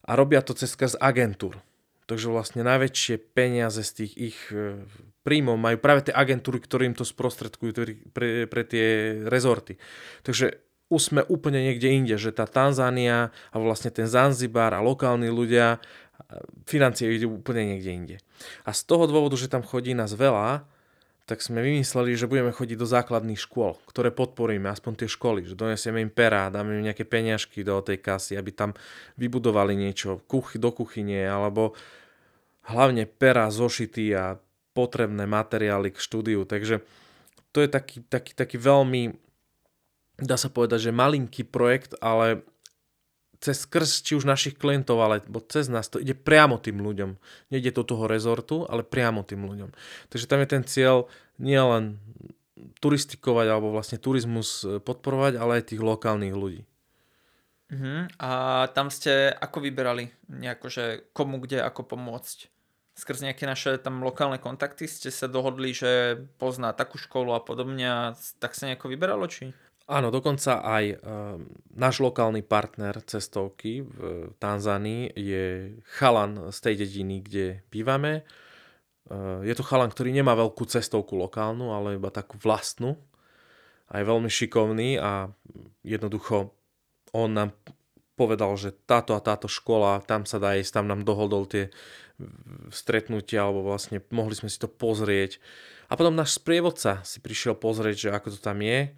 a 0.06 0.12
robia 0.14 0.40
to 0.46 0.54
cez 0.54 0.78
z 0.78 0.96
agentúr. 1.02 1.58
Takže 2.06 2.30
vlastne 2.30 2.62
najväčšie 2.62 3.34
peniaze 3.34 3.82
z 3.82 3.92
tých 4.06 4.14
ich 4.14 4.40
e, 4.54 4.86
príjmov 5.26 5.58
majú 5.58 5.82
práve 5.82 6.06
tie 6.06 6.14
agentúry, 6.14 6.62
ktoré 6.62 6.86
im 6.86 6.94
to 6.94 7.02
sprostredkujú 7.02 7.72
pre, 8.14 8.46
pre 8.46 8.62
tie 8.62 9.18
rezorty. 9.26 9.82
Takže 10.22 10.62
už 10.94 11.02
sme 11.02 11.22
úplne 11.26 11.66
niekde 11.66 11.90
inde, 11.90 12.16
že 12.22 12.30
tá 12.30 12.46
Tanzánia 12.46 13.34
a 13.50 13.56
vlastne 13.58 13.90
ten 13.90 14.06
Zanzibar 14.06 14.78
a 14.78 14.86
lokálni 14.86 15.34
ľudia, 15.34 15.82
e, 15.82 16.40
financie 16.70 17.10
idú 17.10 17.42
úplne 17.42 17.74
niekde 17.74 17.90
inde. 17.90 18.18
A 18.62 18.70
z 18.70 18.86
toho 18.86 19.10
dôvodu, 19.10 19.34
že 19.34 19.50
tam 19.50 19.66
chodí 19.66 19.98
nás 19.98 20.14
veľa, 20.14 20.70
tak 21.26 21.42
sme 21.42 21.66
vymysleli, 21.66 22.14
že 22.14 22.30
budeme 22.30 22.54
chodiť 22.54 22.78
do 22.78 22.86
základných 22.86 23.42
škôl, 23.42 23.82
ktoré 23.90 24.14
podporíme, 24.14 24.70
aspoň 24.70 24.94
tie 25.04 25.10
školy, 25.10 25.50
že 25.50 25.58
donesieme 25.58 25.98
im 25.98 26.14
pera, 26.14 26.54
dáme 26.54 26.78
im 26.78 26.86
nejaké 26.86 27.02
peňažky 27.02 27.66
do 27.66 27.82
tej 27.82 27.98
kasy, 27.98 28.38
aby 28.38 28.54
tam 28.54 28.78
vybudovali 29.18 29.74
niečo 29.74 30.22
kuchy, 30.30 30.62
do 30.62 30.70
kuchyne, 30.70 31.26
alebo 31.26 31.74
hlavne 32.70 33.10
pera, 33.10 33.50
zošity 33.50 34.06
a 34.14 34.38
potrebné 34.78 35.26
materiály 35.26 35.90
k 35.90 35.98
štúdiu. 35.98 36.46
Takže 36.46 36.86
to 37.50 37.58
je 37.66 37.70
taký, 37.74 38.06
taký, 38.06 38.38
taký 38.38 38.58
veľmi, 38.62 39.18
dá 40.22 40.38
sa 40.38 40.54
povedať, 40.54 40.90
že 40.90 40.92
malinký 40.94 41.42
projekt, 41.42 41.98
ale 42.06 42.46
cez 43.40 43.68
skrz 43.68 44.04
či 44.06 44.16
už 44.16 44.28
našich 44.28 44.56
klientov, 44.56 45.02
alebo 45.02 45.40
cez 45.46 45.68
nás 45.68 45.88
to 45.92 46.00
ide 46.02 46.16
priamo 46.16 46.60
tým 46.60 46.80
ľuďom. 46.80 47.18
Nejde 47.52 47.76
do 47.76 47.84
toho 47.84 48.08
rezortu, 48.08 48.64
ale 48.68 48.86
priamo 48.86 49.22
tým 49.22 49.46
ľuďom. 49.46 49.70
Takže 50.12 50.26
tam 50.30 50.40
je 50.42 50.50
ten 50.50 50.64
cieľ 50.64 51.08
nielen 51.40 52.00
turistikovať 52.80 53.48
alebo 53.52 53.76
vlastne 53.76 54.00
turizmus 54.00 54.64
e, 54.64 54.80
podporovať, 54.80 55.36
ale 55.36 55.60
aj 55.62 55.76
tých 55.76 55.82
lokálnych 55.84 56.36
ľudí. 56.36 56.62
Uh-huh. 57.66 58.06
A 58.22 58.32
tam 58.78 58.94
ste 58.94 59.34
ako 59.34 59.66
vyberali 59.66 60.14
nejako, 60.30 60.68
že 60.70 60.84
komu 61.12 61.42
kde 61.42 61.66
ako 61.66 61.98
pomôcť? 61.98 62.54
Skrz 62.96 63.28
nejaké 63.28 63.44
naše 63.44 63.76
tam 63.76 64.00
lokálne 64.08 64.40
kontakty 64.40 64.88
ste 64.88 65.12
sa 65.12 65.28
dohodli, 65.28 65.76
že 65.76 66.16
pozná 66.40 66.72
takú 66.72 66.96
školu 66.96 67.36
a 67.36 67.44
podobne 67.44 68.16
tak 68.40 68.56
sa 68.56 68.72
nejako 68.72 68.88
vyberalo, 68.88 69.28
či? 69.28 69.52
Áno, 69.86 70.10
dokonca 70.10 70.66
aj 70.66 70.86
uh, 70.98 71.38
náš 71.78 72.02
lokálny 72.02 72.42
partner 72.42 73.06
cestovky 73.06 73.86
v 73.86 74.34
Tanzánii 74.42 75.14
je 75.14 75.78
chalan 75.94 76.50
z 76.50 76.58
tej 76.58 76.76
dediny, 76.82 77.22
kde 77.22 77.46
bývame. 77.70 78.26
Uh, 79.06 79.46
je 79.46 79.54
to 79.54 79.62
chalan, 79.62 79.94
ktorý 79.94 80.10
nemá 80.10 80.34
veľkú 80.34 80.66
cestovku 80.66 81.14
lokálnu, 81.14 81.70
ale 81.70 82.02
iba 82.02 82.10
takú 82.10 82.42
vlastnú. 82.42 82.98
A 83.94 84.02
je 84.02 84.10
veľmi 84.10 84.26
šikovný 84.26 84.98
a 84.98 85.30
jednoducho 85.86 86.50
on 87.14 87.38
nám 87.38 87.54
povedal, 88.18 88.58
že 88.58 88.74
táto 88.90 89.14
a 89.14 89.22
táto 89.22 89.46
škola, 89.46 90.02
tam 90.02 90.26
sa 90.26 90.42
dá 90.42 90.58
ísť, 90.58 90.82
tam 90.82 90.90
nám 90.90 91.06
dohodol 91.06 91.46
tie 91.46 91.70
stretnutia, 92.74 93.46
alebo 93.46 93.62
vlastne 93.62 94.02
mohli 94.10 94.34
sme 94.34 94.50
si 94.50 94.58
to 94.58 94.66
pozrieť. 94.66 95.38
A 95.92 96.00
potom 96.00 96.18
náš 96.18 96.42
sprievodca 96.42 97.06
si 97.06 97.22
prišiel 97.22 97.54
pozrieť, 97.54 98.10
že 98.10 98.10
ako 98.18 98.34
to 98.34 98.40
tam 98.42 98.66
je 98.66 98.90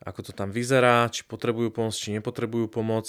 ako 0.00 0.20
to 0.30 0.32
tam 0.32 0.48
vyzerá, 0.48 1.08
či 1.12 1.28
potrebujú 1.28 1.68
pomoc, 1.70 1.92
či 1.92 2.16
nepotrebujú 2.16 2.72
pomoc. 2.72 3.06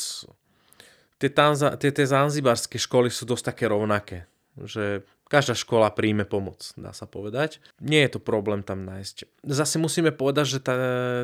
Tie, 1.22 1.30
tanza, 1.32 1.78
tie, 1.80 1.94
tie 1.94 2.06
zanzibarské 2.08 2.82
školy 2.82 3.08
sú 3.14 3.30
dosť 3.30 3.54
také 3.54 3.70
rovnaké, 3.70 4.28
že 4.60 5.06
každá 5.32 5.56
škola 5.56 5.88
príjme 5.96 6.28
pomoc, 6.28 6.76
dá 6.76 6.92
sa 6.92 7.08
povedať. 7.08 7.64
Nie 7.80 8.04
je 8.04 8.18
to 8.18 8.20
problém 8.20 8.68
tam 8.68 8.84
nájsť. 8.84 9.48
Zase 9.48 9.80
musíme 9.80 10.12
povedať, 10.12 10.46
že 10.58 10.60
tá, 10.60 10.76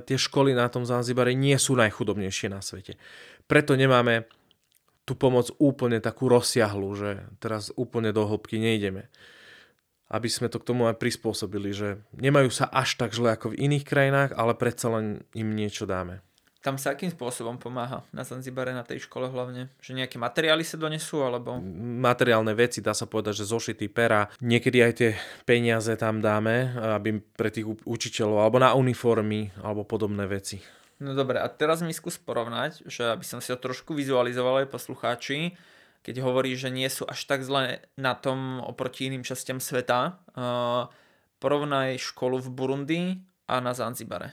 tie 0.07 0.15
školy 0.15 0.55
na 0.55 0.71
tom 0.71 0.87
Zanzibare 0.87 1.35
nie 1.35 1.59
sú 1.59 1.75
najchudobnejšie 1.75 2.47
na 2.47 2.63
svete. 2.63 2.95
Preto 3.51 3.75
nemáme 3.75 4.31
tú 5.03 5.15
pomoc 5.15 5.51
úplne 5.59 5.99
takú 5.99 6.31
rozsiahlu, 6.31 6.89
že 6.95 7.09
teraz 7.43 7.71
úplne 7.75 8.15
do 8.15 8.23
hĺbky 8.23 8.59
nejdeme. 8.59 9.11
Aby 10.07 10.31
sme 10.31 10.47
to 10.47 10.63
k 10.63 10.67
tomu 10.71 10.87
aj 10.87 10.99
prispôsobili, 11.03 11.75
že 11.75 11.99
nemajú 12.15 12.47
sa 12.47 12.71
až 12.71 12.95
tak 12.95 13.11
zle 13.11 13.35
ako 13.35 13.51
v 13.51 13.59
iných 13.67 13.83
krajinách, 13.83 14.31
ale 14.39 14.55
predsa 14.55 14.87
len 14.87 15.27
im 15.35 15.51
niečo 15.51 15.83
dáme. 15.83 16.23
Tam 16.63 16.75
sa 16.75 16.91
akým 16.91 17.07
spôsobom 17.07 17.55
pomáha 17.55 18.03
na 18.11 18.27
Zanzibare, 18.27 18.75
na 18.75 18.83
tej 18.83 19.07
škole 19.07 19.31
hlavne? 19.31 19.71
Že 19.79 20.03
nejaké 20.03 20.19
materiály 20.19 20.67
sa 20.67 20.75
donesú, 20.75 21.23
alebo? 21.23 21.55
Materiálne 22.03 22.51
veci, 22.51 22.83
dá 22.83 22.91
sa 22.91 23.07
povedať, 23.07 23.39
že 23.39 23.51
zošity 23.51 23.87
pera. 23.87 24.27
Niekedy 24.43 24.77
aj 24.83 24.93
tie 24.99 25.15
peniaze 25.47 25.95
tam 25.95 26.19
dáme, 26.19 26.75
aby 26.99 27.23
pre 27.39 27.55
tých 27.55 27.71
učiteľov, 27.87 28.43
alebo 28.43 28.57
na 28.59 28.75
uniformy, 28.75 29.47
alebo 29.63 29.87
podobné 29.87 30.27
veci. 30.27 30.59
No 30.97 31.13
dobre, 31.13 31.37
a 31.37 31.47
teraz 31.47 31.85
mi 31.85 31.93
skús 31.93 32.17
porovnať, 32.17 32.83
že 32.89 33.15
aby 33.15 33.21
som 33.21 33.37
si 33.37 33.53
to 33.53 33.61
trošku 33.61 33.93
vizualizoval 33.93 34.65
aj 34.65 34.73
poslucháči, 34.73 35.53
keď 36.07 36.23
hovorí, 36.23 36.55
že 36.55 36.71
nie 36.71 36.87
sú 36.87 37.03
až 37.03 37.27
tak 37.27 37.43
zle 37.43 37.83
na 37.99 38.15
tom 38.15 38.63
oproti 38.63 39.11
iným 39.11 39.27
častiam 39.27 39.59
sveta. 39.59 40.23
Uh, 40.31 40.87
porovnaj 41.43 41.99
školu 41.99 42.39
v 42.39 42.49
Burundi 42.55 43.01
a 43.43 43.59
na 43.59 43.75
Zanzibare. 43.75 44.31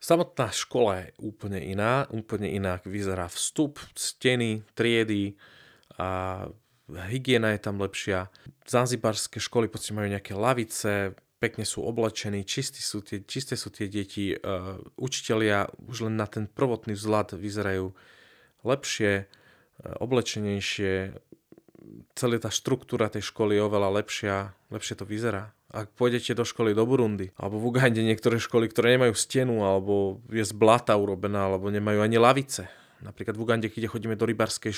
Samotná 0.00 0.48
škola 0.48 1.04
je 1.04 1.08
úplne 1.20 1.60
iná, 1.60 2.08
úplne 2.08 2.48
inak 2.48 2.88
vyzerá 2.88 3.28
vstup, 3.28 3.76
steny, 3.92 4.64
triedy 4.72 5.36
a 6.00 6.48
hygiena 6.88 7.52
je 7.52 7.60
tam 7.60 7.76
lepšia. 7.76 8.32
Zanzibarské 8.64 9.44
školy 9.44 9.68
podstate 9.68 9.92
majú 9.92 10.08
nejaké 10.08 10.32
lavice, 10.32 11.12
pekne 11.36 11.68
sú 11.68 11.84
oblečení, 11.84 12.48
čisté 12.48 12.80
sú 12.80 13.04
tie, 13.04 13.20
čisté 13.28 13.60
sú 13.60 13.68
tie 13.68 13.92
deti, 13.92 14.32
uh, 14.32 14.80
učitelia 14.96 15.68
už 15.84 16.08
len 16.08 16.16
na 16.16 16.24
ten 16.24 16.48
prvotný 16.48 16.96
vzhľad 16.96 17.36
vyzerajú 17.36 17.92
lepšie, 18.64 19.28
oblečenejšie, 19.80 21.16
celá 22.14 22.36
tá 22.38 22.50
štruktúra 22.52 23.08
tej 23.08 23.24
školy 23.32 23.56
je 23.58 23.66
oveľa 23.66 23.90
lepšia, 24.02 24.34
lepšie 24.70 24.94
to 25.00 25.04
vyzerá. 25.08 25.52
Ak 25.70 25.94
pôjdete 25.94 26.34
do 26.34 26.42
školy 26.42 26.74
do 26.74 26.82
Burundi, 26.82 27.30
alebo 27.38 27.62
v 27.62 27.70
Ugande 27.70 28.02
niektoré 28.02 28.42
školy, 28.42 28.66
ktoré 28.66 28.98
nemajú 28.98 29.14
stenu, 29.14 29.62
alebo 29.62 30.18
je 30.26 30.42
z 30.42 30.50
blata 30.50 30.98
urobená, 30.98 31.46
alebo 31.46 31.70
nemajú 31.70 32.02
ani 32.02 32.18
lavice. 32.18 32.66
Napríklad 33.00 33.38
v 33.38 33.42
Ugande, 33.42 33.68
keď 33.70 33.86
chodíme 33.86 34.18
do 34.18 34.26
rybarskej 34.26 34.74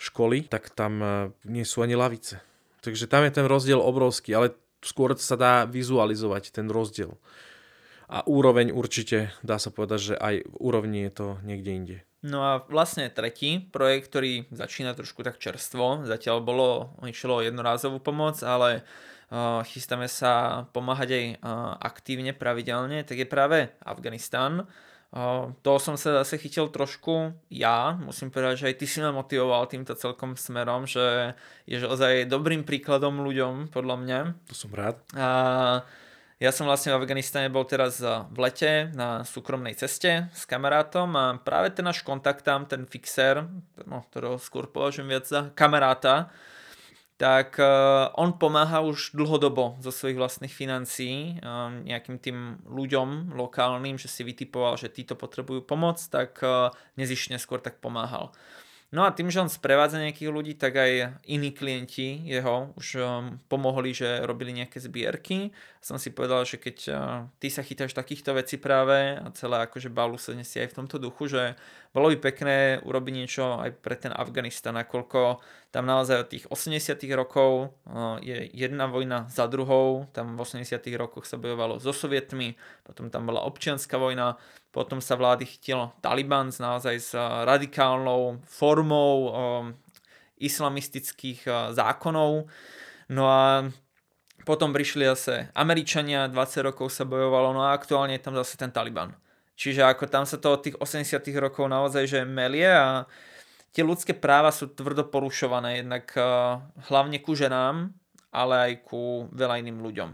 školy, 0.00 0.48
tak 0.48 0.72
tam 0.72 0.98
e, 0.98 1.08
nie 1.44 1.62
sú 1.62 1.84
ani 1.84 1.94
lavice. 1.94 2.40
Takže 2.80 3.06
tam 3.06 3.28
je 3.28 3.36
ten 3.36 3.46
rozdiel 3.46 3.78
obrovský, 3.78 4.32
ale 4.32 4.56
skôr 4.80 5.14
sa 5.20 5.36
dá 5.36 5.68
vizualizovať 5.68 6.56
ten 6.56 6.66
rozdiel. 6.72 7.16
A 8.08 8.24
úroveň 8.28 8.72
určite, 8.72 9.32
dá 9.40 9.56
sa 9.56 9.72
povedať, 9.72 10.12
že 10.12 10.14
aj 10.16 10.44
v 10.44 10.56
úrovni 10.60 11.08
je 11.08 11.12
to 11.12 11.26
niekde 11.44 11.70
inde. 11.72 11.96
No 12.24 12.40
a 12.40 12.64
vlastne 12.72 13.12
tretí 13.12 13.60
projekt, 13.60 14.08
ktorý 14.08 14.48
začína 14.48 14.96
trošku 14.96 15.20
tak 15.20 15.36
čerstvo, 15.36 16.08
zatiaľ 16.08 16.40
bolo, 16.40 16.96
išlo 17.04 17.38
o 17.38 17.44
jednorázovú 17.44 18.00
pomoc, 18.00 18.40
ale 18.40 18.80
chystáme 19.68 20.08
sa 20.08 20.64
pomáhať 20.72 21.10
aj 21.12 21.24
aktívne, 21.84 22.32
pravidelne, 22.32 23.04
tak 23.04 23.20
je 23.20 23.28
práve 23.28 23.76
Afganistan. 23.84 24.64
To 25.62 25.72
som 25.78 25.94
sa 25.94 26.24
zase 26.24 26.42
chytil 26.42 26.72
trošku 26.72 27.36
ja, 27.46 27.94
musím 28.02 28.34
povedať, 28.34 28.54
že 28.56 28.68
aj 28.72 28.76
ty 28.80 28.86
si 28.88 28.98
ma 28.98 29.14
motivoval 29.14 29.68
týmto 29.70 29.94
celkom 29.94 30.34
smerom, 30.34 30.88
že 30.88 31.36
je 31.68 31.78
ozaj 31.78 32.26
dobrým 32.26 32.66
príkladom 32.66 33.22
ľuďom, 33.22 33.70
podľa 33.70 33.96
mňa. 34.00 34.18
To 34.50 34.54
som 34.58 34.74
rád. 34.74 34.98
A 35.14 35.28
ja 36.42 36.50
som 36.50 36.66
vlastne 36.66 36.90
v 36.90 36.98
Afganistane 36.98 37.46
bol 37.46 37.62
teraz 37.62 38.02
v 38.02 38.38
lete 38.42 38.90
na 38.92 39.22
súkromnej 39.22 39.78
ceste 39.78 40.26
s 40.34 40.42
kamarátom 40.50 41.08
a 41.14 41.24
práve 41.38 41.70
ten 41.70 41.86
náš 41.86 42.02
kontakt 42.02 42.42
tam, 42.42 42.66
ten 42.66 42.90
fixer, 42.90 43.46
no, 43.86 44.02
ktorého 44.10 44.42
skôr 44.42 44.66
považujem 44.66 45.06
viac 45.06 45.30
za 45.30 45.54
kamaráta, 45.54 46.34
tak 47.14 47.62
uh, 47.62 48.10
on 48.18 48.34
pomáha 48.34 48.82
už 48.82 49.14
dlhodobo 49.14 49.78
zo 49.78 49.94
svojich 49.94 50.18
vlastných 50.18 50.50
financií 50.50 51.38
uh, 51.38 51.70
nejakým 51.70 52.18
tým 52.18 52.58
ľuďom 52.66 53.38
lokálnym, 53.38 53.94
že 53.94 54.10
si 54.10 54.26
vytipoval, 54.26 54.74
že 54.74 54.90
títo 54.90 55.14
potrebujú 55.14 55.62
pomoc, 55.62 56.02
tak 56.10 56.42
nezišne 56.98 57.38
skôr 57.38 57.62
tak 57.62 57.78
pomáhal. 57.78 58.34
No 58.94 59.02
a 59.02 59.10
tým, 59.10 59.26
že 59.26 59.42
on 59.42 59.50
sprevádza 59.50 59.98
nejakých 59.98 60.30
ľudí, 60.30 60.54
tak 60.54 60.78
aj 60.78 61.18
iní 61.26 61.50
klienti 61.50 62.22
jeho 62.30 62.70
už 62.78 63.02
um, 63.02 63.42
pomohli, 63.50 63.90
že 63.90 64.22
robili 64.22 64.54
nejaké 64.54 64.78
zbierky. 64.78 65.50
Som 65.82 65.98
si 65.98 66.14
povedal, 66.14 66.46
že 66.46 66.62
keď 66.62 66.76
uh, 66.94 67.26
ty 67.42 67.50
sa 67.50 67.66
chytáš 67.66 67.90
takýchto 67.90 68.38
vecí 68.38 68.54
práve 68.54 69.18
a 69.18 69.26
celé 69.34 69.66
akože 69.66 69.90
balu 69.90 70.14
sa 70.14 70.30
nesie 70.38 70.62
aj 70.62 70.70
v 70.70 70.78
tomto 70.78 71.02
duchu, 71.02 71.26
že 71.26 71.58
bolo 71.90 72.06
by 72.14 72.22
pekné 72.22 72.78
urobiť 72.86 73.14
niečo 73.18 73.58
aj 73.58 73.82
pre 73.82 73.98
ten 73.98 74.14
Afganistan, 74.14 74.78
nakoľko 74.78 75.42
tam 75.74 75.90
naozaj 75.90 76.16
od 76.22 76.30
tých 76.30 76.46
80 76.46 76.94
rokov 77.18 77.74
uh, 77.90 78.22
je 78.22 78.46
jedna 78.54 78.86
vojna 78.86 79.26
za 79.26 79.50
druhou, 79.50 80.06
tam 80.14 80.38
v 80.38 80.46
80 80.46 80.70
rokoch 80.94 81.26
sa 81.26 81.34
bojovalo 81.34 81.82
so 81.82 81.90
sovietmi, 81.90 82.54
potom 82.86 83.10
tam 83.10 83.26
bola 83.26 83.42
občianská 83.42 83.98
vojna, 83.98 84.38
potom 84.74 84.98
sa 84.98 85.14
vlády 85.14 85.46
chytil 85.46 85.94
Taliban 86.02 86.50
s 86.50 86.58
naozaj 86.58 86.96
s 86.98 87.14
radikálnou 87.46 88.42
formou 88.42 89.30
um, 89.30 89.30
islamistických 90.42 91.46
uh, 91.46 91.54
zákonov. 91.70 92.50
No 93.06 93.24
a 93.30 93.70
potom 94.42 94.74
prišli 94.74 95.06
zase 95.14 95.54
Američania, 95.54 96.26
20 96.26 96.66
rokov 96.74 96.90
sa 96.90 97.06
bojovalo, 97.06 97.54
no 97.54 97.62
a 97.62 97.70
aktuálne 97.70 98.18
je 98.18 98.24
tam 98.26 98.34
zase 98.34 98.58
ten 98.58 98.74
Taliban. 98.74 99.14
Čiže 99.54 99.86
ako 99.86 100.10
tam 100.10 100.26
sa 100.26 100.42
to 100.42 100.50
od 100.50 100.66
tých 100.66 100.76
80 100.82 101.22
rokov 101.38 101.70
naozaj 101.70 102.10
že 102.10 102.20
melie 102.26 102.66
a 102.66 103.06
tie 103.70 103.86
ľudské 103.86 104.10
práva 104.10 104.50
sú 104.50 104.74
tvrdo 104.74 105.06
porušované, 105.06 105.86
jednak 105.86 106.10
hlavne 106.90 107.22
ku 107.22 107.38
ženám, 107.38 107.94
ale 108.34 108.54
aj 108.58 108.72
ku 108.82 109.30
veľa 109.30 109.62
iným 109.62 109.78
ľuďom 109.78 110.10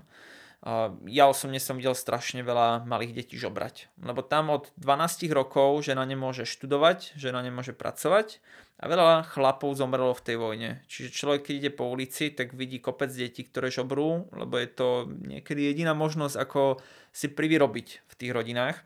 ja 1.08 1.24
osobne 1.24 1.56
som 1.56 1.80
videl 1.80 1.96
strašne 1.96 2.44
veľa 2.44 2.84
malých 2.84 3.16
detí 3.16 3.40
žobrať. 3.40 3.88
Lebo 3.96 4.20
tam 4.20 4.52
od 4.52 4.68
12 4.76 5.32
rokov 5.32 5.88
žena 5.88 6.04
nemôže 6.04 6.44
študovať, 6.44 7.16
žena 7.16 7.40
nemôže 7.40 7.72
pracovať 7.72 8.44
a 8.76 8.84
veľa 8.84 9.24
chlapov 9.32 9.72
zomrelo 9.72 10.12
v 10.12 10.24
tej 10.24 10.36
vojne. 10.36 10.70
Čiže 10.84 11.16
človek, 11.16 11.48
keď 11.48 11.54
ide 11.56 11.70
po 11.72 11.88
ulici, 11.88 12.28
tak 12.28 12.52
vidí 12.52 12.76
kopec 12.76 13.08
detí, 13.08 13.48
ktoré 13.48 13.72
žobrú, 13.72 14.28
lebo 14.36 14.60
je 14.60 14.68
to 14.68 14.88
niekedy 15.24 15.64
jediná 15.64 15.96
možnosť, 15.96 16.36
ako 16.36 16.76
si 17.08 17.32
privyrobiť 17.32 18.04
v 18.04 18.14
tých 18.20 18.32
rodinách. 18.32 18.84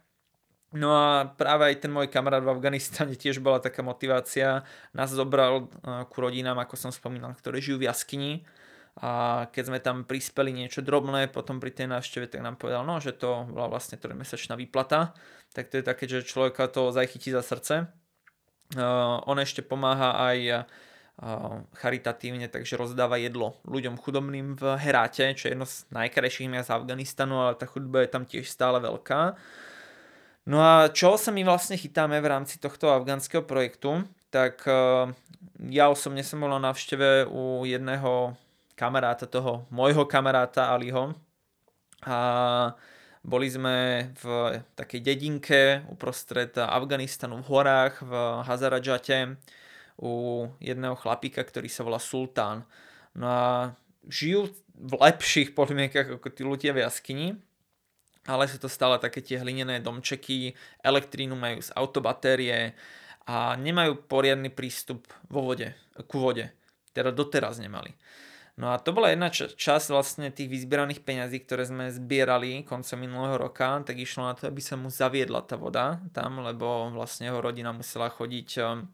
No 0.74 0.90
a 0.90 1.30
práve 1.38 1.70
aj 1.70 1.86
ten 1.86 1.90
môj 1.94 2.06
kamarát 2.06 2.42
v 2.42 2.54
Afganistane 2.54 3.18
tiež 3.22 3.42
bola 3.42 3.58
taká 3.58 3.82
motivácia. 3.82 4.62
Nás 4.94 5.10
zobral 5.10 5.66
ku 6.06 6.16
rodinám, 6.22 6.62
ako 6.62 6.78
som 6.78 6.94
spomínal, 6.94 7.34
ktoré 7.34 7.58
žijú 7.58 7.82
v 7.82 7.90
jaskyni 7.90 8.46
a 8.94 9.44
keď 9.50 9.64
sme 9.66 9.78
tam 9.82 10.06
prispeli 10.06 10.54
niečo 10.54 10.78
drobné 10.78 11.26
potom 11.26 11.58
pri 11.58 11.74
tej 11.74 11.90
návšteve, 11.90 12.30
tak 12.30 12.46
nám 12.46 12.54
povedal, 12.54 12.86
no, 12.86 13.02
že 13.02 13.10
to 13.10 13.42
bola 13.50 13.66
vlastne 13.66 13.98
trojmesačná 13.98 14.54
výplata, 14.54 15.18
tak 15.50 15.66
to 15.66 15.82
je 15.82 15.84
také, 15.84 16.06
že 16.06 16.22
človeka 16.22 16.70
to 16.70 16.94
zachytí 16.94 17.34
za 17.34 17.42
srdce. 17.42 17.90
Uh, 18.74 19.18
on 19.26 19.38
ešte 19.42 19.66
pomáha 19.66 20.14
aj 20.30 20.38
uh, 20.46 20.62
charitatívne, 21.74 22.46
takže 22.46 22.78
rozdáva 22.78 23.18
jedlo 23.18 23.58
ľuďom 23.66 23.98
chudobným 23.98 24.54
v 24.54 24.62
Heráte, 24.78 25.26
čo 25.34 25.50
je 25.50 25.52
jedno 25.58 25.66
z 25.66 25.90
najkrajších 25.90 26.50
miest 26.50 26.70
Afganistanu, 26.70 27.42
ale 27.42 27.58
tá 27.58 27.66
chudba 27.66 28.06
je 28.06 28.10
tam 28.14 28.22
tiež 28.22 28.46
stále 28.46 28.78
veľká. 28.78 29.34
No 30.44 30.58
a 30.62 30.92
čo 30.92 31.18
sa 31.18 31.34
my 31.34 31.42
vlastne 31.42 31.74
chytáme 31.74 32.20
v 32.20 32.30
rámci 32.30 32.60
tohto 32.60 32.92
afgánskeho 32.92 33.46
projektu, 33.48 34.04
tak 34.28 34.66
ja 35.70 35.84
osobne 35.88 36.20
som 36.20 36.42
bol 36.42 36.52
na 36.52 36.60
návšteve 36.60 37.30
u 37.30 37.64
jedného 37.64 38.36
kamaráta 38.74 39.26
toho, 39.26 39.66
môjho 39.70 40.06
kamaráta 40.06 40.70
Aliho. 40.74 41.14
A 42.04 42.18
boli 43.24 43.48
sme 43.48 44.10
v 44.20 44.24
takej 44.76 45.00
dedinke 45.00 45.80
uprostred 45.88 46.52
Afganistanu 46.60 47.40
v 47.40 47.48
horách 47.48 48.04
v 48.04 48.12
Hazaradžate 48.44 49.40
u 49.96 50.44
jedného 50.60 50.92
chlapíka, 51.00 51.40
ktorý 51.40 51.72
sa 51.72 51.86
volá 51.86 51.96
Sultán. 51.96 52.68
No 53.16 53.26
a 53.30 53.72
žijú 54.04 54.52
v 54.76 54.92
lepších 55.00 55.56
podmienkach 55.56 56.20
ako 56.20 56.28
tí 56.28 56.42
ľudia 56.44 56.76
v 56.76 56.84
jaskyni, 56.84 57.28
ale 58.28 58.44
sú 58.50 58.60
to 58.60 58.68
stále 58.68 59.00
také 59.00 59.24
tie 59.24 59.40
hlinené 59.40 59.80
domčeky, 59.80 60.52
elektrínu 60.84 61.32
majú 61.32 61.64
z 61.64 61.72
autobatérie 61.72 62.76
a 63.24 63.56
nemajú 63.56 64.04
poriadny 64.04 64.52
prístup 64.52 65.08
vo 65.32 65.48
vode, 65.48 65.72
ku 66.10 66.20
vode. 66.20 66.52
Teda 66.92 67.08
doteraz 67.08 67.56
nemali. 67.56 67.96
No 68.54 68.70
a 68.70 68.78
to 68.78 68.94
bola 68.94 69.10
jedna 69.10 69.34
časť 69.34 69.86
vlastne 69.90 70.30
tých 70.30 70.46
vyzbieraných 70.46 71.02
peňazí, 71.02 71.42
ktoré 71.42 71.66
sme 71.66 71.90
zbierali 71.90 72.62
koncom 72.62 73.02
minulého 73.02 73.34
roka, 73.34 73.82
tak 73.82 73.98
išlo 73.98 74.30
na 74.30 74.38
to, 74.38 74.46
aby 74.46 74.62
sa 74.62 74.78
mu 74.78 74.94
zaviedla 74.94 75.42
tá 75.42 75.58
voda 75.58 75.98
tam, 76.14 76.38
lebo 76.38 76.86
vlastne 76.94 77.26
jeho 77.26 77.42
rodina 77.42 77.74
musela 77.74 78.06
chodiť 78.06 78.48
um, 78.62 78.86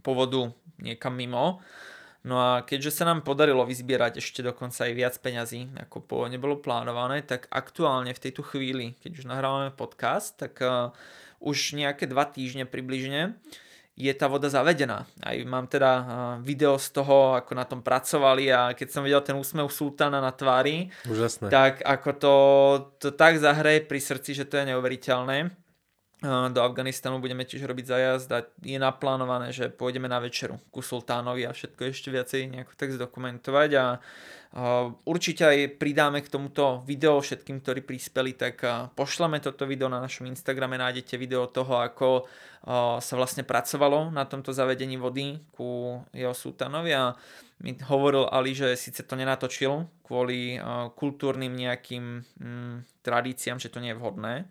po 0.00 0.16
vodu 0.16 0.48
niekam 0.80 1.12
mimo. 1.12 1.60
No 2.24 2.40
a 2.40 2.64
keďže 2.64 2.96
sa 2.96 3.04
nám 3.04 3.20
podarilo 3.20 3.68
vyzbierať 3.68 4.18
ešte 4.24 4.40
dokonca 4.40 4.88
aj 4.88 4.92
viac 4.96 5.14
peňazí, 5.20 5.76
ako 5.76 6.00
pôvodne 6.00 6.40
bolo 6.40 6.56
plánované, 6.56 7.20
tak 7.20 7.52
aktuálne 7.52 8.16
v 8.16 8.22
tejto 8.24 8.40
chvíli, 8.48 8.96
keď 9.04 9.12
už 9.12 9.28
nahrávame 9.28 9.76
podcast, 9.76 10.40
tak 10.40 10.56
uh, 10.64 10.90
už 11.44 11.76
nejaké 11.76 12.08
dva 12.08 12.24
týždne 12.24 12.64
približne 12.64 13.36
je 13.96 14.12
tá 14.12 14.28
voda 14.28 14.52
zavedená. 14.52 15.08
Aj 15.24 15.36
mám 15.48 15.64
teda 15.64 15.90
uh, 15.96 16.06
video 16.44 16.76
z 16.76 16.92
toho, 16.92 17.32
ako 17.32 17.52
na 17.56 17.64
tom 17.64 17.80
pracovali 17.80 18.52
a 18.52 18.76
keď 18.76 18.88
som 18.92 19.00
videl 19.00 19.24
ten 19.24 19.34
úsmev 19.34 19.72
sultána 19.72 20.20
na 20.20 20.36
tvári, 20.36 20.92
Úžasné. 21.08 21.48
tak 21.48 21.80
ako 21.80 22.10
to, 22.20 22.34
to 23.00 23.08
tak 23.16 23.40
zahreje 23.40 23.88
pri 23.88 23.96
srdci, 23.96 24.36
že 24.36 24.44
to 24.44 24.60
je 24.60 24.68
neuveriteľné 24.76 25.65
do 26.24 26.60
Afganistanu 26.64 27.20
budeme 27.20 27.44
tiež 27.44 27.68
robiť 27.68 27.84
zajazd 27.92 28.28
a 28.32 28.40
je 28.64 28.80
naplánované, 28.80 29.52
že 29.52 29.68
pôjdeme 29.68 30.08
na 30.08 30.16
večeru 30.16 30.56
ku 30.72 30.80
sultánovi 30.80 31.44
a 31.44 31.52
všetko 31.52 31.92
ešte 31.92 32.08
viacej 32.08 32.48
nejako 32.56 32.72
tak 32.72 32.96
zdokumentovať. 32.96 33.70
A 33.76 33.84
určite 35.04 35.44
aj 35.44 35.76
pridáme 35.76 36.24
k 36.24 36.32
tomuto 36.32 36.80
video 36.88 37.20
všetkým, 37.20 37.60
ktorí 37.60 37.84
prispeli, 37.84 38.32
tak 38.32 38.64
pošleme 38.96 39.44
toto 39.44 39.68
video 39.68 39.92
na 39.92 40.00
našom 40.00 40.24
Instagrame, 40.24 40.80
nájdete 40.80 41.20
video 41.20 41.52
toho, 41.52 41.84
ako 41.84 42.24
sa 42.96 43.14
vlastne 43.14 43.44
pracovalo 43.44 44.08
na 44.08 44.24
tomto 44.24 44.56
zavedení 44.56 44.96
vody 44.96 45.36
ku 45.52 46.00
jeho 46.16 46.32
sultánovi. 46.32 46.96
A 46.96 47.12
mi 47.60 47.76
hovoril 47.76 48.24
Ali, 48.32 48.56
že 48.56 48.72
síce 48.72 49.04
to 49.04 49.20
nenatočil 49.20 49.84
kvôli 50.00 50.56
kultúrnym 50.96 51.52
nejakým 51.52 52.24
mm, 52.40 53.04
tradíciám, 53.04 53.60
že 53.60 53.68
to 53.68 53.84
nie 53.84 53.92
je 53.92 54.00
vhodné, 54.00 54.48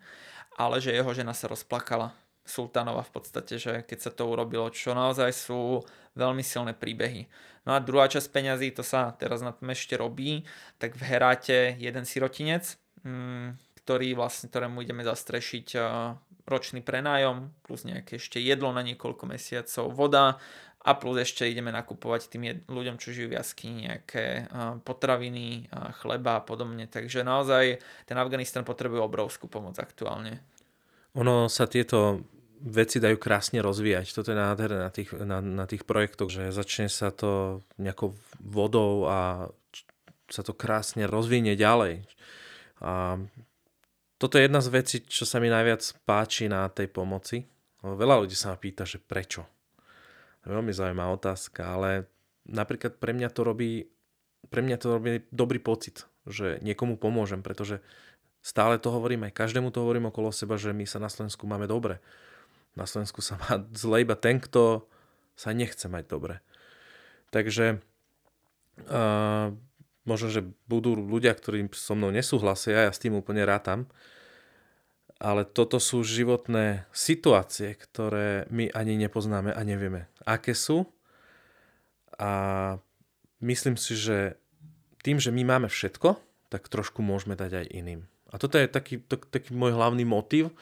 ale 0.56 0.80
že 0.80 0.96
jeho 0.96 1.12
žena 1.12 1.36
sa 1.36 1.46
rozplakala. 1.52 2.16
Sultánova 2.46 3.02
v 3.02 3.10
podstate, 3.10 3.58
že 3.58 3.82
keď 3.82 3.98
sa 4.06 4.10
to 4.14 4.30
urobilo, 4.30 4.70
čo 4.70 4.94
naozaj 4.94 5.34
sú 5.34 5.82
veľmi 6.14 6.46
silné 6.46 6.78
príbehy. 6.78 7.26
No 7.66 7.74
a 7.74 7.82
druhá 7.82 8.06
časť 8.06 8.30
peňazí, 8.30 8.70
to 8.70 8.86
sa 8.86 9.10
teraz 9.18 9.42
na 9.42 9.50
tom 9.50 9.66
ešte 9.74 9.98
robí, 9.98 10.46
tak 10.78 10.94
v 10.94 11.02
Heráte 11.02 11.74
jeden 11.74 12.06
sirotinec, 12.06 12.78
mm, 13.02 13.58
ktorý 13.82 14.14
vlastne, 14.14 14.46
ktorému 14.46 14.86
ideme 14.86 15.02
zastrešiť 15.02 15.74
ročný 16.46 16.86
prenájom, 16.86 17.50
plus 17.66 17.82
nejaké 17.82 18.22
ešte 18.22 18.38
jedlo 18.38 18.70
na 18.70 18.86
niekoľko 18.86 19.26
mesiacov, 19.26 19.90
voda 19.90 20.38
a 20.86 20.94
plus 20.94 21.18
ešte 21.18 21.42
ideme 21.42 21.74
nakupovať 21.74 22.30
tým 22.30 22.62
ľuďom, 22.70 23.02
čo 23.02 23.10
žijú 23.10 23.34
v 23.34 23.42
jaskyni, 23.42 23.90
nejaké 23.90 24.46
potraviny, 24.86 25.66
chleba 25.98 26.38
a 26.38 26.44
podobne. 26.46 26.86
Takže 26.86 27.26
naozaj 27.26 27.82
ten 28.06 28.14
Afganistan 28.14 28.62
potrebuje 28.62 29.02
obrovskú 29.02 29.50
pomoc 29.50 29.74
aktuálne. 29.82 30.46
Ono 31.18 31.50
sa 31.50 31.66
tieto 31.66 32.22
veci 32.62 33.02
dajú 33.02 33.18
krásne 33.18 33.58
rozvíjať. 33.58 34.14
Toto 34.14 34.30
je 34.30 34.38
nádherné 34.38 34.78
na 34.78 34.92
tých, 34.94 35.10
na, 35.10 35.42
na 35.42 35.66
tých 35.66 35.82
projektoch, 35.82 36.30
že 36.30 36.54
začne 36.54 36.86
sa 36.86 37.10
to 37.10 37.60
nejakou 37.82 38.14
vodou 38.38 39.10
a 39.10 39.50
sa 40.30 40.42
to 40.46 40.54
krásne 40.54 41.02
rozvinie 41.10 41.58
ďalej. 41.58 42.06
A 42.78 43.18
toto 44.22 44.38
je 44.38 44.46
jedna 44.46 44.62
z 44.62 44.68
vecí, 44.70 44.96
čo 45.02 45.26
sa 45.26 45.42
mi 45.42 45.50
najviac 45.50 45.82
páči 46.06 46.46
na 46.46 46.70
tej 46.70 46.94
pomoci. 46.94 47.42
Veľa 47.82 48.22
ľudí 48.22 48.38
sa 48.38 48.54
ma 48.54 48.58
pýta, 48.60 48.86
že 48.86 49.02
prečo 49.02 49.55
Veľmi 50.46 50.70
zaujímavá 50.70 51.18
otázka, 51.18 51.74
ale 51.74 52.06
napríklad 52.46 53.02
pre 53.02 53.10
mňa 53.10 53.28
to 53.34 53.42
robí, 53.42 53.90
pre 54.46 54.62
mňa 54.62 54.76
to 54.78 54.86
robí 54.94 55.12
dobrý 55.34 55.58
pocit, 55.58 56.06
že 56.22 56.62
niekomu 56.62 56.94
pomôžem, 56.96 57.42
pretože 57.42 57.82
stále 58.46 58.78
to 58.78 58.94
hovorím, 58.94 59.26
aj 59.26 59.34
každému 59.34 59.74
to 59.74 59.82
hovorím 59.82 60.08
okolo 60.14 60.30
seba, 60.30 60.54
že 60.54 60.70
my 60.70 60.86
sa 60.86 61.02
na 61.02 61.10
Slovensku 61.10 61.50
máme 61.50 61.66
dobre. 61.66 61.98
Na 62.78 62.86
Slovensku 62.86 63.18
sa 63.20 63.34
má 63.42 63.66
zle 63.82 64.06
iba 64.06 64.14
ten, 64.14 64.38
kto 64.38 64.86
sa 65.34 65.50
nechce 65.50 65.90
mať 65.90 66.06
dobre. 66.06 66.38
Takže 67.34 67.82
uh, 68.86 69.50
možno, 70.06 70.28
že 70.30 70.46
budú 70.70 70.94
ľudia, 70.94 71.34
ktorí 71.34 71.66
so 71.74 71.98
mnou 71.98 72.14
nesúhlasia, 72.14 72.86
ja 72.86 72.92
s 72.94 73.02
tým 73.02 73.18
úplne 73.18 73.42
rátam, 73.42 73.90
ale 75.16 75.48
toto 75.48 75.80
sú 75.80 76.04
životné 76.04 76.84
situácie, 76.92 77.72
ktoré 77.72 78.44
my 78.52 78.68
ani 78.76 79.00
nepoznáme 79.00 79.52
a 79.52 79.60
nevieme, 79.64 80.12
aké 80.28 80.52
sú. 80.52 80.84
A 82.20 82.76
myslím 83.40 83.80
si, 83.80 83.96
že 83.96 84.36
tým, 85.00 85.16
že 85.16 85.32
my 85.32 85.42
máme 85.44 85.68
všetko, 85.72 86.20
tak 86.52 86.68
trošku 86.68 87.00
môžeme 87.00 87.32
dať 87.36 87.64
aj 87.64 87.66
iným. 87.72 88.00
A 88.32 88.36
toto 88.36 88.60
je 88.60 88.68
taký, 88.68 89.00
to, 89.00 89.16
taký 89.16 89.56
môj 89.56 89.72
hlavný 89.72 90.04
motiv. 90.04 90.52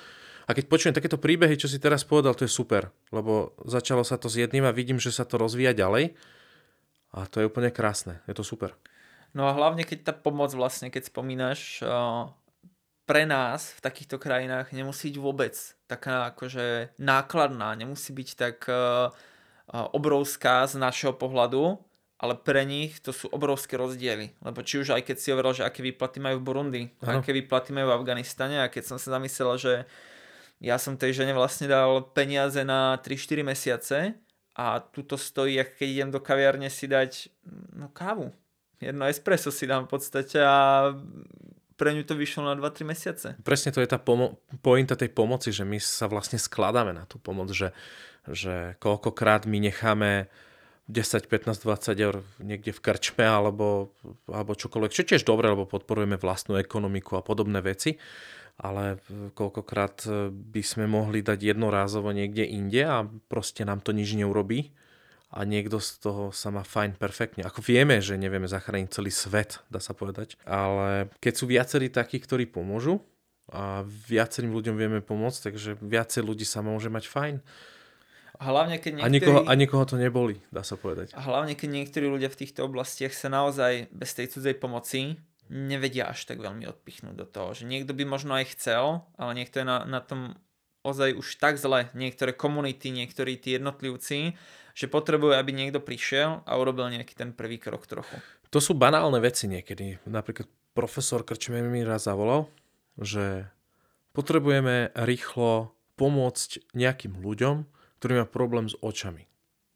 A 0.45 0.53
keď 0.53 0.69
počujem 0.69 0.95
takéto 0.95 1.17
príbehy, 1.17 1.57
čo 1.57 1.67
si 1.67 1.81
teraz 1.81 2.05
povedal, 2.05 2.37
to 2.37 2.45
je 2.45 2.53
super, 2.53 2.93
lebo 3.09 3.57
začalo 3.65 4.05
sa 4.05 4.21
to 4.21 4.29
s 4.29 4.37
jedným 4.37 4.69
a 4.69 4.77
vidím, 4.77 5.01
že 5.01 5.11
sa 5.11 5.25
to 5.25 5.41
rozvíja 5.41 5.73
ďalej. 5.73 6.13
A 7.17 7.25
to 7.27 7.41
je 7.41 7.49
úplne 7.49 7.73
krásne, 7.73 8.21
je 8.29 8.35
to 8.37 8.45
super. 8.45 8.77
No 9.35 9.51
a 9.51 9.57
hlavne, 9.57 9.83
keď 9.83 10.13
tá 10.13 10.15
pomoc 10.15 10.53
vlastne, 10.55 10.93
keď 10.93 11.11
spomínaš, 11.11 11.83
pre 13.05 13.29
nás 13.29 13.73
v 13.77 13.81
takýchto 13.85 14.17
krajinách 14.17 14.73
nemusí 14.73 15.13
byť 15.13 15.17
vôbec 15.21 15.55
taká 15.85 16.33
akože 16.33 16.97
nákladná, 16.97 17.77
nemusí 17.77 18.17
byť 18.17 18.29
tak 18.37 18.65
uh, 18.69 19.13
obrovská 19.93 20.65
z 20.65 20.81
našeho 20.81 21.13
pohľadu, 21.13 21.77
ale 22.17 22.35
pre 22.41 22.65
nich 22.65 23.01
to 23.05 23.13
sú 23.13 23.29
obrovské 23.29 23.77
rozdiely. 23.77 24.33
Lebo 24.41 24.65
či 24.65 24.81
už 24.81 24.97
aj 24.97 25.05
keď 25.05 25.17
si 25.21 25.29
hovoril, 25.33 25.53
že 25.53 25.69
aké 25.69 25.85
výplaty 25.85 26.25
majú 26.25 26.41
v 26.41 26.47
Burundi, 26.47 26.83
ano. 27.05 27.21
aké 27.21 27.37
výplaty 27.37 27.77
majú 27.77 27.93
v 27.93 27.97
Afganistane 28.01 28.65
a 28.65 28.73
keď 28.73 28.95
som 28.95 28.97
sa 28.97 29.21
zamyslel, 29.21 29.53
že 29.61 29.75
ja 30.65 30.81
som 30.81 30.97
tej 30.97 31.21
žene 31.21 31.37
vlastne 31.37 31.69
dal 31.69 32.09
peniaze 32.17 32.65
na 32.65 32.97
3-4 33.05 33.45
mesiace 33.45 33.99
a 34.57 34.81
tuto 34.81 35.21
stojí, 35.21 35.61
ak 35.61 35.77
keď 35.77 35.89
idem 35.91 36.11
do 36.15 36.23
kaviarne 36.23 36.73
si 36.73 36.89
dať 36.89 37.29
no 37.77 37.93
kávu. 37.93 38.33
Jedno 38.79 39.05
espresso 39.05 39.53
si 39.53 39.69
dám 39.69 39.85
v 39.85 39.93
podstate 39.93 40.39
a 40.41 40.89
pre 41.75 41.91
ňu 41.95 42.07
to 42.07 42.14
vyšlo 42.14 42.47
na 42.47 42.55
2-3 42.55 42.87
mesiace. 42.87 43.29
Presne 43.43 43.75
to 43.75 43.83
je 43.83 43.91
tá 43.91 43.99
pomo- 43.99 44.39
pointa 44.62 44.95
tej 44.95 45.11
pomoci, 45.11 45.51
že 45.51 45.66
my 45.66 45.79
sa 45.83 46.07
vlastne 46.07 46.39
skladáme 46.39 46.95
na 46.95 47.05
tú 47.07 47.18
pomoc, 47.18 47.51
že, 47.51 47.75
že 48.31 48.79
koľkokrát 48.79 49.47
my 49.51 49.59
necháme 49.59 50.31
10, 50.87 51.27
15, 51.27 51.64
20 51.64 51.97
eur 51.97 52.20
niekde 52.45 52.70
v 52.70 52.81
krčme 52.85 53.25
alebo, 53.25 53.97
alebo 54.29 54.53
čokoľvek, 54.53 54.93
čo 54.93 55.09
tiež 55.09 55.25
dobre, 55.25 55.49
lebo 55.49 55.64
podporujeme 55.64 56.20
vlastnú 56.20 56.61
ekonomiku 56.61 57.16
a 57.16 57.25
podobné 57.25 57.64
veci, 57.64 57.97
ale 58.61 59.01
koľkokrát 59.35 60.07
by 60.31 60.62
sme 60.62 60.85
mohli 60.87 61.25
dať 61.25 61.41
jednorázovo 61.41 62.12
niekde 62.12 62.47
inde 62.47 62.85
a 62.85 63.03
proste 63.27 63.64
nám 63.64 63.81
to 63.81 63.97
nič 63.97 64.12
neurobí 64.14 64.70
a 65.35 65.41
niekto 65.43 65.82
z 65.82 65.99
toho 65.99 66.30
sa 66.30 66.55
má 66.55 66.62
fajn 66.62 66.95
perfektne. 66.95 67.43
Ako 67.43 67.59
vieme, 67.59 67.99
že 67.99 68.14
nevieme 68.14 68.47
zachrániť 68.47 68.95
celý 68.95 69.11
svet, 69.11 69.59
dá 69.66 69.82
sa 69.82 69.91
povedať, 69.91 70.39
ale 70.47 71.11
keď 71.18 71.32
sú 71.35 71.45
viacerí 71.51 71.91
takí, 71.91 72.22
ktorí 72.22 72.47
pomôžu 72.47 73.03
a 73.51 73.82
viacerým 73.85 74.55
ľuďom 74.55 74.78
vieme 74.78 75.01
pomôcť, 75.03 75.51
takže 75.51 75.70
viacej 75.82 76.22
ľudí 76.22 76.47
sa 76.47 76.62
môže 76.62 76.87
mať 76.87 77.11
fajn. 77.11 77.37
A 78.39 78.43
hlavne, 78.51 78.78
keď 78.78 78.93
niektorí... 78.99 79.11
a, 79.11 79.14
nikoho, 79.14 79.41
a 79.47 79.53
nikoho 79.55 79.85
to 79.87 79.97
neboli, 79.99 80.39
dá 80.55 80.62
sa 80.62 80.78
povedať. 80.78 81.14
A 81.14 81.22
hlavne, 81.22 81.55
keď 81.55 81.82
niektorí 81.82 82.07
ľudia 82.07 82.30
v 82.30 82.41
týchto 82.47 82.66
oblastiach 82.66 83.14
sa 83.14 83.30
naozaj 83.30 83.91
bez 83.95 84.11
tej 84.14 84.30
cudzej 84.30 84.59
pomoci 84.59 85.18
nevedia 85.51 86.11
až 86.11 86.24
tak 86.26 86.41
veľmi 86.41 86.66
odpichnúť 86.66 87.14
do 87.14 87.26
toho. 87.28 87.55
Že 87.55 87.70
niekto 87.70 87.93
by 87.95 88.05
možno 88.09 88.35
aj 88.35 88.55
chcel, 88.59 89.07
ale 89.20 89.32
niekto 89.39 89.62
je 89.62 89.66
na, 89.66 89.87
na 89.87 90.01
tom 90.03 90.35
ozaj 90.82 91.14
už 91.14 91.39
tak 91.39 91.61
zle. 91.62 91.89
Niektoré 91.95 92.35
komunity, 92.35 92.91
niektorí 92.91 93.39
tí 93.39 93.55
jednotlivci 93.55 94.35
že 94.75 94.91
potrebuje, 94.91 95.39
aby 95.39 95.55
niekto 95.55 95.79
prišiel 95.79 96.43
a 96.43 96.53
urobil 96.59 96.91
nejaký 96.91 97.14
ten 97.14 97.31
prvý 97.31 97.62
krok 97.62 97.87
trochu. 97.87 98.18
To 98.51 98.59
sú 98.59 98.75
banálne 98.75 99.22
veci 99.22 99.47
niekedy. 99.47 100.03
Napríklad 100.11 100.51
profesor 100.75 101.22
Krčme 101.22 101.62
mi 101.62 101.87
raz 101.87 102.11
zavolal, 102.11 102.51
že 102.99 103.47
potrebujeme 104.11 104.91
rýchlo 104.95 105.75
pomôcť 105.95 106.75
nejakým 106.75 107.22
ľuďom, 107.22 107.70
ktorí 108.03 108.20
majú 108.20 108.29
problém 108.31 108.66
s 108.66 108.75
očami, 108.83 109.31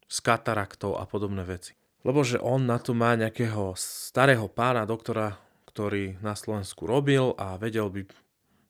s 0.05 0.19
kataraktou 0.19 0.99
a 0.99 1.07
podobné 1.07 1.47
veci. 1.47 1.79
Lebo 2.03 2.23
že 2.23 2.39
on 2.39 2.67
na 2.67 2.79
to 2.79 2.95
má 2.95 3.15
nejakého 3.15 3.75
starého 3.79 4.47
pána 4.51 4.83
doktora, 4.83 5.39
ktorý 5.67 6.19
na 6.19 6.35
Slovensku 6.35 6.87
robil 6.87 7.35
a 7.39 7.55
vedel 7.55 7.87
by 7.91 8.07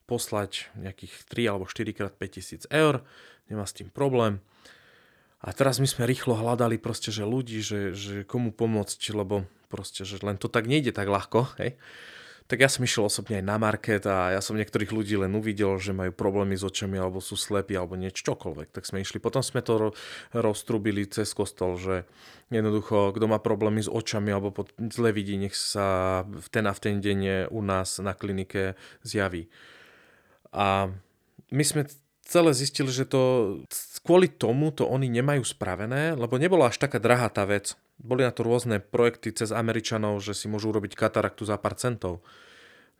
poslať 0.09 0.73
nejakých 0.73 1.13
3 1.29 1.51
alebo 1.53 1.65
4 1.69 1.93
krát 1.93 2.13
5000 2.17 2.65
eur, 2.73 3.05
nemá 3.45 3.65
s 3.69 3.77
tým 3.77 3.93
problém. 3.93 4.41
A 5.39 5.55
teraz 5.55 5.79
my 5.79 5.87
sme 5.87 6.03
rýchlo 6.03 6.35
hľadali 6.35 6.75
proste, 6.75 7.15
že 7.15 7.23
ľudí, 7.23 7.63
že, 7.63 7.95
že 7.95 8.27
komu 8.27 8.51
pomôcť, 8.51 8.99
lebo 9.15 9.47
proste, 9.71 10.03
že 10.03 10.19
len 10.19 10.35
to 10.35 10.51
tak 10.51 10.67
nejde 10.67 10.91
tak 10.91 11.07
ľahko, 11.07 11.55
hej. 11.63 11.79
Tak 12.49 12.65
ja 12.65 12.65
som 12.65 12.81
išiel 12.81 13.05
osobne 13.05 13.37
aj 13.37 13.45
na 13.45 13.61
market 13.61 14.09
a 14.09 14.33
ja 14.33 14.41
som 14.41 14.57
niektorých 14.57 14.89
ľudí 14.89 15.13
len 15.21 15.37
uvidel, 15.37 15.77
že 15.77 15.93
majú 15.93 16.09
problémy 16.09 16.57
s 16.57 16.65
očami 16.65 16.97
alebo 16.97 17.21
sú 17.21 17.37
slepí 17.37 17.77
alebo 17.77 17.93
niečo 17.93 18.33
čokoľvek. 18.33 18.73
Tak 18.73 18.89
sme 18.89 19.05
išli. 19.05 19.21
Potom 19.21 19.45
sme 19.45 19.61
to 19.61 19.77
ro- 19.77 19.95
roztrubili 20.33 21.05
cez 21.05 21.29
kostol, 21.37 21.77
že 21.77 22.09
jednoducho, 22.49 23.13
kto 23.13 23.25
má 23.29 23.37
problémy 23.37 23.85
s 23.85 23.89
očami 23.93 24.33
alebo 24.33 24.49
pod, 24.49 24.73
zle 24.81 25.13
vidí, 25.13 25.37
nech 25.37 25.53
sa 25.53 26.25
v 26.25 26.47
ten 26.49 26.65
a 26.65 26.73
v 26.73 26.81
ten 26.81 26.97
deň 26.97 27.53
u 27.53 27.61
nás 27.61 28.01
na 28.01 28.17
klinike 28.17 28.73
zjaví. 29.05 29.45
A 30.49 30.89
my 31.53 31.63
sme 31.63 31.85
celé 32.29 32.53
zistili, 32.53 32.93
že 32.93 33.09
to 33.09 33.21
kvôli 34.05 34.29
tomu 34.29 34.69
to 34.69 34.85
oni 34.85 35.09
nemajú 35.09 35.41
spravené, 35.41 36.13
lebo 36.13 36.37
nebola 36.37 36.69
až 36.69 36.77
taká 36.77 37.01
drahá 37.01 37.27
tá 37.33 37.43
vec. 37.49 37.73
boli 37.99 38.23
na 38.23 38.31
to 38.31 38.47
rôzne 38.47 38.79
projekty 38.79 39.35
cez 39.35 39.51
Američanov, 39.51 40.23
že 40.23 40.37
si 40.37 40.47
môžu 40.47 40.71
urobiť 40.71 40.95
kataraktu 40.95 41.43
za 41.43 41.59
pár 41.59 41.75
centov. 41.75 42.23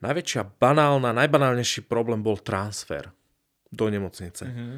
Najväčšia 0.03 0.59
banálna, 0.59 1.15
najbanálnejší 1.15 1.87
problém 1.87 2.19
bol 2.19 2.41
transfer 2.41 3.07
do 3.69 3.85
nemocnice. 3.87 4.43
Mm-hmm. 4.49 4.77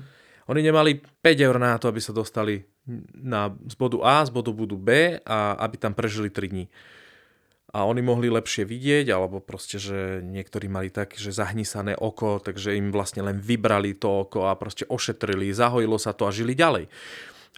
Oni 0.52 0.62
nemali 0.62 0.99
5 0.99 1.47
eur 1.47 1.58
na 1.58 1.80
to, 1.80 1.89
aby 1.89 2.02
sa 2.04 2.12
dostali 2.12 2.62
na, 3.18 3.54
z 3.66 3.76
bodu 3.78 4.02
A, 4.04 4.26
z 4.26 4.32
bodu 4.34 4.52
bodu 4.52 4.78
B 4.78 5.18
a 5.22 5.56
aby 5.62 5.76
tam 5.78 5.93
prežili 5.93 6.34
3 6.34 6.52
dní. 6.52 6.66
A 7.72 7.88
oni 7.88 8.04
mohli 8.04 8.28
lepšie 8.28 8.68
vidieť, 8.68 9.08
alebo 9.16 9.40
proste, 9.40 9.80
že 9.80 10.20
niektorí 10.20 10.68
mali 10.68 10.92
tak, 10.92 11.16
že 11.16 11.32
zahnisané 11.32 11.96
oko, 11.96 12.44
takže 12.44 12.76
im 12.76 12.92
vlastne 12.92 13.24
len 13.24 13.40
vybrali 13.40 13.96
to 13.96 14.28
oko 14.28 14.52
a 14.52 14.60
proste 14.60 14.84
ošetrili, 14.92 15.56
zahojilo 15.56 15.96
sa 15.96 16.12
to 16.12 16.28
a 16.28 16.36
žili 16.36 16.52
ďalej 16.52 16.92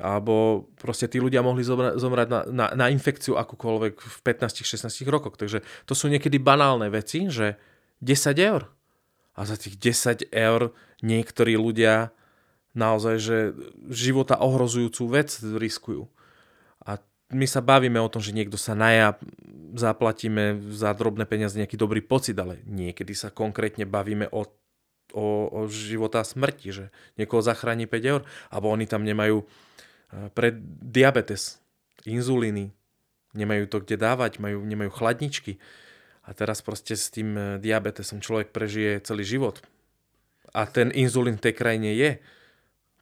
alebo 0.01 0.66
proste 0.82 1.05
tí 1.05 1.22
ľudia 1.22 1.45
mohli 1.45 1.61
zomrať 1.61 2.28
na, 2.30 2.39
na, 2.49 2.66
na 2.74 2.86
infekciu 2.89 3.38
akúkoľvek 3.38 3.93
v 4.01 4.18
15-16 4.26 4.89
rokoch. 5.05 5.38
Takže 5.38 5.61
to 5.86 5.93
sú 5.93 6.09
niekedy 6.09 6.41
banálne 6.41 6.89
veci, 6.89 7.30
že 7.30 7.61
10 8.01 8.34
eur. 8.41 8.74
A 9.38 9.45
za 9.45 9.53
tých 9.53 9.78
10 9.78 10.34
eur 10.34 10.74
niektorí 11.05 11.53
ľudia 11.53 12.09
naozaj, 12.74 13.16
že 13.22 13.38
života 13.93 14.41
ohrozujúcu 14.41 15.03
vec 15.14 15.30
riskujú. 15.45 16.09
A 16.82 16.97
my 17.34 17.49
sa 17.49 17.59
bavíme 17.59 17.97
o 17.99 18.09
tom, 18.09 18.21
že 18.21 18.34
niekto 18.34 18.55
sa 18.55 18.77
naja, 18.77 19.17
zaplatíme 19.73 20.61
za 20.69 20.93
drobné 20.93 21.25
peniaze 21.25 21.57
nejaký 21.57 21.75
dobrý 21.75 22.05
pocit, 22.05 22.38
ale 22.38 22.61
niekedy 22.69 23.17
sa 23.17 23.34
konkrétne 23.34 23.89
bavíme 23.89 24.29
o, 24.29 24.45
o, 25.17 25.25
o 25.49 25.59
života 25.67 26.21
a 26.21 26.27
smrti, 26.27 26.69
že 26.69 26.86
niekoho 27.17 27.41
zachráni 27.41 27.89
5 27.89 28.11
eur, 28.13 28.21
alebo 28.53 28.69
oni 28.69 28.86
tam 28.86 29.01
nemajú 29.01 29.43
pre 30.34 30.53
diabetes, 30.81 31.57
inzulíny, 32.05 32.69
nemajú 33.34 33.65
to 33.65 33.77
kde 33.81 33.97
dávať, 33.97 34.38
majú, 34.38 34.61
nemajú 34.61 34.91
chladničky. 34.93 35.57
A 36.23 36.31
teraz 36.31 36.63
proste 36.63 36.95
s 36.95 37.11
tým 37.11 37.36
e, 37.36 37.41
diabetesom 37.59 38.23
človek 38.23 38.55
prežije 38.55 39.03
celý 39.03 39.27
život. 39.27 39.59
A 40.55 40.63
ten 40.69 40.88
inzulín 40.95 41.36
v 41.36 41.51
tej 41.51 41.53
krajine 41.57 41.91
je. 41.97 42.11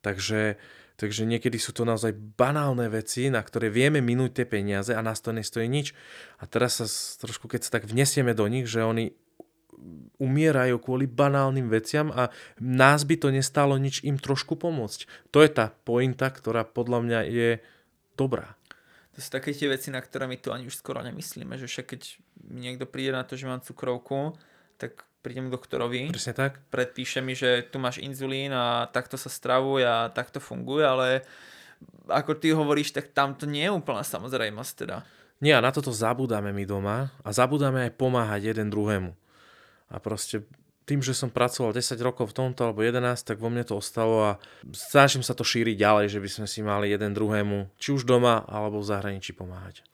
Takže, 0.01 0.57
takže 1.01 1.25
niekedy 1.25 1.57
sú 1.57 1.73
to 1.73 1.81
naozaj 1.81 2.13
banálne 2.13 2.85
veci, 2.93 3.33
na 3.33 3.41
ktoré 3.41 3.73
vieme 3.73 4.05
minúť 4.05 4.37
tie 4.37 4.45
peniaze 4.45 4.93
a 4.93 5.01
nás 5.01 5.17
to 5.17 5.33
nestojí 5.33 5.65
nič. 5.65 5.97
A 6.37 6.45
teraz 6.45 6.77
sa 6.77 6.85
trošku, 7.25 7.49
keď 7.49 7.65
sa 7.65 7.81
tak 7.81 7.89
vnesieme 7.89 8.37
do 8.37 8.45
nich, 8.45 8.69
že 8.69 8.85
oni 8.85 9.09
umierajú 10.21 10.77
kvôli 10.77 11.09
banálnym 11.09 11.65
veciam 11.65 12.13
a 12.13 12.29
nás 12.61 13.01
by 13.01 13.17
to 13.17 13.33
nestalo 13.33 13.81
nič 13.81 14.05
im 14.05 14.21
trošku 14.21 14.53
pomôcť. 14.53 15.33
To 15.33 15.41
je 15.41 15.49
tá 15.49 15.73
pointa, 15.73 16.29
ktorá 16.29 16.61
podľa 16.61 16.99
mňa 17.01 17.19
je 17.25 17.49
dobrá. 18.13 18.53
To 19.17 19.19
sú 19.19 19.33
také 19.33 19.51
tie 19.57 19.67
veci, 19.67 19.89
na 19.89 19.99
ktoré 19.99 20.29
my 20.29 20.37
tu 20.37 20.53
ani 20.53 20.69
už 20.69 20.77
skoro 20.77 21.01
nemyslíme, 21.01 21.57
že 21.57 21.65
však 21.65 21.97
keď 21.97 22.01
niekto 22.47 22.85
príde 22.85 23.11
na 23.11 23.25
to, 23.25 23.33
že 23.33 23.49
mám 23.49 23.65
cukrovku, 23.65 24.37
tak 24.77 25.03
prídem 25.21 25.47
k 25.47 25.55
doktorovi. 25.55 26.01
Presne 26.09 26.33
tak. 26.35 26.59
Predpíše 26.73 27.21
mi, 27.21 27.37
že 27.37 27.65
tu 27.69 27.77
máš 27.77 28.01
inzulín 28.01 28.51
a 28.51 28.89
takto 28.89 29.15
sa 29.15 29.29
stravuje 29.29 29.85
a 29.85 30.09
takto 30.09 30.41
funguje, 30.41 30.83
ale 30.83 31.07
ako 32.09 32.37
ty 32.37 32.51
hovoríš, 32.51 32.93
tak 32.93 33.13
tam 33.13 33.37
to 33.37 33.45
nie 33.45 33.65
je 33.65 33.73
úplná 33.73 34.01
samozrejmosť 34.01 34.73
teda. 34.75 34.97
Nie, 35.41 35.57
a 35.57 35.65
na 35.65 35.73
toto 35.73 35.89
zabudáme 35.89 36.53
my 36.53 36.63
doma 36.69 37.09
a 37.25 37.29
zabudáme 37.33 37.89
aj 37.89 37.97
pomáhať 37.97 38.53
jeden 38.53 38.69
druhému. 38.69 39.13
A 39.89 39.95
proste 39.97 40.45
tým, 40.85 41.01
že 41.01 41.17
som 41.17 41.33
pracoval 41.33 41.73
10 41.73 41.97
rokov 42.01 42.33
v 42.33 42.37
tomto 42.37 42.67
alebo 42.67 42.85
11, 42.85 43.01
tak 43.25 43.37
vo 43.41 43.49
mne 43.49 43.65
to 43.65 43.77
ostalo 43.77 44.21
a 44.21 44.31
snažím 44.69 45.25
sa 45.25 45.33
to 45.33 45.45
šíriť 45.45 45.77
ďalej, 45.77 46.05
že 46.13 46.19
by 46.21 46.29
sme 46.29 46.47
si 46.49 46.59
mali 46.61 46.93
jeden 46.93 47.13
druhému, 47.13 47.73
či 47.77 47.93
už 47.93 48.05
doma 48.05 48.45
alebo 48.45 48.81
v 48.81 48.89
zahraničí 48.89 49.33
pomáhať. 49.33 49.85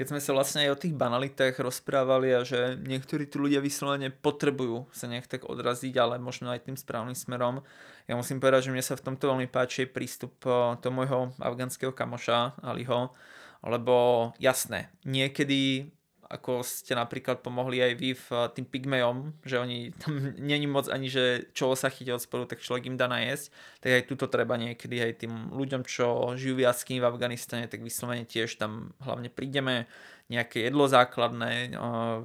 Keď 0.00 0.16
sme 0.16 0.24
sa 0.24 0.32
vlastne 0.32 0.64
aj 0.64 0.72
o 0.72 0.80
tých 0.80 0.96
banalitách 0.96 1.60
rozprávali 1.60 2.32
a 2.32 2.40
že 2.40 2.72
niektorí 2.80 3.28
tu 3.28 3.44
ľudia 3.44 3.60
vyslovene 3.60 4.08
potrebujú 4.08 4.88
sa 4.96 5.04
nejak 5.04 5.28
tak 5.28 5.44
odraziť, 5.44 5.92
ale 6.00 6.16
možno 6.16 6.48
aj 6.48 6.64
tým 6.64 6.80
správnym 6.80 7.12
smerom. 7.12 7.60
Ja 8.08 8.16
musím 8.16 8.40
povedať, 8.40 8.64
že 8.64 8.72
mne 8.72 8.80
sa 8.80 8.96
v 8.96 9.04
tomto 9.04 9.28
veľmi 9.28 9.44
páči 9.52 9.84
prístup 9.84 10.40
eh, 10.48 10.80
toho 10.80 10.88
môjho 10.96 11.36
afgánskeho 11.36 11.92
kamoša 11.92 12.64
Aliho, 12.64 13.12
lebo 13.60 14.32
jasné, 14.40 14.88
niekedy 15.04 15.92
ako 16.30 16.62
ste 16.62 16.94
napríklad 16.94 17.42
pomohli 17.42 17.82
aj 17.82 17.92
vy 17.98 18.14
v 18.14 18.26
eh, 18.30 18.46
tým 18.54 18.66
pygmejom, 18.70 19.34
že 19.42 19.58
oni 19.58 19.90
tam 19.98 20.14
není 20.54 20.70
moc 20.70 20.86
ani, 20.86 21.10
že 21.10 21.50
čo 21.50 21.74
sa 21.74 21.90
chytia 21.90 22.14
od 22.14 22.22
spodu, 22.22 22.54
tak 22.54 22.62
človek 22.62 22.86
im 22.86 22.96
dá 22.96 23.10
najesť, 23.10 23.50
tak 23.82 23.90
aj 23.90 24.02
tuto 24.06 24.30
treba 24.30 24.54
niekedy 24.54 25.02
aj 25.02 25.26
tým 25.26 25.50
ľuďom, 25.50 25.82
čo 25.82 26.38
žijú 26.38 26.62
viac 26.62 26.78
v 26.78 27.02
Afganistane, 27.02 27.66
tak 27.66 27.82
vyslovene 27.82 28.22
tiež 28.22 28.56
tam 28.62 28.94
hlavne 29.02 29.26
prídeme, 29.26 29.90
nejaké 30.30 30.70
jedlo 30.70 30.86
základné, 30.86 31.74
eh, 31.74 32.18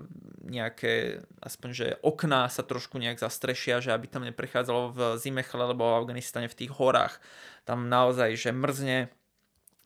nejaké, 0.45 1.25
aspoň 1.41 1.69
že 1.73 1.87
okná 2.05 2.45
sa 2.53 2.61
trošku 2.61 3.01
nejak 3.01 3.17
zastrešia, 3.17 3.81
že 3.81 3.89
aby 3.89 4.05
tam 4.05 4.21
neprechádzalo 4.29 4.93
v 4.93 4.99
zime 5.17 5.41
chle, 5.41 5.73
lebo 5.73 5.81
v 5.81 5.97
Afganistane 6.05 6.45
v 6.45 6.57
tých 6.61 6.71
horách 6.77 7.17
tam 7.65 7.89
naozaj, 7.89 8.37
že 8.37 8.53
mrzne, 8.53 9.09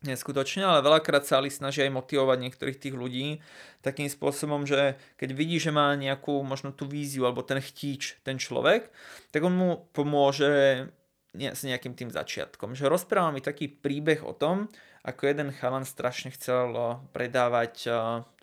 neskutočne, 0.04 0.64
ale 0.64 0.86
veľakrát 0.86 1.28
sa 1.28 1.44
Ali 1.44 1.52
snaží 1.52 1.84
aj 1.84 1.92
motivovať 1.92 2.38
niektorých 2.40 2.78
tých 2.80 2.96
ľudí 2.96 3.44
takým 3.84 4.08
spôsobom, 4.08 4.64
že 4.64 4.96
keď 5.20 5.30
vidí, 5.36 5.60
že 5.60 5.76
má 5.76 5.92
nejakú 6.00 6.40
možno 6.44 6.72
tú 6.72 6.88
víziu 6.88 7.28
alebo 7.28 7.44
ten 7.44 7.60
chtíč, 7.60 8.20
ten 8.24 8.40
človek, 8.40 8.92
tak 9.36 9.44
on 9.44 9.54
mu 9.56 9.70
pomôže 9.92 10.88
s 11.36 11.62
nejakým 11.62 11.94
tým 11.94 12.10
začiatkom. 12.10 12.74
Že 12.74 12.90
rozpráva 12.90 13.30
mi 13.30 13.44
taký 13.44 13.70
príbeh 13.70 14.24
o 14.24 14.34
tom, 14.34 14.72
ako 15.04 15.30
jeden 15.30 15.52
chalan 15.56 15.84
strašne 15.88 16.32
chcel 16.36 17.00
predávať, 17.16 17.88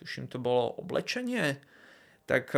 tuším 0.01 0.29
to 0.29 0.41
bolo 0.41 0.77
oblečenie, 0.81 1.61
tak 2.25 2.53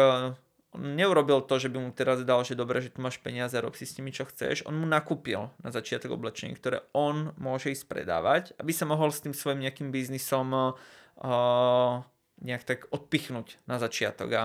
on 0.76 1.00
neurobil 1.00 1.40
to, 1.48 1.56
že 1.56 1.72
by 1.72 1.80
mu 1.80 1.90
teraz 1.96 2.20
dal, 2.28 2.44
že 2.44 2.52
dobre, 2.52 2.84
že 2.84 2.92
tu 2.92 3.00
máš 3.00 3.16
peniaze, 3.16 3.56
rob 3.56 3.72
si 3.72 3.88
s 3.88 3.96
nimi 3.96 4.12
čo 4.12 4.28
chceš. 4.28 4.68
On 4.68 4.76
mu 4.76 4.84
nakúpil 4.84 5.48
na 5.64 5.70
začiatok 5.72 6.12
oblečenie, 6.12 6.52
ktoré 6.52 6.84
on 6.92 7.32
môže 7.40 7.72
ísť 7.72 7.88
predávať, 7.88 8.52
aby 8.60 8.72
sa 8.76 8.84
mohol 8.84 9.08
s 9.08 9.24
tým 9.24 9.32
svojim 9.32 9.64
nejakým 9.64 9.88
biznisom 9.88 10.52
uh, 10.52 10.76
nejak 12.44 12.64
tak 12.68 12.80
odpichnúť 12.92 13.64
na 13.64 13.80
začiatok. 13.80 14.28
A 14.36 14.42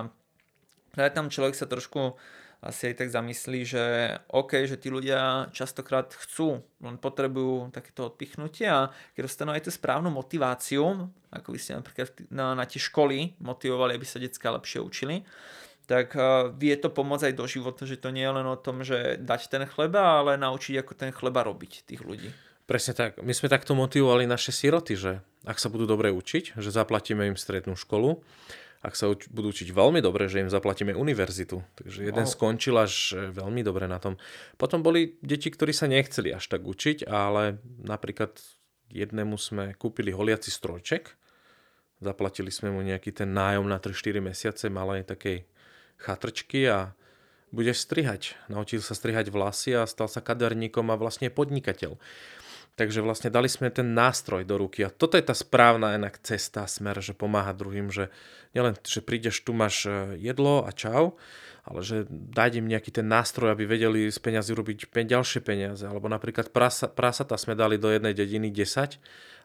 aj 0.95 1.11
tam 1.11 1.28
človek 1.28 1.59
sa 1.59 1.67
trošku 1.67 2.15
asi 2.63 2.95
aj 2.95 3.03
tak 3.03 3.09
zamyslí, 3.11 3.59
že 3.67 3.84
OK, 4.32 4.63
že 4.63 4.80
tí 4.80 4.88
ľudia 4.88 5.51
častokrát 5.51 6.15
chcú, 6.15 6.63
len 6.80 6.95
potrebujú 6.95 7.76
takéto 7.76 8.07
odpichnutie 8.07 8.71
a 8.71 8.88
keď 9.11 9.28
dostanú 9.28 9.51
aj 9.51 9.67
tú 9.67 9.71
správnu 9.76 10.07
motiváciu, 10.07 11.11
ako 11.28 11.47
by 11.51 11.59
ste 11.59 11.76
napríklad 11.76 12.07
na, 12.32 12.55
na 12.55 12.63
tie 12.63 12.80
školy 12.80 13.36
motivovali, 13.43 13.99
aby 13.99 14.07
sa 14.07 14.24
detská 14.24 14.55
lepšie 14.55 14.80
učili, 14.80 15.28
tak 15.84 16.15
uh, 16.15 16.51
vie 16.55 16.75
to 16.79 16.88
pomôcť 16.88 17.31
aj 17.31 17.36
do 17.36 17.45
života, 17.45 17.84
že 17.84 17.99
to 17.99 18.09
nie 18.09 18.23
je 18.23 18.34
len 18.34 18.47
o 18.47 18.57
tom, 18.57 18.81
že 18.81 19.19
dať 19.19 19.51
ten 19.51 19.63
chleba, 19.67 20.23
ale 20.23 20.39
naučiť, 20.39 20.79
ako 20.79 20.93
ten 20.95 21.11
chleba 21.11 21.43
robiť 21.43 21.84
tých 21.84 22.01
ľudí. 22.03 22.31
Presne 22.63 22.95
tak. 22.95 23.19
My 23.19 23.36
sme 23.36 23.51
takto 23.51 23.75
motivovali 23.75 24.23
naše 24.23 24.55
siroty, 24.55 24.95
že 24.95 25.19
ak 25.43 25.59
sa 25.59 25.67
budú 25.67 25.84
dobre 25.84 26.15
učiť, 26.15 26.55
že 26.55 26.69
zaplatíme 26.71 27.27
im 27.27 27.36
strednú 27.36 27.75
školu, 27.75 28.23
ak 28.84 28.95
sa 28.95 29.11
uč- 29.11 29.27
budú 29.27 29.51
učiť 29.51 29.71
veľmi 29.71 29.99
dobre, 29.99 30.31
že 30.31 30.43
im 30.43 30.51
zaplatíme 30.51 30.95
univerzitu. 30.95 31.59
Takže 31.75 32.07
jeden 32.07 32.27
wow. 32.27 32.31
skončil 32.31 32.75
až 32.75 33.15
e, 33.15 33.31
veľmi 33.31 33.63
dobre 33.63 33.88
na 33.88 33.99
tom. 33.99 34.19
Potom 34.59 34.84
boli 34.84 35.19
deti, 35.23 35.47
ktorí 35.47 35.71
sa 35.71 35.88
nechceli 35.88 36.36
až 36.36 36.51
tak 36.51 36.67
učiť, 36.67 37.07
ale 37.07 37.63
napríklad 37.84 38.36
jednému 38.91 39.39
sme 39.39 39.75
kúpili 39.75 40.11
holiaci 40.11 40.51
strojček, 40.51 41.15
zaplatili 42.03 42.51
sme 42.51 42.75
mu 42.75 42.84
nejaký 42.84 43.15
ten 43.15 43.31
nájom 43.31 43.63
na 43.67 43.79
3-4 43.79 44.19
mesiace 44.19 44.67
malej 44.67 45.07
takej 45.07 45.47
chatrčky 45.97 46.67
a 46.67 46.93
budeš 47.53 47.85
strihať. 47.85 48.33
Naučil 48.49 48.81
sa 48.81 48.97
strihať 48.97 49.29
vlasy 49.29 49.77
a 49.77 49.85
stal 49.85 50.09
sa 50.09 50.25
kaderníkom 50.25 50.89
a 50.89 50.97
vlastne 50.97 51.29
podnikateľ. 51.29 52.01
Takže 52.73 53.05
vlastne 53.05 53.29
dali 53.29 53.45
sme 53.45 53.69
ten 53.69 53.93
nástroj 53.93 54.49
do 54.49 54.57
ruky 54.57 54.81
a 54.81 54.89
toto 54.89 55.13
je 55.13 55.21
tá 55.21 55.37
správna 55.37 55.93
enak 55.93 56.17
cesta, 56.25 56.65
smer, 56.65 57.05
že 57.05 57.13
pomáha 57.13 57.53
druhým, 57.53 57.93
že 57.93 58.09
nielen, 58.57 58.73
že 58.81 59.05
prídeš, 59.05 59.45
tu 59.45 59.53
máš 59.53 59.85
e, 59.85 60.17
jedlo 60.17 60.65
a 60.65 60.73
čau, 60.73 61.13
ale 61.69 61.85
že 61.85 62.09
daj 62.09 62.57
im 62.57 62.65
nejaký 62.65 62.89
ten 62.89 63.05
nástroj, 63.05 63.53
aby 63.53 63.69
vedeli 63.69 64.09
z 64.09 64.17
peňazí 64.17 64.57
robiť 64.57 64.89
ďalšie 64.89 65.45
peniaze. 65.45 65.85
Alebo 65.85 66.09
napríklad 66.09 66.49
prasa, 66.49 66.89
prasata 66.89 67.37
sme 67.37 67.53
dali 67.53 67.77
do 67.77 67.93
jednej 67.93 68.17
dediny 68.17 68.49
10 68.49 68.97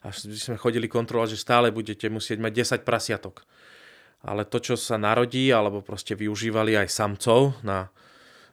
a 0.03 0.07
sme 0.17 0.57
chodili 0.57 0.89
kontrolovať, 0.89 1.37
že 1.37 1.45
stále 1.45 1.69
budete 1.69 2.09
musieť 2.09 2.41
mať 2.41 2.81
10 2.81 2.89
prasiatok 2.89 3.45
ale 4.23 4.43
to, 4.47 4.59
čo 4.59 4.75
sa 4.75 4.99
narodí, 4.99 5.51
alebo 5.55 5.85
proste 5.85 6.19
využívali 6.19 6.75
aj 6.75 6.89
samcov 6.91 7.55
na, 7.63 7.91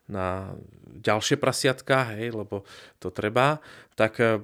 na 0.06 0.54
ďalšie 1.02 1.42
prasiatka, 1.42 2.18
hej, 2.18 2.34
lebo 2.34 2.66
to 3.02 3.10
treba, 3.10 3.60
tak 3.98 4.22
e, 4.22 4.42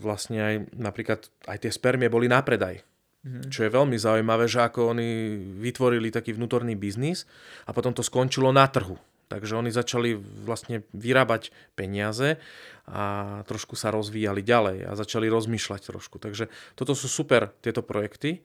vlastne 0.00 0.38
aj 0.40 0.54
napríklad 0.76 1.20
aj 1.48 1.58
tie 1.64 1.72
spermie 1.72 2.08
boli 2.08 2.26
na 2.26 2.40
predaj. 2.40 2.80
Mm-hmm. 3.24 3.48
Čo 3.48 3.60
je 3.64 3.72
veľmi 3.72 3.96
zaujímavé, 3.96 4.44
že 4.44 4.60
ako 4.60 4.92
oni 4.92 5.08
vytvorili 5.56 6.12
taký 6.12 6.36
vnútorný 6.36 6.76
biznis 6.76 7.24
a 7.64 7.72
potom 7.72 7.96
to 7.96 8.04
skončilo 8.04 8.52
na 8.52 8.68
trhu. 8.68 9.00
Takže 9.32 9.56
oni 9.56 9.72
začali 9.72 10.12
vlastne 10.44 10.84
vyrábať 10.92 11.48
peniaze 11.72 12.36
a 12.84 13.40
trošku 13.48 13.72
sa 13.72 13.88
rozvíjali 13.88 14.44
ďalej 14.44 14.84
a 14.84 14.92
začali 14.92 15.32
rozmýšľať 15.32 15.80
trošku. 15.88 16.20
Takže 16.20 16.52
toto 16.76 16.92
sú 16.92 17.08
super 17.08 17.48
tieto 17.64 17.80
projekty. 17.80 18.44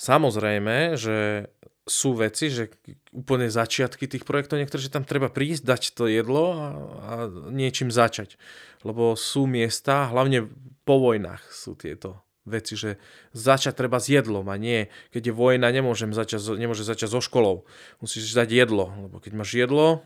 Samozrejme, 0.00 0.96
že 0.96 1.52
sú 1.84 2.16
veci, 2.16 2.48
že 2.48 2.72
úplne 3.12 3.52
začiatky 3.52 4.08
tých 4.08 4.24
projektov, 4.24 4.56
niektoré, 4.56 4.80
že 4.80 4.94
tam 4.94 5.04
treba 5.04 5.28
prísť, 5.28 5.66
dať 5.66 5.82
to 5.92 6.08
jedlo 6.08 6.56
a, 6.56 6.66
a 7.04 7.12
niečím 7.52 7.92
začať. 7.92 8.40
Lebo 8.80 9.12
sú 9.12 9.44
miesta, 9.44 10.08
hlavne 10.08 10.48
po 10.88 10.96
vojnách 11.02 11.44
sú 11.52 11.76
tieto 11.76 12.24
veci, 12.48 12.80
že 12.80 12.96
začať 13.36 13.76
treba 13.76 14.00
s 14.00 14.08
jedlom 14.08 14.48
a 14.48 14.56
nie, 14.56 14.88
keď 15.12 15.30
je 15.30 15.34
vojna, 15.36 15.68
nemôžem 15.68 16.16
začať, 16.16 16.56
nemôže 16.56 16.86
začať 16.86 17.12
so 17.12 17.20
školou. 17.20 17.68
Musíš 18.00 18.32
dať 18.32 18.48
jedlo, 18.48 18.88
lebo 19.04 19.20
keď 19.20 19.32
máš 19.36 19.52
jedlo, 19.52 20.00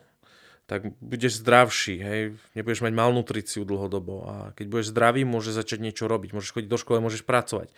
tak 0.64 0.96
budeš 0.98 1.44
zdravší, 1.44 1.96
hej, 2.00 2.20
nebudeš 2.56 2.80
mať 2.82 2.92
malnutriciu 2.96 3.62
dlhodobo 3.68 4.26
a 4.26 4.34
keď 4.56 4.66
budeš 4.66 4.90
zdravý, 4.90 5.22
môžeš 5.28 5.60
začať 5.60 5.78
niečo 5.84 6.08
robiť, 6.08 6.32
môžeš 6.32 6.50
chodiť 6.56 6.70
do 6.72 6.80
školy, 6.80 6.98
môžeš 7.04 7.22
pracovať. 7.28 7.70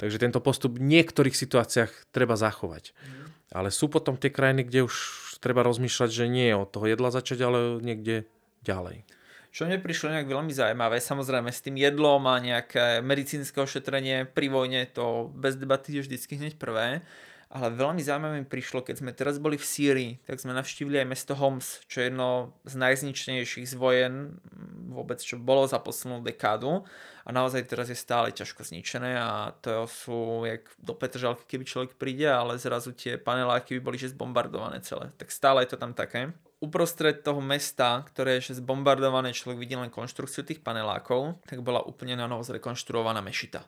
Takže 0.00 0.18
tento 0.18 0.40
postup 0.42 0.76
v 0.78 0.86
niektorých 0.86 1.36
situáciách 1.36 2.10
treba 2.10 2.34
zachovať. 2.34 2.92
Mm. 2.92 3.28
Ale 3.52 3.68
sú 3.68 3.92
potom 3.92 4.16
tie 4.16 4.32
krajiny, 4.32 4.64
kde 4.64 4.88
už 4.88 4.94
treba 5.38 5.66
rozmýšľať, 5.66 6.10
že 6.10 6.30
nie 6.30 6.54
od 6.54 6.70
toho 6.72 6.88
jedla 6.88 7.12
začať, 7.12 7.38
ale 7.44 7.58
niekde 7.82 8.24
ďalej. 8.64 9.04
Čo 9.52 9.68
mne 9.68 9.84
prišlo 9.84 10.16
nejak 10.16 10.32
veľmi 10.32 10.48
zaujímavé, 10.48 10.96
samozrejme 10.96 11.52
s 11.52 11.60
tým 11.60 11.76
jedlom 11.76 12.24
a 12.24 12.40
nejaké 12.40 13.04
medicínske 13.04 13.60
ošetrenie 13.60 14.24
pri 14.24 14.48
vojne, 14.48 14.88
to 14.88 15.28
bez 15.36 15.60
debaty 15.60 15.92
je 15.92 16.08
vždycky 16.08 16.40
hneď 16.40 16.56
prvé 16.56 17.04
ale 17.52 17.68
veľmi 17.68 18.00
zaujímavé 18.00 18.40
mi 18.40 18.48
prišlo, 18.48 18.80
keď 18.80 19.04
sme 19.04 19.12
teraz 19.12 19.36
boli 19.36 19.60
v 19.60 19.68
Sýrii, 19.68 20.12
tak 20.24 20.40
sme 20.40 20.56
navštívili 20.56 21.04
aj 21.04 21.10
mesto 21.12 21.36
Homs, 21.36 21.84
čo 21.84 22.00
je 22.00 22.08
jedno 22.08 22.56
z 22.64 22.80
najzničnejších 22.80 23.68
z 23.68 23.74
vojen 23.76 24.40
vôbec, 24.88 25.20
čo 25.20 25.36
bolo 25.36 25.68
za 25.68 25.76
poslednú 25.76 26.24
dekádu 26.24 26.80
a 27.22 27.28
naozaj 27.28 27.68
teraz 27.68 27.92
je 27.92 27.96
stále 28.00 28.32
ťažko 28.32 28.64
zničené 28.64 29.20
a 29.20 29.52
to 29.60 29.84
sú 29.84 30.48
jak 30.48 30.64
do 30.80 30.96
Petržalky, 30.96 31.44
keby 31.44 31.64
človek 31.68 31.90
príde, 32.00 32.24
ale 32.24 32.56
zrazu 32.56 32.96
tie 32.96 33.20
paneláky 33.20 33.76
by 33.78 33.80
boli 33.84 34.00
že 34.00 34.16
zbombardované 34.16 34.80
celé. 34.80 35.12
Tak 35.20 35.28
stále 35.28 35.68
je 35.68 35.76
to 35.76 35.80
tam 35.80 35.92
také. 35.92 36.32
Uprostred 36.64 37.20
toho 37.20 37.44
mesta, 37.44 38.00
ktoré 38.08 38.40
je 38.40 38.48
že 38.48 38.64
zbombardované, 38.64 39.36
človek 39.36 39.60
vidí 39.60 39.76
len 39.76 39.92
konštrukciu 39.92 40.40
tých 40.48 40.64
panelákov, 40.64 41.36
tak 41.44 41.60
bola 41.60 41.84
úplne 41.84 42.16
na 42.16 42.24
novo 42.24 42.46
zrekonštruovaná 42.48 43.20
mešita. 43.20 43.60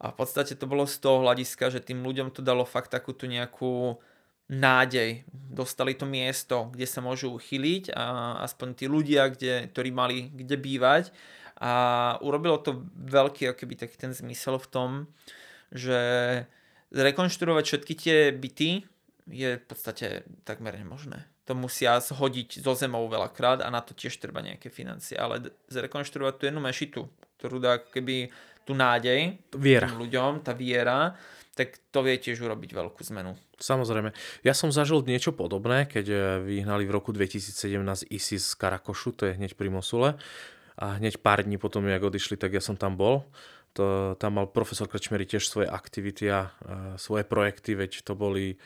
A 0.00 0.10
v 0.10 0.16
podstate 0.16 0.56
to 0.56 0.64
bolo 0.64 0.88
z 0.88 0.96
toho 0.96 1.20
hľadiska, 1.20 1.68
že 1.68 1.84
tým 1.84 2.00
ľuďom 2.00 2.32
to 2.32 2.40
dalo 2.40 2.64
fakt 2.64 2.88
takú 2.88 3.12
tú 3.12 3.28
nejakú 3.28 4.00
nádej. 4.50 5.22
Dostali 5.30 5.94
to 5.94 6.08
miesto, 6.08 6.72
kde 6.72 6.88
sa 6.88 7.04
môžu 7.04 7.30
uchyliť 7.36 7.94
a 7.94 8.36
aspoň 8.42 8.68
tí 8.74 8.84
ľudia, 8.88 9.30
kde, 9.30 9.70
ktorí 9.70 9.92
mali 9.92 10.32
kde 10.32 10.56
bývať. 10.56 11.14
A 11.60 12.16
urobilo 12.24 12.56
to 12.58 12.88
veľký 12.96 13.52
akoby 13.52 13.76
taký 13.76 14.00
ten 14.00 14.16
zmysel 14.16 14.56
v 14.56 14.70
tom, 14.72 14.90
že 15.68 16.00
zrekonštruovať 16.90 17.64
všetky 17.68 17.94
tie 17.94 18.18
byty 18.32 18.88
je 19.30 19.50
v 19.60 19.64
podstate 19.68 20.24
takmer 20.42 20.74
nemožné. 20.74 21.28
To 21.46 21.54
musia 21.54 22.00
zhodiť 22.00 22.64
zo 22.64 22.74
zemou 22.74 23.06
veľakrát 23.06 23.62
a 23.62 23.68
na 23.70 23.84
to 23.84 23.94
tiež 23.94 24.18
treba 24.18 24.42
nejaké 24.42 24.72
financie. 24.72 25.14
Ale 25.14 25.52
zrekonštruovať 25.70 26.34
tú 26.40 26.42
jednu 26.48 26.62
mešitu, 26.64 27.00
ktorú 27.38 27.62
dá 27.62 27.78
keby 27.78 28.32
tú 28.70 28.78
nádej 28.78 29.34
viera. 29.58 29.90
tým 29.90 30.06
ľuďom, 30.06 30.46
tá 30.46 30.54
viera, 30.54 31.18
tak 31.58 31.82
to 31.90 32.06
vie 32.06 32.14
tiež 32.14 32.38
urobiť 32.46 32.70
veľkú 32.70 33.02
zmenu. 33.10 33.34
Samozrejme. 33.58 34.14
Ja 34.46 34.54
som 34.54 34.70
zažil 34.70 35.02
niečo 35.02 35.34
podobné, 35.34 35.90
keď 35.90 36.06
eh, 36.06 36.20
vyhnali 36.38 36.86
v 36.86 36.94
roku 36.94 37.10
2017 37.10 38.06
ISIS 38.06 38.54
z 38.54 38.54
Karakošu, 38.54 39.18
to 39.18 39.26
je 39.26 39.34
hneď 39.34 39.58
pri 39.58 39.74
Mosule. 39.74 40.14
A 40.78 40.96
hneď 41.02 41.18
pár 41.18 41.42
dní 41.42 41.58
potom, 41.58 41.84
jak 41.84 42.00
odišli, 42.00 42.38
tak 42.38 42.54
ja 42.54 42.62
som 42.62 42.78
tam 42.78 42.94
bol. 42.96 43.26
To, 43.76 44.16
tam 44.16 44.40
mal 44.40 44.46
profesor 44.48 44.88
Krčmery 44.88 45.28
tiež 45.28 45.44
svoje 45.44 45.68
aktivity 45.68 46.30
a, 46.30 46.32
a 46.32 46.42
svoje 46.96 47.26
projekty, 47.26 47.76
veď 47.76 48.00
to 48.06 48.16
boli 48.16 48.56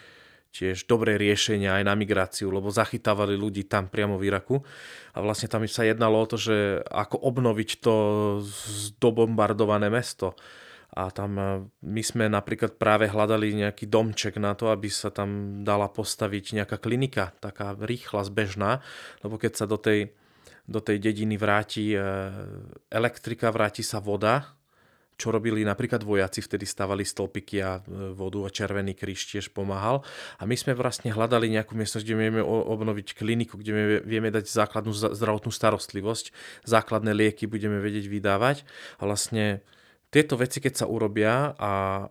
tiež 0.55 0.87
dobré 0.87 1.19
riešenia 1.19 1.83
aj 1.83 1.85
na 1.85 1.99
migráciu, 1.99 2.47
lebo 2.55 2.71
zachytávali 2.71 3.35
ľudí 3.35 3.67
tam 3.67 3.91
priamo 3.91 4.15
v 4.15 4.31
Iraku. 4.31 4.63
A 5.11 5.19
vlastne 5.19 5.51
tam 5.51 5.67
sa 5.67 5.83
jednalo 5.83 6.23
o 6.23 6.31
to, 6.31 6.39
že 6.39 6.79
ako 6.87 7.19
obnoviť 7.19 7.71
to 7.83 7.95
dobombardované 9.03 9.91
mesto. 9.91 10.39
A 10.95 11.11
tam 11.11 11.31
e, 11.35 11.45
my 11.83 12.03
sme 12.07 12.31
napríklad 12.31 12.79
práve 12.79 13.11
hľadali 13.11 13.51
nejaký 13.67 13.91
domček 13.91 14.39
na 14.39 14.55
to, 14.55 14.71
aby 14.71 14.87
sa 14.87 15.11
tam 15.11 15.61
dala 15.67 15.91
postaviť 15.91 16.63
nejaká 16.63 16.79
klinika, 16.79 17.35
taká 17.43 17.75
rýchla, 17.75 18.23
zbežná, 18.23 18.79
lebo 19.27 19.35
keď 19.35 19.53
sa 19.59 19.67
do 19.67 19.75
tej, 19.75 20.15
do 20.71 20.79
tej 20.79 21.03
dediny 21.03 21.35
vráti 21.35 21.91
e, 21.91 21.99
elektrika, 22.95 23.51
vráti 23.51 23.83
sa 23.83 23.99
voda, 23.99 24.55
čo 25.15 25.31
robili 25.31 25.63
napríklad 25.63 26.03
vojaci, 26.03 26.43
vtedy 26.43 26.67
stavali 26.67 27.07
stĺpiky 27.07 27.57
a 27.63 27.79
e, 27.79 28.13
vodu 28.13 28.43
a 28.43 28.51
Červený 28.51 28.99
kríž 28.99 29.31
tiež 29.31 29.55
pomáhal. 29.55 30.03
A 30.39 30.45
my 30.45 30.59
sme 30.59 30.75
vlastne 30.75 31.15
hľadali 31.15 31.51
nejakú 31.55 31.79
miestnosť, 31.79 32.05
kde 32.05 32.17
vieme 32.19 32.43
obnoviť 32.43 33.15
kliniku, 33.15 33.55
kde 33.59 34.03
vieme 34.03 34.35
dať 34.35 34.51
základnú 34.51 34.91
zdravotnú 34.93 35.55
starostlivosť, 35.55 36.35
základné 36.67 37.15
lieky 37.15 37.47
budeme 37.47 37.79
vedieť 37.79 38.11
vydávať. 38.11 38.67
A 38.99 39.07
vlastne 39.07 39.63
tieto 40.11 40.35
veci, 40.35 40.59
keď 40.59 40.85
sa 40.85 40.87
urobia 40.91 41.55
a 41.59 42.07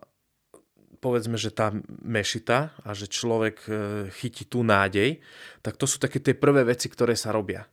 povedzme, 1.03 1.35
že 1.35 1.51
tá 1.51 1.75
mešita 1.99 2.79
a 2.87 2.89
že 2.95 3.11
človek 3.11 3.57
e, 3.67 3.71
chytí 4.15 4.47
tú 4.47 4.63
nádej, 4.63 5.19
tak 5.59 5.75
to 5.75 5.83
sú 5.83 5.99
také 5.99 6.23
tie 6.23 6.31
prvé 6.31 6.63
veci, 6.63 6.87
ktoré 6.87 7.19
sa 7.19 7.35
robia 7.35 7.67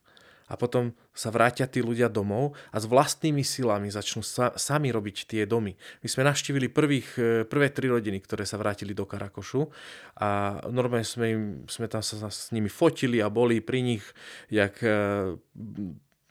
a 0.51 0.59
potom 0.59 0.91
sa 1.15 1.31
vrátia 1.31 1.71
tí 1.71 1.79
ľudia 1.79 2.11
domov 2.11 2.59
a 2.75 2.83
s 2.83 2.91
vlastnými 2.91 3.47
silami 3.47 3.87
začnú 3.87 4.27
sa, 4.27 4.51
sami 4.59 4.91
robiť 4.91 5.31
tie 5.31 5.43
domy. 5.47 5.79
My 6.03 6.09
sme 6.11 6.27
navštívili 6.27 6.67
prvých, 6.67 7.09
e, 7.15 7.23
prvé 7.47 7.71
tri 7.71 7.87
rodiny, 7.87 8.19
ktoré 8.19 8.43
sa 8.43 8.59
vrátili 8.59 8.91
do 8.91 9.07
Karakošu 9.07 9.71
a 10.19 10.59
normálne 10.67 11.07
sme, 11.07 11.27
im, 11.31 11.43
sme 11.71 11.87
tam 11.87 12.03
sa 12.03 12.27
s 12.27 12.51
nimi 12.51 12.67
fotili 12.67 13.23
a 13.23 13.31
boli 13.31 13.63
pri 13.63 13.81
nich, 13.87 14.05
jak 14.51 14.83
e, 14.83 14.91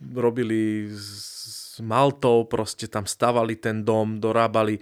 robili 0.04 0.92
s 0.92 1.80
Maltou, 1.80 2.44
proste 2.44 2.92
tam 2.92 3.08
stavali 3.08 3.56
ten 3.56 3.88
dom, 3.88 4.20
dorábali 4.20 4.76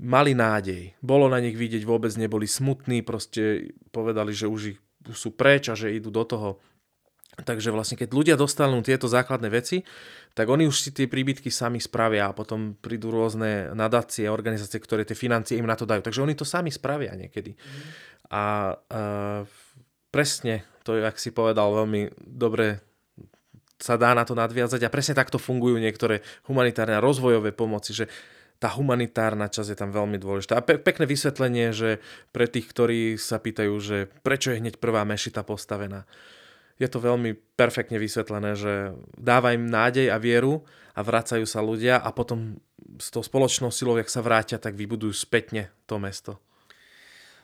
mali 0.00 0.32
nádej. 0.32 0.96
Bolo 1.04 1.28
na 1.28 1.38
nich 1.38 1.54
vidieť, 1.54 1.84
vôbec 1.84 2.10
neboli 2.16 2.48
smutní, 2.48 3.04
proste 3.04 3.76
povedali, 3.92 4.32
že 4.32 4.48
už 4.48 4.80
sú 5.12 5.32
preč 5.36 5.68
a 5.68 5.76
že 5.76 5.92
idú 5.92 6.08
do 6.08 6.24
toho 6.24 6.48
Takže 7.44 7.72
vlastne 7.72 7.96
keď 7.96 8.08
ľudia 8.12 8.36
dostanú 8.36 8.80
tieto 8.84 9.08
základné 9.08 9.48
veci, 9.48 9.82
tak 10.32 10.46
oni 10.46 10.68
už 10.70 10.76
si 10.78 10.90
tie 10.94 11.10
príbytky 11.10 11.50
sami 11.50 11.82
spravia 11.82 12.30
a 12.30 12.36
potom 12.36 12.78
prídu 12.78 13.10
rôzne 13.10 13.74
nadácie, 13.74 14.30
organizácie, 14.30 14.78
ktoré 14.78 15.02
tie 15.02 15.18
financie 15.18 15.58
im 15.58 15.66
na 15.66 15.74
to 15.74 15.88
dajú. 15.88 16.06
Takže 16.06 16.22
oni 16.22 16.38
to 16.38 16.46
sami 16.46 16.70
spravia 16.70 17.16
niekedy. 17.18 17.58
Mm. 17.58 18.10
A 18.30 18.42
uh, 18.78 19.42
presne, 20.14 20.62
to 20.86 20.94
je, 20.94 21.02
ak 21.02 21.18
si 21.18 21.34
povedal, 21.34 21.74
veľmi 21.74 22.14
dobre 22.22 22.78
sa 23.80 23.96
dá 23.96 24.12
na 24.12 24.28
to 24.28 24.36
nadviazať 24.36 24.86
a 24.86 24.92
presne 24.92 25.16
takto 25.16 25.40
fungujú 25.40 25.80
niektoré 25.80 26.20
humanitárne 26.46 27.00
a 27.00 27.02
rozvojové 27.02 27.50
pomoci, 27.56 27.96
že 27.96 28.06
tá 28.60 28.68
humanitárna 28.76 29.48
časť 29.48 29.72
je 29.72 29.78
tam 29.80 29.88
veľmi 29.88 30.20
dôležitá. 30.20 30.60
A 30.60 30.62
pe- 30.62 30.76
pekné 30.76 31.08
vysvetlenie, 31.08 31.72
že 31.72 31.96
pre 32.28 32.44
tých, 32.44 32.68
ktorí 32.68 33.16
sa 33.16 33.40
pýtajú, 33.40 33.74
že 33.80 34.12
prečo 34.20 34.52
je 34.52 34.60
hneď 34.60 34.76
prvá 34.76 35.00
mešita 35.08 35.40
postavená 35.48 36.04
je 36.80 36.88
to 36.88 36.98
veľmi 36.98 37.36
perfektne 37.60 38.00
vysvetlené, 38.00 38.56
že 38.56 38.96
dáva 39.20 39.52
im 39.52 39.68
nádej 39.68 40.08
a 40.08 40.16
vieru 40.16 40.64
a 40.96 41.04
vracajú 41.04 41.44
sa 41.44 41.60
ľudia 41.60 42.00
a 42.00 42.08
potom 42.10 42.56
s 42.96 43.12
tou 43.12 43.20
spoločnou 43.20 43.68
silou, 43.68 44.00
jak 44.00 44.08
sa 44.08 44.24
vrátia, 44.24 44.56
tak 44.56 44.74
vybudujú 44.74 45.12
spätne 45.12 45.68
to 45.84 46.00
mesto. 46.00 46.40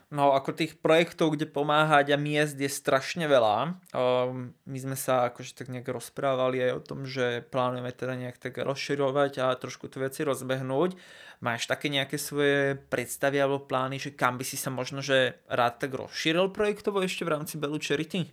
No 0.06 0.38
ako 0.38 0.54
tých 0.54 0.78
projektov, 0.78 1.34
kde 1.34 1.50
pomáhať 1.50 2.14
a 2.14 2.18
miest 2.18 2.54
je 2.54 2.70
strašne 2.70 3.26
veľa. 3.26 3.74
Um, 3.90 4.54
my 4.62 4.78
sme 4.78 4.94
sa 4.94 5.26
akože 5.26 5.58
tak 5.58 5.66
nejak 5.66 5.90
rozprávali 5.90 6.62
aj 6.62 6.72
o 6.78 6.84
tom, 6.86 7.10
že 7.10 7.42
plánujeme 7.50 7.90
teda 7.90 8.14
nejak 8.14 8.38
tak 8.38 8.54
rozširovať 8.62 9.42
a 9.42 9.58
trošku 9.58 9.90
tu 9.90 9.98
veci 9.98 10.22
rozbehnúť. 10.22 10.94
Máš 11.42 11.66
také 11.66 11.90
nejaké 11.90 12.22
svoje 12.22 12.78
predstavy 12.86 13.42
alebo 13.42 13.66
plány, 13.66 13.98
že 13.98 14.14
kam 14.14 14.38
by 14.38 14.46
si 14.46 14.54
sa 14.54 14.70
možno 14.70 15.02
že 15.02 15.42
rád 15.50 15.82
tak 15.82 15.98
rozšíril 15.98 16.54
projektovo 16.54 17.02
ešte 17.02 17.26
v 17.26 17.34
rámci 17.34 17.58
Belu 17.58 17.82
Charity? 17.82 18.30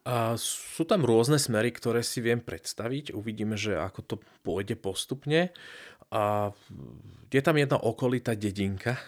A 0.00 0.32
sú 0.40 0.88
tam 0.88 1.04
rôzne 1.04 1.36
smery, 1.36 1.70
ktoré 1.76 2.00
si 2.00 2.24
viem 2.24 2.40
predstaviť. 2.40 3.12
Uvidíme, 3.12 3.60
že 3.60 3.76
ako 3.76 4.00
to 4.00 4.16
pôjde 4.40 4.80
postupne. 4.80 5.52
A 6.10 6.50
je 7.30 7.42
tam 7.44 7.54
jedna 7.54 7.78
okolitá 7.78 8.34
dedinka 8.34 8.98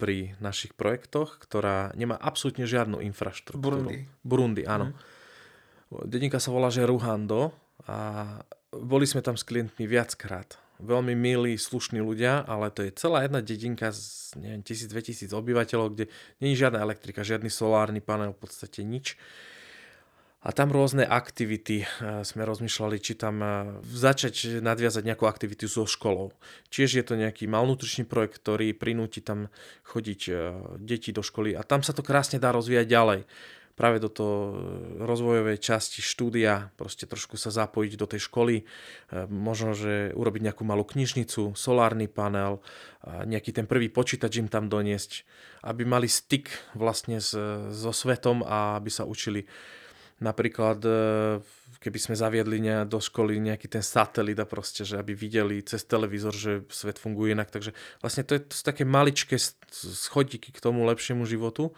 pri 0.00 0.32
našich 0.40 0.72
projektoch, 0.72 1.36
ktorá 1.42 1.92
nemá 1.92 2.16
absolútne 2.16 2.64
žiadnu 2.64 3.04
infraštruktúru. 3.04 3.84
Burundi. 3.84 3.98
Burundi, 4.24 4.62
áno. 4.64 4.96
Mm. 4.96 6.08
Dedinka 6.08 6.40
sa 6.40 6.48
volá, 6.48 6.72
že 6.72 6.88
Ruhando 6.88 7.52
a 7.84 8.40
boli 8.72 9.04
sme 9.04 9.20
tam 9.20 9.36
s 9.36 9.44
klientmi 9.44 9.84
viackrát. 9.84 10.56
Veľmi 10.80 11.12
milí, 11.12 11.60
slušní 11.60 12.00
ľudia, 12.00 12.48
ale 12.48 12.72
to 12.72 12.80
je 12.80 12.96
celá 12.96 13.28
jedna 13.28 13.44
dedinka 13.44 13.92
z 13.92 14.32
neviem, 14.40 14.64
1000-2000 14.64 15.28
obyvateľov, 15.36 15.92
kde 15.92 16.08
je 16.40 16.56
žiadna 16.56 16.80
elektrika, 16.80 17.20
žiadny 17.20 17.52
solárny 17.52 18.00
panel, 18.00 18.32
v 18.32 18.40
podstate 18.40 18.80
nič 18.80 19.20
A 20.42 20.50
tam 20.50 20.74
rôzne 20.74 21.06
aktivity 21.06 21.86
sme 22.26 22.42
rozmýšľali, 22.42 22.98
či 22.98 23.14
tam 23.14 23.38
začať 23.86 24.58
nadviazať 24.58 25.06
nejakú 25.06 25.30
aktivitu 25.30 25.70
so 25.70 25.86
školou. 25.86 26.34
Čiže 26.66 26.98
je 26.98 27.06
to 27.06 27.14
nejaký 27.14 27.46
malnutričný 27.46 28.02
projekt, 28.10 28.42
ktorý 28.42 28.74
prinúti 28.74 29.22
tam 29.22 29.54
chodiť 29.86 30.20
deti 30.82 31.14
do 31.14 31.22
školy 31.22 31.54
a 31.54 31.62
tam 31.62 31.86
sa 31.86 31.94
to 31.94 32.02
krásne 32.02 32.42
dá 32.42 32.50
rozvíjať 32.50 32.86
ďalej 32.90 33.20
práve 33.72 34.04
do 34.04 34.12
toho 34.12 34.36
rozvojovej 35.00 35.56
časti 35.56 36.04
štúdia, 36.04 36.68
proste 36.76 37.08
trošku 37.08 37.40
sa 37.40 37.48
zapojiť 37.48 37.92
do 37.96 38.04
tej 38.04 38.28
školy, 38.28 38.68
možno, 39.32 39.72
že 39.72 40.12
urobiť 40.12 40.52
nejakú 40.52 40.60
malú 40.68 40.84
knižnicu, 40.84 41.56
solárny 41.56 42.04
panel, 42.04 42.60
nejaký 43.06 43.56
ten 43.56 43.64
prvý 43.64 43.88
počítač 43.88 44.44
im 44.44 44.52
tam 44.52 44.68
doniesť, 44.68 45.24
aby 45.64 45.88
mali 45.88 46.04
styk 46.04 46.76
vlastne 46.76 47.16
so 47.72 47.92
svetom 47.96 48.44
a 48.44 48.76
aby 48.76 48.92
sa 48.92 49.08
učili 49.08 49.48
napríklad 50.22 50.78
e, 50.86 50.92
keby 51.82 51.98
sme 51.98 52.14
zaviedli 52.14 52.62
do 52.86 53.02
školy 53.02 53.42
nejaký 53.42 53.66
ten 53.66 53.82
satelit 53.82 54.38
a 54.38 54.46
proste, 54.46 54.86
že 54.86 54.94
aby 55.02 55.18
videli 55.18 55.66
cez 55.66 55.82
televízor, 55.82 56.30
že 56.30 56.62
svet 56.70 57.02
funguje 57.02 57.34
inak. 57.34 57.50
Takže 57.50 57.74
vlastne 57.98 58.22
to, 58.22 58.38
je, 58.38 58.46
to 58.46 58.54
také 58.62 58.86
maličké 58.86 59.34
schodíky 59.74 60.54
k 60.54 60.62
tomu 60.62 60.86
lepšiemu 60.86 61.26
životu. 61.26 61.74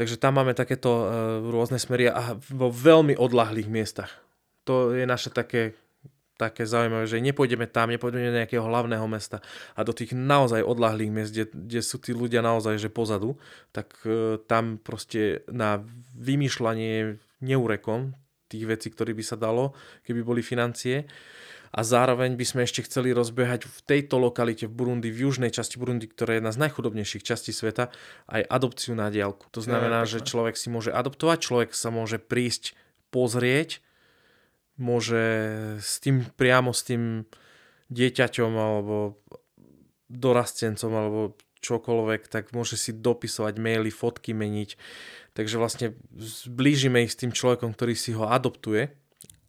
Takže 0.00 0.16
tam 0.16 0.40
máme 0.40 0.56
takéto 0.56 0.88
uh, 0.88 1.04
rôzne 1.44 1.76
smery 1.76 2.08
a 2.08 2.38
vo 2.38 2.72
veľmi 2.72 3.18
odlahlých 3.18 3.68
miestach. 3.68 4.14
To 4.64 4.94
je 4.94 5.02
naše 5.02 5.34
také, 5.34 5.74
také 6.38 6.64
zaujímavé, 6.64 7.10
že 7.10 7.18
nepôjdeme 7.18 7.66
tam, 7.66 7.90
nepôjdeme 7.90 8.30
do 8.30 8.38
nejakého 8.38 8.62
hlavného 8.62 9.02
mesta 9.10 9.42
a 9.74 9.82
do 9.82 9.90
tých 9.90 10.14
naozaj 10.14 10.62
odlahlých 10.62 11.10
miest, 11.10 11.30
kde, 11.34 11.44
kde 11.50 11.80
sú 11.82 11.98
tí 11.98 12.14
ľudia 12.14 12.46
naozaj 12.46 12.78
že 12.78 12.94
pozadu, 12.94 13.42
tak 13.74 13.90
uh, 14.06 14.38
tam 14.46 14.78
proste 14.78 15.42
na 15.50 15.82
vymýšľanie 16.14 17.18
neurekom 17.44 18.16
tých 18.48 18.64
vecí, 18.64 18.88
ktoré 18.88 19.12
by 19.12 19.24
sa 19.24 19.36
dalo, 19.36 19.76
keby 20.08 20.24
boli 20.24 20.40
financie 20.40 21.04
a 21.68 21.84
zároveň 21.84 22.32
by 22.32 22.44
sme 22.48 22.60
ešte 22.64 22.80
chceli 22.88 23.12
rozbehať 23.12 23.68
v 23.68 23.78
tejto 23.84 24.16
lokalite 24.16 24.64
v 24.64 24.72
Burundi, 24.72 25.12
v 25.12 25.28
južnej 25.28 25.52
časti 25.52 25.76
Burundi, 25.76 26.08
ktorá 26.08 26.36
je 26.36 26.38
jedna 26.40 26.52
z 26.56 26.60
najchudobnejších 26.64 27.24
častí 27.24 27.52
sveta, 27.52 27.92
aj 28.32 28.42
adopciu 28.48 28.96
na 28.96 29.12
diálku. 29.12 29.52
To 29.52 29.60
znamená, 29.60 30.08
že 30.08 30.24
človek 30.24 30.56
si 30.56 30.72
môže 30.72 30.88
adoptovať, 30.88 31.38
človek 31.44 31.70
sa 31.76 31.92
môže 31.92 32.16
prísť 32.16 32.72
pozrieť, 33.12 33.84
môže 34.80 35.20
s 35.84 36.00
tým 36.00 36.24
priamo 36.40 36.72
s 36.72 36.88
tým 36.88 37.28
dieťaťom 37.92 38.52
alebo 38.56 39.20
dorastencom 40.08 40.92
alebo 40.92 41.20
čokoľvek, 41.60 42.30
tak 42.30 42.54
môže 42.54 42.78
si 42.78 42.94
dopisovať 42.94 43.58
maily, 43.58 43.90
fotky 43.90 44.32
meniť. 44.32 44.78
Takže 45.38 45.54
vlastne 45.54 45.94
zblížime 46.18 47.06
ich 47.06 47.14
s 47.14 47.20
tým 47.22 47.30
človekom, 47.30 47.70
ktorý 47.70 47.94
si 47.94 48.10
ho 48.10 48.26
adoptuje 48.26 48.90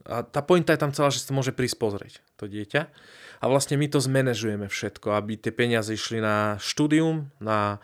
a 0.06 0.22
tá 0.22 0.46
pointa 0.46 0.74
je 0.74 0.82
tam 0.82 0.94
celá, 0.94 1.10
že 1.10 1.26
sa 1.26 1.34
môže 1.34 1.50
prísť 1.50 1.78
pozrieť 1.82 2.14
to 2.38 2.46
dieťa. 2.46 2.82
A 3.40 3.46
vlastne 3.50 3.78
my 3.78 3.90
to 3.90 3.98
zmanéžujeme 3.98 4.70
všetko, 4.70 5.18
aby 5.18 5.42
tie 5.42 5.50
peniaze 5.50 5.90
išli 5.90 6.22
na 6.22 6.62
štúdium, 6.62 7.34
na 7.42 7.82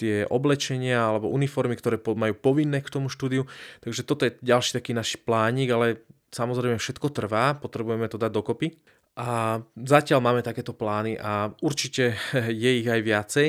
tie 0.00 0.26
oblečenia 0.26 1.04
alebo 1.04 1.30
uniformy, 1.30 1.78
ktoré 1.78 2.00
majú 2.02 2.34
povinné 2.34 2.82
k 2.82 2.92
tomu 2.92 3.12
štúdiu. 3.12 3.46
Takže 3.84 4.02
toto 4.02 4.26
je 4.26 4.40
ďalší 4.42 4.80
taký 4.80 4.96
náš 4.96 5.20
plánik, 5.20 5.70
ale 5.70 6.02
samozrejme 6.34 6.80
všetko 6.80 7.12
trvá, 7.14 7.54
potrebujeme 7.60 8.10
to 8.10 8.18
dať 8.18 8.30
dokopy. 8.32 8.74
A 9.14 9.62
zatiaľ 9.78 10.18
máme 10.18 10.42
takéto 10.42 10.74
plány 10.74 11.14
a 11.20 11.54
určite 11.62 12.18
je 12.50 12.70
ich 12.82 12.88
aj 12.90 13.00
viacej, 13.04 13.48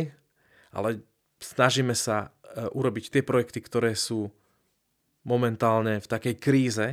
ale 0.77 1.01
snažíme 1.41 1.97
sa 1.97 2.34
urobiť 2.56 3.12
tie 3.12 3.22
projekty, 3.22 3.60
ktoré 3.60 3.93
sú 3.93 4.32
momentálne 5.28 5.99
v 5.99 6.08
takej 6.08 6.36
kríze, 6.39 6.88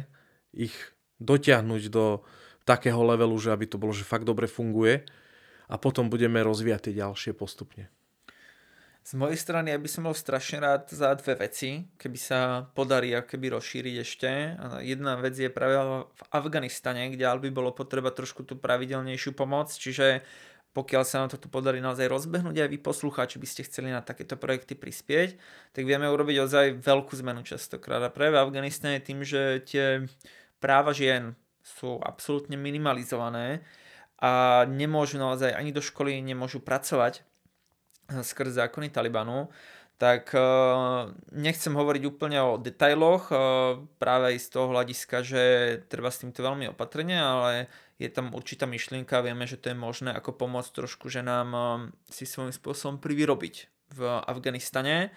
ich 0.53 0.75
dotiahnuť 1.23 1.83
do 1.89 2.27
takého 2.67 2.99
levelu, 3.03 3.37
že 3.39 3.55
aby 3.55 3.67
to 3.71 3.79
bolo, 3.79 3.95
že 3.95 4.07
fakt 4.07 4.27
dobre 4.27 4.51
funguje 4.51 5.07
a 5.71 5.79
potom 5.79 6.11
budeme 6.11 6.43
rozvíjať 6.43 6.91
tie 6.91 6.95
ďalšie 7.01 7.33
postupne. 7.37 7.89
Z 9.03 9.19
mojej 9.19 9.35
strany 9.35 9.75
ja 9.75 9.83
by 9.83 9.91
som 9.91 10.07
bol 10.07 10.15
strašne 10.15 10.63
rád 10.63 10.87
za 10.87 11.11
dve 11.19 11.35
veci, 11.35 11.91
keby 11.99 12.19
sa 12.23 12.71
podarí 12.71 13.11
keby 13.11 13.59
rozšíriť 13.59 13.95
ešte. 13.99 14.31
Jedna 14.87 15.19
vec 15.19 15.35
je 15.35 15.51
práve 15.51 15.75
v 16.07 16.23
Afganistane, 16.31 17.11
kde 17.11 17.27
by 17.27 17.51
bolo 17.51 17.75
potreba 17.75 18.15
trošku 18.15 18.47
tú 18.47 18.55
pravidelnejšiu 18.63 19.35
pomoc, 19.35 19.75
čiže 19.75 20.23
pokiaľ 20.73 21.03
sa 21.05 21.20
nám 21.20 21.29
to 21.37 21.49
podarí 21.53 21.85
naozaj 21.85 22.09
rozbehnúť 22.09 22.64
aj 22.64 22.68
vy 22.73 22.79
poslucháči 22.81 23.37
by 23.37 23.49
ste 23.49 23.68
chceli 23.68 23.93
na 23.93 24.01
takéto 24.01 24.41
projekty 24.41 24.73
prispieť, 24.73 25.37
tak 25.77 25.85
vieme 25.85 26.09
urobiť 26.09 26.37
ozaj 26.41 26.66
veľkú 26.81 27.12
zmenu 27.20 27.45
častokrát. 27.45 28.01
A 28.01 28.09
práve 28.09 28.41
v 28.41 28.43
Afganistane 28.43 29.05
tým, 29.05 29.20
že 29.20 29.61
tie 29.68 30.09
práva 30.64 30.97
žien 30.97 31.37
sú 31.61 32.01
absolútne 32.01 32.57
minimalizované 32.57 33.61
a 34.16 34.64
nemôžu 34.64 35.20
naozaj 35.20 35.53
ani 35.53 35.77
do 35.77 35.85
školy, 35.85 36.18
nemôžu 36.25 36.64
pracovať 36.64 37.20
eh, 37.20 38.25
skrz 38.25 38.57
zákony 38.64 38.89
Talibanu, 38.89 39.53
tak 39.99 40.34
eh, 40.34 40.43
nechcem 41.32 41.72
hovoriť 41.72 42.03
úplne 42.09 42.38
o 42.43 42.59
detailoch, 42.59 43.30
eh, 43.30 43.38
práve 43.97 44.34
aj 44.34 44.36
z 44.43 44.49
toho 44.51 44.66
hľadiska, 44.72 45.16
že 45.22 45.43
treba 45.86 46.11
s 46.11 46.20
týmto 46.24 46.43
veľmi 46.43 46.70
opatrne, 46.70 47.16
ale 47.16 47.70
je 48.03 48.11
tam 48.11 48.34
určitá 48.34 48.66
myšlienka, 48.66 49.22
vieme, 49.22 49.47
že 49.47 49.61
to 49.61 49.70
je 49.70 49.78
možné 49.78 50.11
ako 50.11 50.34
pomôcť 50.34 50.74
trošku 50.74 51.07
ženám 51.07 51.55
si 52.11 52.26
svojím 52.26 52.51
spôsobom 52.51 52.99
privyrobiť 52.99 53.70
v 53.95 54.01
Afganistane. 54.26 55.14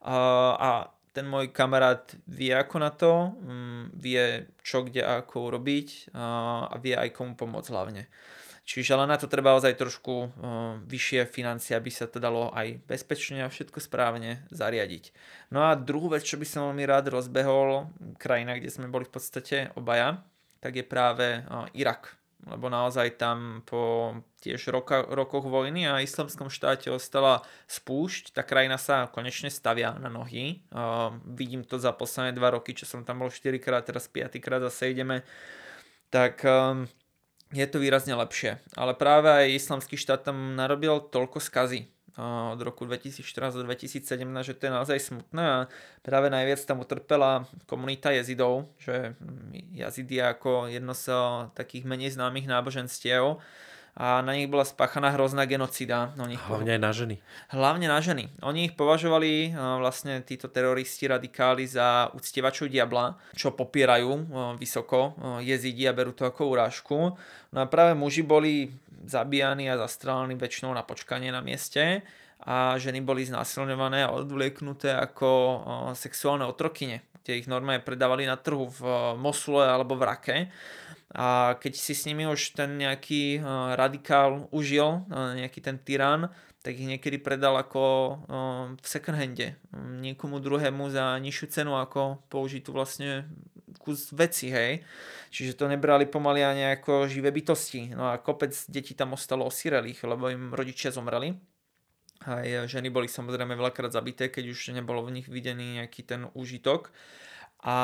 A 0.00 0.88
ten 1.12 1.28
môj 1.28 1.52
kamarát 1.52 2.08
vie 2.24 2.56
ako 2.56 2.76
na 2.80 2.88
to, 2.88 3.36
mm, 3.36 3.84
vie 3.92 4.48
čo 4.64 4.80
kde 4.80 5.04
ako 5.04 5.52
urobiť 5.52 6.16
a 6.16 6.72
vie 6.80 6.96
aj 6.96 7.12
komu 7.12 7.36
pomôcť 7.36 7.68
hlavne. 7.68 8.08
Čiže 8.62 8.94
ale 8.94 9.10
na 9.10 9.18
to 9.18 9.26
treba 9.26 9.58
ozaj 9.58 9.74
trošku 9.74 10.30
vyššie 10.86 11.26
financie, 11.26 11.74
aby 11.74 11.90
sa 11.90 12.06
to 12.06 12.22
dalo 12.22 12.54
aj 12.54 12.78
bezpečne 12.86 13.42
a 13.42 13.50
všetko 13.50 13.82
správne 13.82 14.46
zariadiť. 14.54 15.10
No 15.50 15.66
a 15.66 15.74
druhú 15.74 16.14
vec, 16.14 16.22
čo 16.22 16.38
by 16.38 16.46
som 16.46 16.70
veľmi 16.70 16.86
rád 16.86 17.10
rozbehol, 17.10 17.90
krajina, 18.22 18.54
kde 18.54 18.70
sme 18.70 18.86
boli 18.86 19.02
v 19.02 19.18
podstate 19.18 19.74
obaja, 19.74 20.22
tak 20.62 20.78
je 20.78 20.86
práve 20.86 21.42
Irak 21.74 22.22
lebo 22.42 22.66
naozaj 22.66 23.22
tam 23.22 23.62
po 23.62 24.14
tiež 24.42 24.74
roka, 24.74 25.06
rokoch 25.06 25.46
vojny 25.46 25.86
a 25.86 26.02
islamskom 26.02 26.50
štáte 26.50 26.90
ostala 26.90 27.46
spúšť. 27.70 28.34
Tá 28.34 28.42
krajina 28.42 28.82
sa 28.82 29.06
konečne 29.06 29.46
stavia 29.46 29.94
na 29.94 30.10
nohy. 30.10 30.66
Uh, 30.74 31.14
vidím 31.22 31.62
to 31.62 31.78
za 31.78 31.94
posledné 31.94 32.34
dva 32.34 32.50
roky, 32.50 32.74
čo 32.74 32.82
som 32.82 33.06
tam 33.06 33.22
bol 33.22 33.30
4 33.30 33.46
krát, 33.62 33.86
teraz 33.86 34.10
5 34.10 34.42
krát 34.42 34.58
zase 34.58 34.90
ideme. 34.90 35.22
Tak 36.10 36.42
um, 36.42 36.90
je 37.52 37.66
to 37.68 37.78
výrazne 37.78 38.16
lepšie. 38.16 38.58
Ale 38.74 38.96
práve 38.96 39.28
aj 39.28 39.56
islamský 39.56 40.00
štát 40.00 40.24
tam 40.24 40.56
narobil 40.56 40.98
toľko 40.98 41.38
skazy 41.38 41.92
od 42.52 42.60
roku 42.60 42.84
2014 42.84 43.56
do 43.56 43.64
2017, 43.64 44.04
že 44.44 44.52
to 44.52 44.68
je 44.68 44.72
naozaj 44.72 44.98
smutné 45.00 45.44
a 45.44 45.58
práve 46.04 46.28
najviac 46.28 46.60
tam 46.68 46.84
utrpela 46.84 47.48
komunita 47.64 48.12
jezidov, 48.12 48.68
že 48.76 49.16
jazidi 49.72 50.20
ako 50.20 50.68
jedno 50.68 50.92
z 50.92 51.08
takých 51.56 51.88
menej 51.88 52.12
známych 52.12 52.44
náboženstiev 52.44 53.40
a 53.92 54.24
na 54.24 54.32
nich 54.32 54.48
bola 54.48 54.64
spáchaná 54.64 55.12
hrozná 55.12 55.44
genocida. 55.44 56.16
No, 56.16 56.24
nich 56.24 56.40
Hlavne 56.48 56.80
aj 56.80 56.80
na 56.80 56.92
ženy. 56.96 57.16
Hlavne 57.52 57.86
na 57.92 58.00
ženy. 58.00 58.24
Oni 58.40 58.72
ich 58.72 58.74
považovali 58.74 59.52
vlastne 59.52 60.24
títo 60.24 60.48
teroristi 60.48 61.04
radikáli 61.04 61.68
za 61.68 62.08
uctievačov 62.16 62.72
diabla, 62.72 63.20
čo 63.36 63.52
popierajú 63.52 64.10
vysoko 64.56 65.12
jezidi 65.44 65.84
a 65.84 65.92
berú 65.92 66.16
to 66.16 66.24
ako 66.24 66.56
urážku. 66.56 66.96
No 67.52 67.58
a 67.60 67.68
práve 67.68 67.92
muži 67.92 68.24
boli 68.24 68.72
zabíjani 69.04 69.68
a 69.68 69.76
zastrelení 69.76 70.40
väčšinou 70.40 70.72
na 70.72 70.80
počkanie 70.86 71.28
na 71.28 71.44
mieste 71.44 72.00
a 72.42 72.80
ženy 72.80 73.04
boli 73.04 73.28
znásilňované 73.28 74.08
a 74.08 74.14
odvlieknuté 74.16 74.96
ako 74.96 75.30
sexuálne 75.92 76.48
otrokyne, 76.48 77.04
kde 77.22 77.44
ich 77.44 77.46
normálne 77.46 77.84
predávali 77.84 78.24
na 78.24 78.40
trhu 78.40 78.66
v 78.72 78.80
Mosule 79.20 79.68
alebo 79.68 80.00
v 80.00 80.06
Rake 80.06 80.38
a 81.12 81.60
keď 81.60 81.72
si 81.76 81.92
s 81.92 82.08
nimi 82.08 82.24
už 82.24 82.56
ten 82.56 82.80
nejaký 82.80 83.40
uh, 83.40 83.76
radikál 83.76 84.48
užil, 84.48 85.04
uh, 85.12 85.36
nejaký 85.36 85.60
ten 85.60 85.76
tyran, 85.76 86.32
tak 86.64 86.78
ich 86.78 86.88
niekedy 86.88 87.20
predal 87.20 87.58
ako 87.60 87.82
uh, 87.82 88.16
v 88.78 88.86
second 88.86 89.18
hande 89.20 89.60
niekomu 89.76 90.40
druhému 90.40 90.88
za 90.88 91.20
nižšiu 91.20 91.46
cenu 91.52 91.76
ako 91.76 92.24
použitú 92.32 92.72
vlastne 92.72 93.28
kus 93.76 94.14
veci, 94.14 94.48
hej. 94.48 94.80
Čiže 95.32 95.58
to 95.58 95.64
nebrali 95.68 96.06
pomaly 96.06 96.44
ani 96.44 96.76
ako 96.76 97.10
živé 97.10 97.34
bytosti. 97.34 97.92
No 97.92 98.12
a 98.12 98.20
kopec 98.20 98.54
detí 98.68 98.94
tam 98.94 99.16
ostalo 99.16 99.48
osirelých, 99.48 100.04
lebo 100.06 100.30
im 100.30 100.52
rodičia 100.54 100.94
zomreli. 100.94 101.34
Aj 102.22 102.46
ženy 102.70 102.94
boli 102.94 103.10
samozrejme 103.10 103.58
veľakrát 103.58 103.90
zabité, 103.90 104.30
keď 104.30 104.54
už 104.54 104.76
nebolo 104.76 105.02
v 105.02 105.18
nich 105.18 105.26
videný 105.26 105.82
nejaký 105.82 106.06
ten 106.06 106.30
úžitok. 106.38 106.94
A 107.66 107.76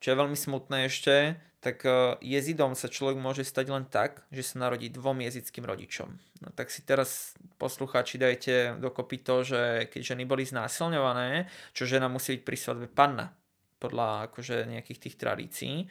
čo 0.00 0.12
je 0.12 0.20
veľmi 0.20 0.36
smutné 0.36 0.88
ešte, 0.88 1.40
tak 1.58 1.82
e, 1.82 2.18
jezidom 2.22 2.78
sa 2.78 2.86
človek 2.86 3.18
môže 3.18 3.42
stať 3.42 3.66
len 3.74 3.84
tak, 3.90 4.22
že 4.30 4.46
sa 4.46 4.62
narodí 4.62 4.90
dvom 4.94 5.18
jezickým 5.26 5.66
rodičom. 5.66 6.08
No 6.42 6.48
tak 6.54 6.70
si 6.70 6.86
teraz 6.86 7.34
poslucháči 7.58 8.18
dajte 8.18 8.78
dokopy 8.78 9.26
to, 9.26 9.42
že 9.42 9.60
keď 9.90 10.14
ženy 10.14 10.22
boli 10.22 10.46
znásilňované, 10.46 11.50
čo 11.74 11.90
žena 11.90 12.06
musí 12.06 12.38
byť 12.38 12.42
pri 12.46 12.56
svadbe 12.56 12.86
panna. 12.86 13.34
podľa 13.78 14.30
akože 14.30 14.66
nejakých 14.66 15.02
tých 15.06 15.16
tradícií 15.22 15.86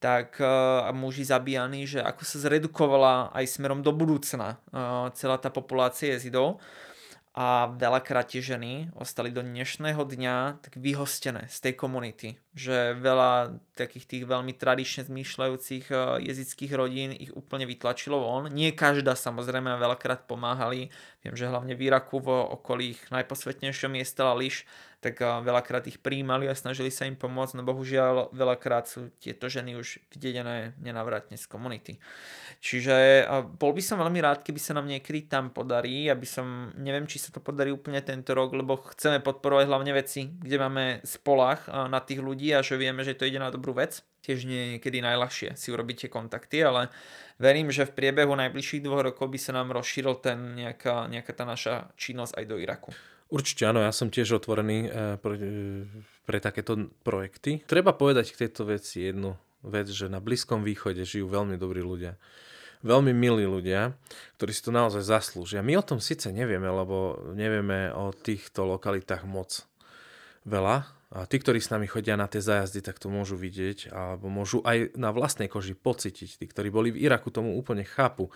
tak 0.00 0.40
uh, 0.40 0.88
muži 0.96 1.28
zabíjani, 1.28 1.84
že 1.84 2.00
ako 2.00 2.24
sa 2.24 2.40
zredukovala 2.48 3.36
aj 3.36 3.44
smerom 3.44 3.84
do 3.84 3.92
budúcna 3.92 4.56
uh, 4.72 5.12
celá 5.12 5.36
tá 5.36 5.52
populácia 5.52 6.16
jezidov 6.16 6.56
a 7.30 7.70
veľakrát 7.78 8.26
tie 8.26 8.42
ženy 8.42 8.90
ostali 8.98 9.30
do 9.30 9.38
dnešného 9.38 10.02
dňa 10.02 10.66
tak 10.66 10.74
vyhostené 10.74 11.46
z 11.46 11.58
tej 11.62 11.74
komunity. 11.78 12.28
Že 12.58 12.98
veľa 12.98 13.54
takých 13.78 14.06
tých 14.10 14.24
veľmi 14.26 14.50
tradične 14.58 15.06
zmýšľajúcich 15.06 15.94
eh, 15.94 16.26
jezických 16.26 16.72
rodín 16.74 17.14
ich 17.14 17.30
úplne 17.30 17.70
vytlačilo 17.70 18.18
von. 18.18 18.50
Nie 18.50 18.74
každá 18.74 19.14
samozrejme 19.14 19.78
veľakrát 19.78 20.26
pomáhali. 20.26 20.90
Viem, 21.22 21.34
že 21.38 21.46
hlavne 21.46 21.78
v 21.78 21.86
Iraku 21.86 22.18
v 22.18 22.28
okolí 22.50 22.98
ich 22.98 23.02
najposvetnejšieho 23.14 23.94
miesta 23.94 24.34
Liš 24.34 24.66
tak 25.00 25.16
veľakrát 25.20 25.88
ich 25.88 25.96
príjmali 25.96 26.44
a 26.44 26.52
snažili 26.52 26.92
sa 26.92 27.08
im 27.08 27.16
pomôcť, 27.16 27.56
no 27.56 27.64
bohužiaľ 27.64 28.36
veľakrát 28.36 28.84
sú 28.84 29.08
tieto 29.16 29.48
ženy 29.48 29.80
už 29.80 30.04
videné 30.12 30.76
nenavratne 30.76 31.40
z 31.40 31.44
komunity. 31.48 31.96
Čiže 32.60 33.24
bol 33.56 33.72
by 33.72 33.80
som 33.80 33.96
veľmi 34.04 34.20
rád, 34.20 34.44
keby 34.44 34.60
sa 34.60 34.76
nám 34.76 34.84
niekedy 34.84 35.24
tam 35.24 35.48
podarí, 35.48 36.12
aby 36.12 36.28
som, 36.28 36.68
neviem, 36.76 37.08
či 37.08 37.16
sa 37.16 37.32
to 37.32 37.40
podarí 37.40 37.72
úplne 37.72 38.04
tento 38.04 38.36
rok, 38.36 38.52
lebo 38.52 38.76
chceme 38.92 39.24
podporovať 39.24 39.64
hlavne 39.64 39.92
veci, 39.96 40.28
kde 40.28 40.56
máme 40.60 40.84
spolach 41.00 41.64
na 41.88 42.04
tých 42.04 42.20
ľudí 42.20 42.52
a 42.52 42.60
že 42.60 42.76
vieme, 42.76 43.00
že 43.00 43.16
to 43.16 43.24
ide 43.24 43.40
na 43.40 43.48
dobrú 43.48 43.72
vec. 43.72 44.04
Tiež 44.20 44.44
nie 44.44 44.60
je 44.60 44.70
niekedy 44.76 45.00
najľahšie 45.00 45.56
si 45.56 45.72
urobiť 45.72 46.04
tie 46.04 46.10
kontakty, 46.12 46.60
ale 46.60 46.92
verím, 47.40 47.72
že 47.72 47.88
v 47.88 47.96
priebehu 47.96 48.36
najbližších 48.36 48.84
dvoch 48.84 49.00
rokov 49.00 49.32
by 49.32 49.40
sa 49.40 49.56
nám 49.56 49.72
rozšíril 49.72 50.20
ten 50.20 50.60
nejaká, 50.60 51.08
nejaká 51.08 51.32
tá 51.32 51.48
naša 51.48 51.88
činnosť 51.96 52.36
aj 52.36 52.44
do 52.44 52.60
Iraku. 52.60 52.92
Určite 53.30 53.62
áno, 53.70 53.78
ja 53.78 53.94
som 53.94 54.10
tiež 54.10 54.42
otvorený 54.42 54.78
eh, 54.86 54.90
pre, 55.22 55.34
pre 56.26 56.38
takéto 56.42 56.90
projekty. 57.06 57.62
Treba 57.62 57.94
povedať 57.94 58.34
k 58.34 58.46
tejto 58.46 58.66
veci 58.66 59.06
jednu 59.06 59.38
vec, 59.62 59.86
že 59.86 60.10
na 60.10 60.18
Blízkom 60.18 60.66
východe 60.66 61.06
žijú 61.06 61.30
veľmi 61.30 61.54
dobrí 61.54 61.78
ľudia. 61.78 62.18
Veľmi 62.80 63.12
milí 63.12 63.44
ľudia, 63.44 63.92
ktorí 64.40 64.56
si 64.56 64.64
to 64.64 64.72
naozaj 64.72 65.04
zaslúžia. 65.04 65.60
My 65.60 65.76
o 65.76 65.84
tom 65.84 66.00
síce 66.00 66.32
nevieme, 66.32 66.64
lebo 66.64 67.28
nevieme 67.36 67.92
o 67.92 68.08
týchto 68.08 68.64
lokalitách 68.64 69.28
moc 69.28 69.68
veľa. 70.48 70.88
A 71.10 71.26
tí, 71.26 71.42
ktorí 71.42 71.58
s 71.58 71.74
nami 71.74 71.90
chodia 71.90 72.14
na 72.14 72.30
tie 72.30 72.38
zájazdy, 72.38 72.86
tak 72.86 73.02
to 73.02 73.10
môžu 73.10 73.34
vidieť, 73.34 73.90
alebo 73.90 74.30
môžu 74.30 74.62
aj 74.62 74.94
na 74.94 75.10
vlastnej 75.10 75.50
koži 75.50 75.74
pocítiť. 75.74 76.38
Tí, 76.38 76.44
ktorí 76.46 76.70
boli 76.70 76.94
v 76.94 77.02
Iraku, 77.02 77.34
tomu 77.34 77.58
úplne 77.58 77.82
chápu 77.82 78.30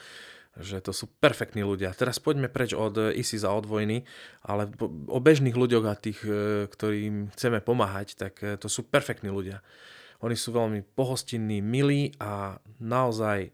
že 0.58 0.78
to 0.78 0.94
sú 0.94 1.10
perfektní 1.18 1.66
ľudia. 1.66 1.90
Teraz 1.94 2.22
poďme 2.22 2.46
preč 2.46 2.74
od 2.74 2.94
ISIS 3.14 3.42
a 3.42 3.50
od 3.54 3.66
vojny, 3.66 4.06
ale 4.46 4.70
o 5.10 5.18
bežných 5.18 5.58
ľuďoch 5.58 5.84
a 5.86 5.98
tých, 5.98 6.20
e, 6.22 6.66
ktorým 6.70 7.34
chceme 7.34 7.58
pomáhať, 7.58 8.14
tak 8.14 8.34
e, 8.42 8.54
to 8.54 8.70
sú 8.70 8.86
perfektní 8.86 9.34
ľudia. 9.34 9.66
Oni 10.22 10.38
sú 10.38 10.54
veľmi 10.54 10.86
pohostinní, 10.94 11.58
milí 11.58 12.14
a 12.22 12.62
naozaj 12.78 13.50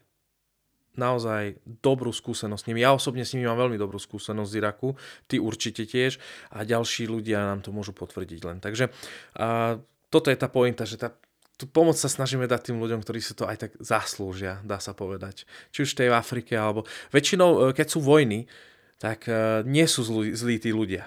naozaj 0.99 1.63
dobrú 1.81 2.11
skúsenosť 2.11 2.61
s 2.61 2.69
nimi. 2.69 2.83
Ja 2.83 2.93
osobne 2.93 3.25
s 3.25 3.33
nimi 3.33 3.47
mám 3.47 3.57
veľmi 3.57 3.79
dobrú 3.79 3.97
skúsenosť 3.97 4.51
z 4.51 4.59
Iraku, 4.59 4.89
ty 5.31 5.39
určite 5.39 5.87
tiež 5.87 6.19
a 6.53 6.67
ďalší 6.67 7.07
ľudia 7.09 7.47
nám 7.47 7.65
to 7.65 7.71
môžu 7.73 7.95
potvrdiť 7.95 8.41
len. 8.45 8.59
Takže 8.59 8.91
a, 9.39 9.79
toto 10.11 10.29
je 10.29 10.37
tá 10.37 10.51
pointa, 10.51 10.83
že 10.83 10.99
tá 10.99 11.15
tú 11.61 11.69
pomoc 11.69 12.01
sa 12.01 12.09
snažíme 12.09 12.49
dať 12.49 12.73
tým 12.73 12.81
ľuďom, 12.81 13.05
ktorí 13.05 13.21
si 13.21 13.37
to 13.37 13.45
aj 13.45 13.69
tak 13.69 13.73
zaslúžia, 13.77 14.65
dá 14.65 14.81
sa 14.81 14.97
povedať. 14.97 15.45
Či 15.77 15.85
už 15.85 15.93
tej 15.93 16.09
v 16.09 16.17
Afrike, 16.17 16.57
alebo 16.57 16.89
väčšinou, 17.13 17.51
e, 17.69 17.77
keď 17.77 17.87
sú 17.93 18.01
vojny, 18.01 18.49
tak 18.97 19.29
e, 19.29 19.61
nie 19.69 19.85
sú 19.85 20.01
zlí, 20.01 20.33
zlí 20.33 20.57
tí 20.57 20.73
ľudia. 20.73 21.05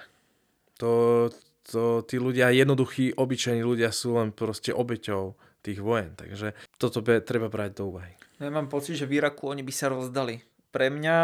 To, 0.77 1.33
to, 1.65 2.05
tí 2.05 2.21
ľudia, 2.21 2.53
jednoduchí, 2.53 3.17
obyčajní 3.17 3.65
ľudia 3.65 3.89
sú 3.89 4.13
len 4.21 4.29
proste 4.29 4.69
obeťou 4.69 5.33
tých 5.65 5.81
vojen. 5.81 6.13
Takže 6.13 6.53
toto 6.77 7.01
be, 7.01 7.17
treba 7.25 7.49
brať 7.49 7.81
do 7.81 7.89
úvahy. 7.89 8.13
Ja 8.37 8.53
mám 8.53 8.69
pocit, 8.69 8.93
že 8.93 9.09
v 9.09 9.17
Iraku 9.17 9.49
oni 9.49 9.65
by 9.65 9.73
sa 9.73 9.89
rozdali. 9.89 10.45
Pre 10.69 10.93
mňa 10.93 11.17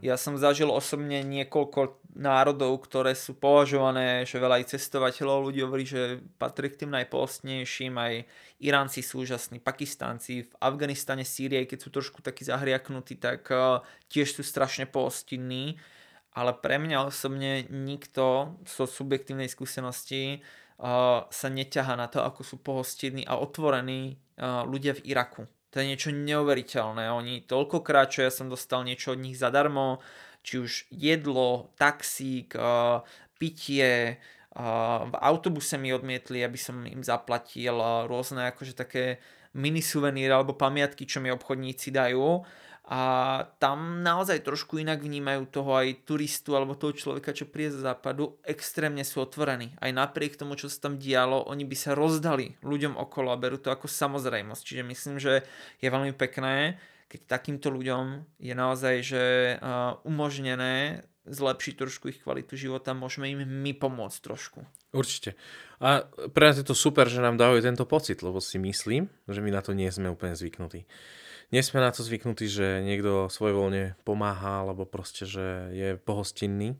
ja 0.00 0.16
som 0.16 0.40
zažil 0.40 0.72
osobne 0.72 1.20
niekoľko 1.20 1.99
národov, 2.16 2.82
ktoré 2.86 3.14
sú 3.14 3.38
považované, 3.38 4.26
že 4.26 4.42
veľa 4.42 4.62
aj 4.62 4.76
cestovateľov 4.76 5.50
ľudí 5.50 5.60
hovorí, 5.62 5.84
že 5.86 6.18
patrí 6.40 6.70
k 6.70 6.84
tým 6.84 6.90
najpostnejším, 6.94 7.94
aj 7.94 8.14
Iránci 8.60 9.00
sú 9.00 9.22
úžasní, 9.22 9.62
Pakistánci, 9.62 10.50
v 10.50 10.52
Afganistane, 10.58 11.22
Sýrie, 11.22 11.64
keď 11.64 11.78
sú 11.78 11.88
trošku 11.94 12.20
takí 12.20 12.42
zahriaknutí, 12.42 13.18
tak 13.20 13.46
uh, 13.54 13.84
tiež 14.10 14.36
sú 14.36 14.42
strašne 14.42 14.90
pohostinní, 14.90 15.78
ale 16.34 16.54
pre 16.58 16.78
mňa 16.82 17.06
osobne 17.10 17.66
nikto 17.70 18.54
zo 18.66 18.84
so 18.86 19.02
subjektívnej 19.02 19.50
skúsenosti 19.50 20.42
uh, 20.78 21.26
sa 21.30 21.48
neťaha 21.50 21.94
na 21.94 22.06
to, 22.10 22.22
ako 22.22 22.42
sú 22.42 22.56
pohostinní 22.58 23.22
a 23.26 23.38
otvorení 23.38 24.18
uh, 24.38 24.66
ľudia 24.66 24.98
v 24.98 25.04
Iraku 25.14 25.44
to 25.70 25.78
je 25.78 25.86
niečo 25.86 26.10
neuveriteľné. 26.10 27.14
Oni 27.14 27.46
toľkokrát, 27.46 28.10
čo 28.10 28.26
ja 28.26 28.30
som 28.34 28.50
dostal 28.50 28.82
niečo 28.82 29.14
od 29.14 29.22
nich 29.22 29.38
zadarmo, 29.38 30.02
či 30.40 30.60
už 30.60 30.90
jedlo, 30.90 31.72
taxík, 31.76 32.56
pitie, 33.40 34.20
v 34.50 35.14
autobuse 35.14 35.78
mi 35.78 35.94
odmietli, 35.94 36.42
aby 36.42 36.58
som 36.58 36.82
im 36.82 37.06
zaplatil 37.06 37.76
rôzne 38.10 38.50
akože 38.50 38.74
také 38.74 39.22
mini 39.54 39.82
suveníry 39.82 40.30
alebo 40.30 40.58
pamiatky, 40.58 41.06
čo 41.06 41.22
mi 41.22 41.30
obchodníci 41.30 41.94
dajú 41.94 42.42
a 42.90 43.02
tam 43.62 44.02
naozaj 44.02 44.42
trošku 44.42 44.82
inak 44.82 44.98
vnímajú 44.98 45.46
toho 45.46 45.78
aj 45.78 46.02
turistu 46.02 46.58
alebo 46.58 46.74
toho 46.74 46.90
človeka, 46.90 47.30
čo 47.30 47.46
príde 47.46 47.78
z 47.78 47.86
západu, 47.86 48.42
extrémne 48.42 49.06
sú 49.06 49.22
otvorení. 49.22 49.78
Aj 49.78 49.94
napriek 49.94 50.34
tomu, 50.34 50.58
čo 50.58 50.66
sa 50.66 50.90
tam 50.90 50.98
dialo, 50.98 51.46
oni 51.46 51.62
by 51.62 51.76
sa 51.78 51.94
rozdali 51.94 52.58
ľuďom 52.66 52.98
okolo 52.98 53.30
a 53.30 53.38
berú 53.38 53.62
to 53.62 53.70
ako 53.70 53.86
samozrejmosť. 53.86 54.62
Čiže 54.66 54.82
myslím, 54.82 55.16
že 55.22 55.46
je 55.78 55.86
veľmi 55.86 56.18
pekné, 56.18 56.82
keď 57.10 57.20
takýmto 57.26 57.74
ľuďom 57.74 58.38
je 58.38 58.54
naozaj 58.54 58.94
že 59.02 59.24
umožnené 60.06 61.02
zlepšiť 61.26 61.74
trošku 61.76 62.14
ich 62.14 62.22
kvalitu 62.22 62.54
života, 62.54 62.94
môžeme 62.94 63.28
im 63.34 63.42
my 63.42 63.74
pomôcť 63.74 64.18
trošku. 64.22 64.62
Určite. 64.94 65.34
A 65.78 66.06
pre 66.32 66.50
nás 66.50 66.56
je 66.58 66.66
to 66.66 66.74
super, 66.74 67.06
že 67.06 67.22
nám 67.22 67.38
dávajú 67.38 67.62
tento 67.62 67.84
pocit, 67.86 68.24
lebo 68.24 68.40
si 68.40 68.58
myslím, 68.58 69.10
že 69.30 69.42
my 69.42 69.50
na 69.52 69.62
to 69.62 69.76
nie 69.76 69.90
sme 69.90 70.10
úplne 70.10 70.34
zvyknutí 70.34 70.86
nie 71.50 71.62
sme 71.66 71.82
na 71.82 71.90
to 71.90 72.06
zvyknutí, 72.06 72.46
že 72.46 72.82
niekto 72.82 73.26
svojvoľne 73.26 73.98
pomáha, 74.06 74.62
alebo 74.62 74.86
proste, 74.86 75.26
že 75.26 75.74
je 75.74 75.88
pohostinný. 75.98 76.78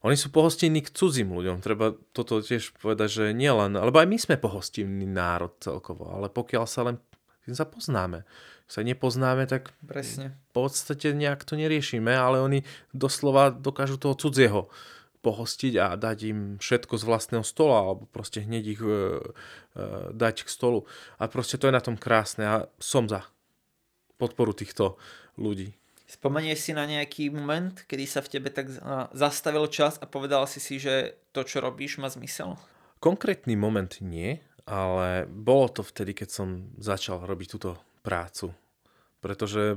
Oni 0.00 0.16
sú 0.16 0.32
pohostinní 0.32 0.84
k 0.84 0.92
cudzím 0.92 1.32
ľuďom. 1.32 1.64
Treba 1.64 1.92
toto 2.12 2.40
tiež 2.40 2.76
povedať, 2.80 3.08
že 3.08 3.24
nie 3.36 3.48
len, 3.48 3.76
alebo 3.76 4.00
aj 4.00 4.08
my 4.08 4.16
sme 4.20 4.40
pohostinný 4.40 5.08
národ 5.08 5.56
celkovo, 5.60 6.12
ale 6.12 6.32
pokiaľ 6.32 6.64
sa 6.68 6.88
len 6.88 6.96
sa 7.50 7.66
poznáme. 7.66 8.22
Sa 8.70 8.86
nepoznáme, 8.86 9.50
tak 9.50 9.74
Presne. 9.82 10.30
v 10.30 10.62
podstate 10.62 11.10
nejak 11.10 11.42
to 11.42 11.58
neriešime, 11.58 12.14
ale 12.14 12.38
oni 12.38 12.62
doslova 12.94 13.50
dokážu 13.50 13.98
toho 13.98 14.14
cudzieho 14.14 14.70
pohostiť 15.26 15.74
a 15.82 15.98
dať 15.98 16.18
im 16.30 16.40
všetko 16.62 16.94
z 16.94 17.04
vlastného 17.04 17.44
stola 17.44 17.82
alebo 17.82 18.06
proste 18.08 18.46
hneď 18.46 18.64
ich 18.70 18.80
e, 18.80 18.88
e, 18.88 18.98
dať 20.14 20.46
k 20.46 20.48
stolu. 20.48 20.86
A 21.18 21.26
proste 21.26 21.58
to 21.58 21.66
je 21.66 21.74
na 21.74 21.82
tom 21.82 21.98
krásne 21.98 22.44
a 22.46 22.56
som 22.78 23.10
za 23.10 23.26
podporu 24.22 24.54
týchto 24.54 24.96
ľudí. 25.34 25.74
Spomenieš 26.06 26.70
si 26.70 26.72
na 26.74 26.86
nejaký 26.86 27.30
moment, 27.30 27.74
kedy 27.86 28.04
sa 28.06 28.22
v 28.22 28.38
tebe 28.38 28.50
tak 28.50 28.66
zastavil 29.14 29.66
čas 29.70 29.94
a 30.02 30.10
povedal 30.10 30.42
si 30.50 30.58
si, 30.58 30.82
že 30.82 31.14
to, 31.30 31.46
čo 31.46 31.62
robíš, 31.62 32.02
má 32.02 32.10
zmysel? 32.10 32.58
Konkrétny 32.98 33.54
moment 33.54 33.94
nie, 34.02 34.42
ale 34.66 35.30
bolo 35.30 35.70
to 35.70 35.86
vtedy, 35.86 36.14
keď 36.14 36.28
som 36.34 36.48
začal 36.82 37.22
robiť 37.22 37.48
túto 37.54 37.78
prácu. 38.02 38.50
Pretože 39.20 39.76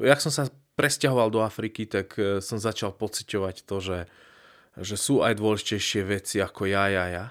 jak 0.00 0.20
som 0.24 0.32
sa 0.32 0.48
presťahoval 0.80 1.28
do 1.28 1.40
Afriky, 1.44 1.84
tak 1.84 2.16
e, 2.16 2.40
som 2.40 2.56
začal 2.56 2.96
pociťovať 2.96 3.56
to, 3.68 3.76
že, 3.84 3.98
že 4.80 4.96
sú 4.96 5.20
aj 5.20 5.36
dôležitejšie 5.36 6.00
veci 6.08 6.40
ako 6.40 6.64
ja, 6.64 6.88
ja, 6.88 7.04
ja. 7.08 7.26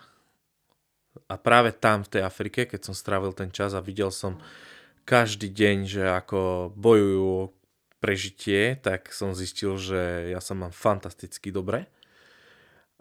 A 1.26 1.36
práve 1.42 1.74
tam 1.74 2.06
v 2.06 2.14
tej 2.18 2.22
Afrike, 2.22 2.70
keď 2.70 2.92
som 2.92 2.96
strávil 2.96 3.34
ten 3.34 3.50
čas 3.50 3.74
a 3.74 3.82
videl 3.82 4.14
som, 4.14 4.38
každý 5.08 5.48
deň, 5.50 5.78
že 5.88 6.04
ako 6.04 6.70
bojujú 6.76 7.24
o 7.24 7.50
prežitie, 8.04 8.76
tak 8.78 9.10
som 9.16 9.32
zistil, 9.32 9.80
že 9.80 10.30
ja 10.36 10.44
sa 10.44 10.54
mám 10.54 10.76
fantasticky 10.76 11.50
dobre. 11.50 11.88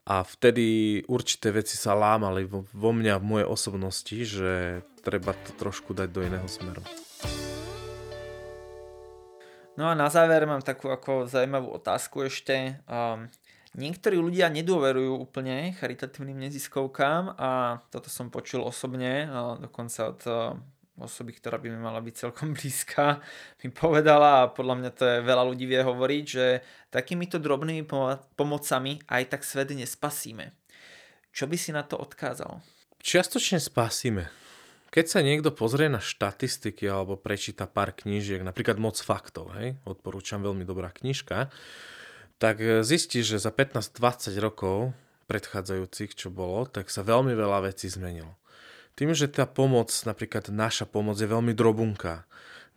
A 0.06 0.22
vtedy 0.22 1.02
určité 1.10 1.50
veci 1.50 1.74
sa 1.74 1.98
lámali 1.98 2.46
vo, 2.46 2.92
mňa, 2.94 3.18
v 3.18 3.26
mojej 3.26 3.48
osobnosti, 3.50 4.18
že 4.22 4.86
treba 5.02 5.34
to 5.34 5.50
trošku 5.58 5.98
dať 5.98 6.08
do 6.14 6.22
iného 6.22 6.46
smeru. 6.46 6.86
No 9.76 9.92
a 9.92 9.94
na 9.94 10.08
záver 10.08 10.48
mám 10.48 10.64
takú 10.64 10.88
ako 10.88 11.28
zaujímavú 11.28 11.68
otázku 11.76 12.24
ešte. 12.24 12.80
Um, 12.88 13.28
niektorí 13.76 14.16
ľudia 14.16 14.48
nedôverujú 14.48 15.20
úplne 15.20 15.76
charitatívnym 15.76 16.48
neziskovkám 16.48 17.36
a 17.36 17.80
toto 17.92 18.08
som 18.08 18.32
počul 18.32 18.64
osobne, 18.64 19.28
dokonca 19.60 20.16
od 20.16 20.20
osoby, 20.96 21.36
ktorá 21.36 21.60
by 21.60 21.68
mi 21.68 21.76
mala 21.76 22.00
byť 22.00 22.14
celkom 22.16 22.52
blízka, 22.56 23.20
mi 23.60 23.68
povedala 23.68 24.48
a 24.48 24.50
podľa 24.50 24.74
mňa 24.80 24.90
to 24.96 25.04
je 25.04 25.18
veľa 25.28 25.44
ľudí 25.44 25.68
vie 25.68 25.80
hovoriť, 25.84 26.24
že 26.24 26.64
takýmito 26.88 27.36
drobnými 27.36 27.84
pomocami 28.34 29.04
aj 29.12 29.22
tak 29.28 29.44
svet 29.44 29.76
nespasíme. 29.76 30.56
Čo 31.36 31.44
by 31.44 31.56
si 31.60 31.70
na 31.76 31.84
to 31.84 32.00
odkázal? 32.00 32.64
čiastočne 33.06 33.62
spasíme. 33.62 34.45
Keď 34.90 35.04
sa 35.06 35.20
niekto 35.20 35.52
pozrie 35.52 35.92
na 35.92 36.00
štatistiky 36.00 36.88
alebo 36.88 37.20
prečíta 37.20 37.68
pár 37.68 37.92
knížiek, 37.92 38.40
napríklad 38.40 38.80
Moc 38.80 38.96
faktov, 38.96 39.52
hej, 39.58 39.76
odporúčam 39.84 40.40
veľmi 40.40 40.64
dobrá 40.64 40.88
knižka, 40.88 41.52
tak 42.40 42.60
zistí, 42.84 43.20
že 43.20 43.40
za 43.40 43.52
15-20 43.52 44.36
rokov 44.40 44.96
predchádzajúcich, 45.26 46.14
čo 46.14 46.28
bolo, 46.30 46.64
tak 46.68 46.88
sa 46.88 47.02
veľmi 47.02 47.34
veľa 47.34 47.68
vecí 47.68 47.90
zmenilo. 47.90 48.38
Tým, 48.96 49.12
že 49.12 49.28
tá 49.28 49.44
pomoc, 49.44 49.92
napríklad 50.08 50.48
naša 50.48 50.88
pomoc 50.88 51.20
je 51.20 51.28
veľmi 51.28 51.52
drobunká, 51.52 52.24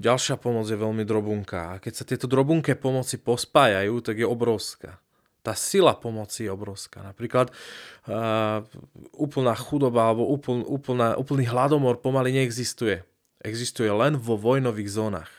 ďalšia 0.02 0.36
pomoc 0.36 0.68
je 0.68 0.76
veľmi 0.76 1.08
drobunká 1.08 1.76
a 1.76 1.80
keď 1.80 1.94
sa 1.96 2.04
tieto 2.04 2.28
drobunké 2.28 2.76
pomoci 2.76 3.16
pospájajú, 3.16 3.96
tak 4.04 4.20
je 4.20 4.28
obrovská 4.28 5.00
tá 5.40 5.56
sila 5.56 5.96
pomoci 5.96 6.48
je 6.48 6.52
obrovská. 6.52 7.00
Napríklad 7.04 7.52
uh, 8.08 8.64
úplná 9.16 9.56
chudoba 9.56 10.12
alebo 10.12 10.28
úpln, 10.28 10.64
úplná, 10.68 11.16
úplný 11.16 11.48
hladomor 11.48 12.04
pomaly 12.04 12.36
neexistuje. 12.36 13.08
Existuje 13.40 13.88
len 13.88 14.20
vo 14.20 14.36
vojnových 14.36 14.92
zónach. 14.92 15.32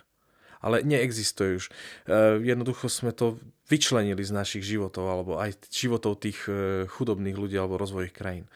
Ale 0.60 0.84
neexistuje 0.84 1.60
už. 1.60 1.64
Uh, 2.08 2.40
jednoducho 2.40 2.88
sme 2.88 3.12
to 3.12 3.36
vyčlenili 3.68 4.20
z 4.24 4.32
našich 4.32 4.64
životov 4.64 5.04
alebo 5.08 5.32
aj 5.36 5.68
životov 5.68 6.20
tých 6.20 6.48
uh, 6.48 6.88
chudobných 6.88 7.36
ľudí 7.36 7.56
alebo 7.60 7.76
rozvojových 7.76 8.16
krajín. 8.16 8.46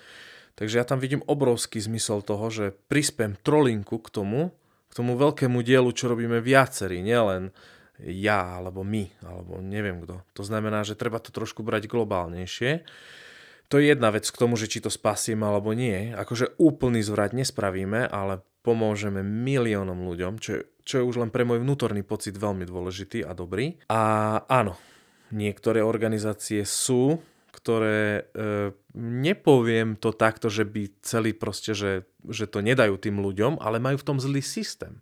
Takže 0.55 0.79
ja 0.81 0.87
tam 0.87 1.03
vidím 1.03 1.21
obrovský 1.27 1.83
zmysel 1.83 2.23
toho, 2.23 2.47
že 2.49 2.77
prispiem 2.87 3.35
trolinku 3.43 3.99
k 3.99 4.09
tomu, 4.09 4.55
k 4.87 4.93
tomu 4.95 5.19
veľkému 5.19 5.61
dielu, 5.67 5.91
čo 5.91 6.07
robíme 6.07 6.39
viacerí, 6.39 7.03
nielen 7.03 7.51
uh, 7.51 7.74
ja, 8.03 8.59
alebo 8.59 8.83
my, 8.83 9.07
alebo 9.23 9.63
neviem 9.63 10.03
kto. 10.03 10.23
To 10.35 10.43
znamená, 10.43 10.83
že 10.83 10.99
treba 10.99 11.23
to 11.23 11.31
trošku 11.31 11.63
brať 11.63 11.87
globálnejšie. 11.87 12.83
To 13.73 13.81
je 13.81 13.91
jedna 13.91 14.13
vec 14.13 14.27
k 14.29 14.41
tomu, 14.41 14.59
že 14.59 14.69
či 14.69 14.83
to 14.83 14.91
spasíme 14.93 15.43
alebo 15.47 15.73
nie. 15.73 16.13
Akože 16.13 16.59
úplný 16.61 17.01
zvrat 17.01 17.33
nespravíme, 17.33 18.07
ale 18.11 18.45
pomôžeme 18.65 19.21
miliónom 19.21 20.09
ľuďom, 20.09 20.41
čo 20.41 20.51
je, 20.59 20.61
čo 20.85 20.95
je 21.01 21.07
už 21.07 21.21
len 21.21 21.31
pre 21.31 21.45
môj 21.45 21.61
vnútorný 21.61 22.05
pocit 22.05 22.35
veľmi 22.37 22.65
dôležitý 22.65 23.25
a 23.25 23.37
dobrý. 23.37 23.77
A 23.93 24.01
áno, 24.49 24.77
niektoré 25.33 25.85
organizácie 25.85 26.65
sú, 26.65 27.21
ktoré 27.55 28.27
e, 28.35 28.73
nepoviem 28.99 29.95
to 29.95 30.11
takto, 30.13 30.51
že 30.51 30.67
by 30.67 30.91
celý 31.05 31.33
proste, 31.37 31.73
že, 31.77 32.09
že 32.27 32.51
to 32.51 32.65
nedajú 32.65 32.99
tým 32.99 33.23
ľuďom, 33.23 33.63
ale 33.63 33.79
majú 33.79 34.01
v 34.01 34.09
tom 34.13 34.19
zlý 34.19 34.43
systém. 34.43 35.01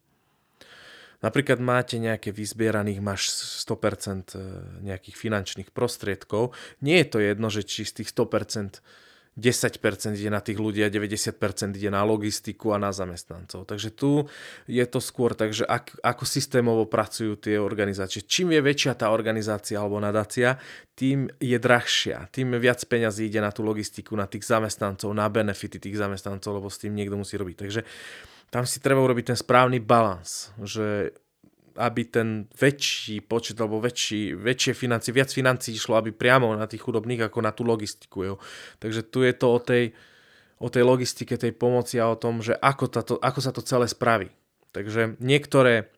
Napríklad 1.23 1.63
máte 1.63 2.03
nejaké 2.03 2.35
vyzbieraných, 2.35 2.99
máš 2.99 3.31
100% 3.63 4.35
e, 4.35 4.43
nejakých 4.83 5.17
finančných 5.17 5.71
prostriedkov. 5.71 6.51
Nie 6.83 7.07
je 7.07 7.09
to 7.09 7.19
jedno, 7.23 7.47
že 7.47 7.63
či 7.63 7.87
z 7.87 8.03
tých 8.03 8.11
100% 8.11 8.83
10% 9.33 10.13
ide 10.13 10.29
na 10.29 10.45
tých 10.45 10.61
ľudí 10.61 10.85
a 10.85 10.93
90% 10.93 11.73
ide 11.73 11.89
na 11.89 12.05
logistiku 12.05 12.77
a 12.77 12.79
na 12.79 12.93
zamestnancov. 12.93 13.65
Takže 13.65 13.89
tu 13.89 14.29
je 14.69 14.85
to 14.85 15.01
skôr 15.01 15.33
tak, 15.33 15.57
že 15.57 15.65
ak, 15.65 15.97
ako 16.05 16.29
systémovo 16.29 16.85
pracujú 16.85 17.41
tie 17.41 17.57
organizácie. 17.57 18.21
Čím 18.21 18.53
je 18.53 18.61
väčšia 18.61 18.93
tá 18.93 19.09
organizácia 19.09 19.81
alebo 19.81 19.97
nadácia, 20.05 20.61
tým 20.93 21.33
je 21.41 21.57
drahšia, 21.57 22.29
tým 22.29 22.61
viac 22.61 22.85
peňazí 22.85 23.33
ide 23.33 23.41
na 23.41 23.49
tú 23.49 23.65
logistiku, 23.65 24.13
na 24.21 24.29
tých 24.29 24.45
zamestnancov, 24.45 25.09
na 25.17 25.25
benefity 25.33 25.81
tých 25.81 25.97
zamestnancov, 25.97 26.61
lebo 26.61 26.69
s 26.69 26.77
tým 26.77 26.93
niekto 26.93 27.17
musí 27.17 27.41
robiť. 27.41 27.57
Takže 27.57 27.81
tam 28.53 28.69
si 28.69 28.85
treba 28.85 29.01
urobiť 29.01 29.33
ten 29.33 29.39
správny 29.41 29.81
balans, 29.81 30.53
že 30.61 31.17
aby 31.73 32.05
ten 32.05 32.45
väčší 32.53 33.25
počet 33.25 33.57
alebo 33.57 33.81
väčší, 33.81 34.37
väčšie 34.37 34.77
financie, 34.77 35.09
viac 35.09 35.33
financí 35.33 35.73
išlo, 35.73 35.97
aby 35.97 36.13
priamo 36.13 36.53
na 36.53 36.69
tých 36.69 36.85
chudobných 36.85 37.33
ako 37.33 37.39
na 37.41 37.49
tú 37.57 37.65
logistiku. 37.65 38.29
Jo. 38.29 38.35
Takže 38.77 39.09
tu 39.09 39.25
je 39.25 39.33
to 39.33 39.57
o 39.57 39.57
tej, 39.57 39.97
o 40.61 40.69
tej 40.69 40.85
logistike, 40.85 41.41
tej 41.41 41.57
pomoci 41.57 41.97
a 41.97 42.13
o 42.13 42.21
tom, 42.21 42.45
že 42.45 42.53
ako, 42.61 42.93
tato, 42.93 43.15
ako 43.17 43.41
sa 43.41 43.57
to 43.57 43.65
celé 43.65 43.89
spraví. 43.89 44.29
Takže 44.77 45.17
niektoré 45.17 45.89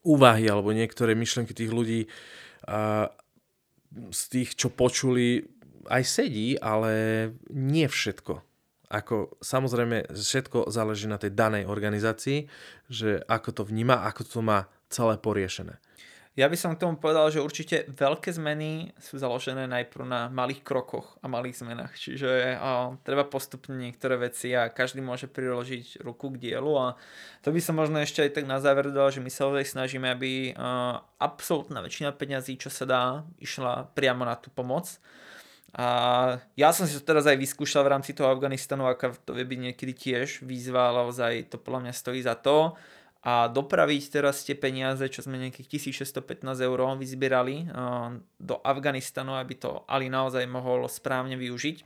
úvahy 0.00 0.48
alebo 0.48 0.72
niektoré 0.72 1.12
myšlenky 1.12 1.52
tých 1.52 1.76
ľudí 1.76 2.08
a, 2.64 3.12
z 4.08 4.22
tých, 4.32 4.56
čo 4.56 4.72
počuli, 4.72 5.44
aj 5.92 6.08
sedí, 6.08 6.56
ale 6.56 6.92
nie 7.52 7.84
všetko 7.84 8.49
ako 8.90 9.38
samozrejme 9.38 10.10
všetko 10.10 10.66
záleží 10.66 11.06
na 11.06 11.16
tej 11.16 11.30
danej 11.30 11.70
organizácii, 11.70 12.50
že 12.90 13.22
ako 13.30 13.48
to 13.54 13.62
vníma, 13.62 14.02
ako 14.02 14.22
to 14.26 14.38
má 14.42 14.66
celé 14.90 15.14
poriešené. 15.14 15.78
Ja 16.38 16.46
by 16.46 16.54
som 16.54 16.78
k 16.78 16.86
tomu 16.86 16.94
povedal, 16.94 17.26
že 17.34 17.42
určite 17.42 17.90
veľké 17.90 18.30
zmeny 18.30 18.94
sú 19.02 19.18
založené 19.18 19.66
najprv 19.66 20.06
na 20.06 20.20
malých 20.30 20.62
krokoch 20.62 21.18
a 21.20 21.26
malých 21.26 21.58
zmenách. 21.58 21.98
Čiže 21.98 22.54
a, 22.54 22.94
treba 23.02 23.26
postupne 23.26 23.74
niektoré 23.74 24.14
veci 24.14 24.54
a 24.54 24.70
každý 24.70 25.02
môže 25.02 25.26
priložiť 25.26 26.06
ruku 26.06 26.30
k 26.30 26.40
dielu 26.40 26.72
a 26.78 26.94
to 27.42 27.50
by 27.50 27.58
som 27.58 27.74
možno 27.74 27.98
ešte 27.98 28.22
aj 28.22 28.30
tak 28.40 28.46
na 28.46 28.62
záver 28.62 28.94
dal, 28.94 29.10
že 29.10 29.18
my 29.18 29.26
sa 29.26 29.50
ozaj 29.50 29.74
snažíme, 29.74 30.06
aby 30.06 30.54
a, 30.54 31.02
absolútna 31.18 31.82
väčšina 31.82 32.14
peňazí, 32.14 32.56
čo 32.62 32.70
sa 32.70 32.86
dá, 32.86 33.04
išla 33.42 33.90
priamo 33.92 34.22
na 34.22 34.38
tú 34.38 34.54
pomoc 34.54 34.86
a 35.74 35.86
ja 36.58 36.74
som 36.74 36.86
si 36.86 36.98
to 36.98 37.02
teraz 37.06 37.30
aj 37.30 37.38
vyskúšal 37.38 37.86
v 37.86 37.92
rámci 37.94 38.10
toho 38.10 38.30
Afganistanu, 38.30 38.90
aká 38.90 39.14
to 39.22 39.34
vie 39.38 39.46
byť 39.46 39.60
niekedy 39.70 39.92
tiež 39.94 40.42
výzva, 40.42 40.90
ale 40.90 41.06
ozaj 41.06 41.54
to 41.54 41.62
podľa 41.62 41.86
mňa 41.86 41.94
stojí 41.94 42.20
za 42.22 42.34
to. 42.34 42.74
A 43.20 43.52
dopraviť 43.52 44.16
teraz 44.16 44.48
tie 44.48 44.56
peniaze, 44.56 45.04
čo 45.12 45.20
sme 45.20 45.36
nejakých 45.36 45.76
1615 45.76 46.40
eur 46.64 46.80
vyzbierali 46.96 47.68
do 48.40 48.56
Afganistanu, 48.64 49.36
aby 49.36 49.60
to 49.60 49.84
Ali 49.84 50.08
naozaj 50.08 50.48
mohol 50.48 50.88
správne 50.88 51.36
využiť. 51.36 51.84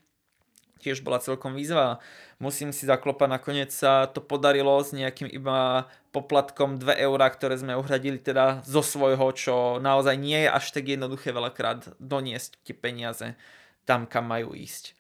Tiež 0.78 1.02
bola 1.02 1.18
celkom 1.18 1.58
výzva. 1.58 1.98
Musím 2.38 2.70
si 2.70 2.86
zaklopať, 2.86 3.26
nakoniec 3.26 3.74
sa 3.74 4.06
to 4.06 4.22
podarilo 4.22 4.78
s 4.78 4.94
nejakým 4.94 5.26
iba 5.26 5.90
poplatkom 6.14 6.78
2 6.78 7.02
eurá, 7.02 7.26
ktoré 7.32 7.58
sme 7.58 7.74
uhradili 7.74 8.22
teda 8.22 8.62
zo 8.62 8.84
svojho, 8.84 9.26
čo 9.34 9.82
naozaj 9.82 10.14
nie 10.14 10.46
je 10.46 10.54
až 10.54 10.70
tak 10.70 10.86
jednoduché 10.86 11.34
veľakrát 11.34 11.98
doniesť 11.98 12.62
tie 12.62 12.76
peniaze 12.78 13.34
tam, 13.84 14.08
kam 14.08 14.28
majú 14.28 14.52
ísť. 14.52 14.96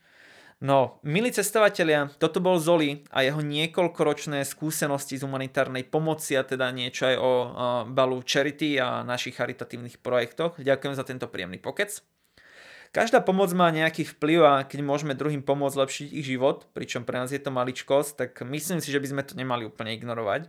No, 0.64 1.02
milí 1.04 1.28
cestovatelia, 1.28 2.08
toto 2.16 2.40
bol 2.40 2.56
Zoli 2.56 3.04
a 3.12 3.20
jeho 3.20 3.44
niekoľkoročné 3.44 4.46
skúsenosti 4.48 5.20
z 5.20 5.26
humanitárnej 5.28 5.84
pomoci 5.84 6.38
a 6.38 6.46
teda 6.46 6.72
niečo 6.72 7.04
aj 7.04 7.16
o 7.20 7.32
uh, 7.32 7.46
balu 7.84 8.24
Charity 8.24 8.80
a 8.80 9.04
našich 9.04 9.36
charitatívnych 9.36 10.00
projektoch. 10.00 10.56
Ďakujem 10.56 10.94
za 10.96 11.04
tento 11.04 11.28
príjemný 11.28 11.60
pokec. 11.60 12.00
Každá 12.94 13.26
pomoc 13.26 13.50
má 13.52 13.74
nejaký 13.74 14.06
vplyv 14.16 14.40
a 14.46 14.54
keď 14.62 14.80
môžeme 14.86 15.18
druhým 15.18 15.42
pomôcť 15.42 15.76
lepšiť 15.84 16.08
ich 16.14 16.30
život, 16.30 16.70
pričom 16.72 17.02
pre 17.02 17.18
nás 17.18 17.34
je 17.34 17.42
to 17.42 17.50
maličkosť, 17.50 18.10
tak 18.14 18.32
myslím 18.46 18.78
si, 18.78 18.88
že 18.94 19.02
by 19.02 19.08
sme 19.10 19.22
to 19.26 19.34
nemali 19.34 19.66
úplne 19.66 19.90
ignorovať. 19.98 20.46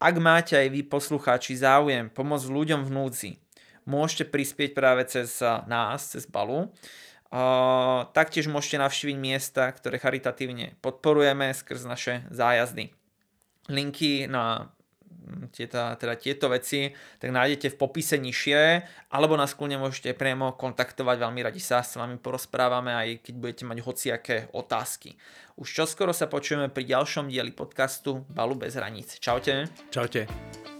Ak 0.00 0.16
máte 0.16 0.56
aj 0.56 0.72
vy 0.72 0.88
poslucháči 0.88 1.54
záujem 1.60 2.08
pomôcť 2.08 2.48
ľuďom 2.48 2.80
v 2.82 2.90
núdzi, 2.90 3.30
môžete 3.84 4.26
prispieť 4.26 4.72
práve 4.72 5.04
cez 5.04 5.38
nás, 5.68 6.16
cez 6.16 6.24
balu 6.24 6.72
taktiež 8.14 8.46
môžete 8.46 8.78
navštíviť 8.78 9.16
miesta, 9.18 9.70
ktoré 9.74 9.98
charitatívne 9.98 10.78
podporujeme 10.78 11.50
skrz 11.50 11.82
naše 11.84 12.14
zájazdy. 12.30 12.94
Linky 13.66 14.30
na 14.30 14.70
mm, 15.26 15.50
tieto, 15.50 15.82
teda 15.98 16.14
tieto 16.14 16.46
veci, 16.46 16.94
tak 17.18 17.34
nájdete 17.34 17.74
v 17.74 17.80
popise 17.82 18.14
nižšie, 18.14 18.86
alebo 19.10 19.34
nás 19.34 19.58
kľudne 19.58 19.82
môžete 19.82 20.14
priamo 20.14 20.54
kontaktovať, 20.54 21.16
veľmi 21.18 21.42
radi 21.42 21.58
sa 21.58 21.82
s 21.82 21.98
vami 21.98 22.14
porozprávame, 22.22 22.94
aj 22.94 23.26
keď 23.26 23.34
budete 23.34 23.64
mať 23.66 23.78
hociaké 23.82 24.36
otázky. 24.54 25.18
Už 25.58 25.66
čoskoro 25.66 26.14
sa 26.14 26.30
počujeme 26.30 26.70
pri 26.70 26.94
ďalšom 26.94 27.26
dieli 27.26 27.50
podcastu 27.50 28.22
Balu 28.30 28.54
bez 28.54 28.78
hraníc. 28.78 29.18
Čaute. 29.18 29.66
Čaute. 29.90 30.75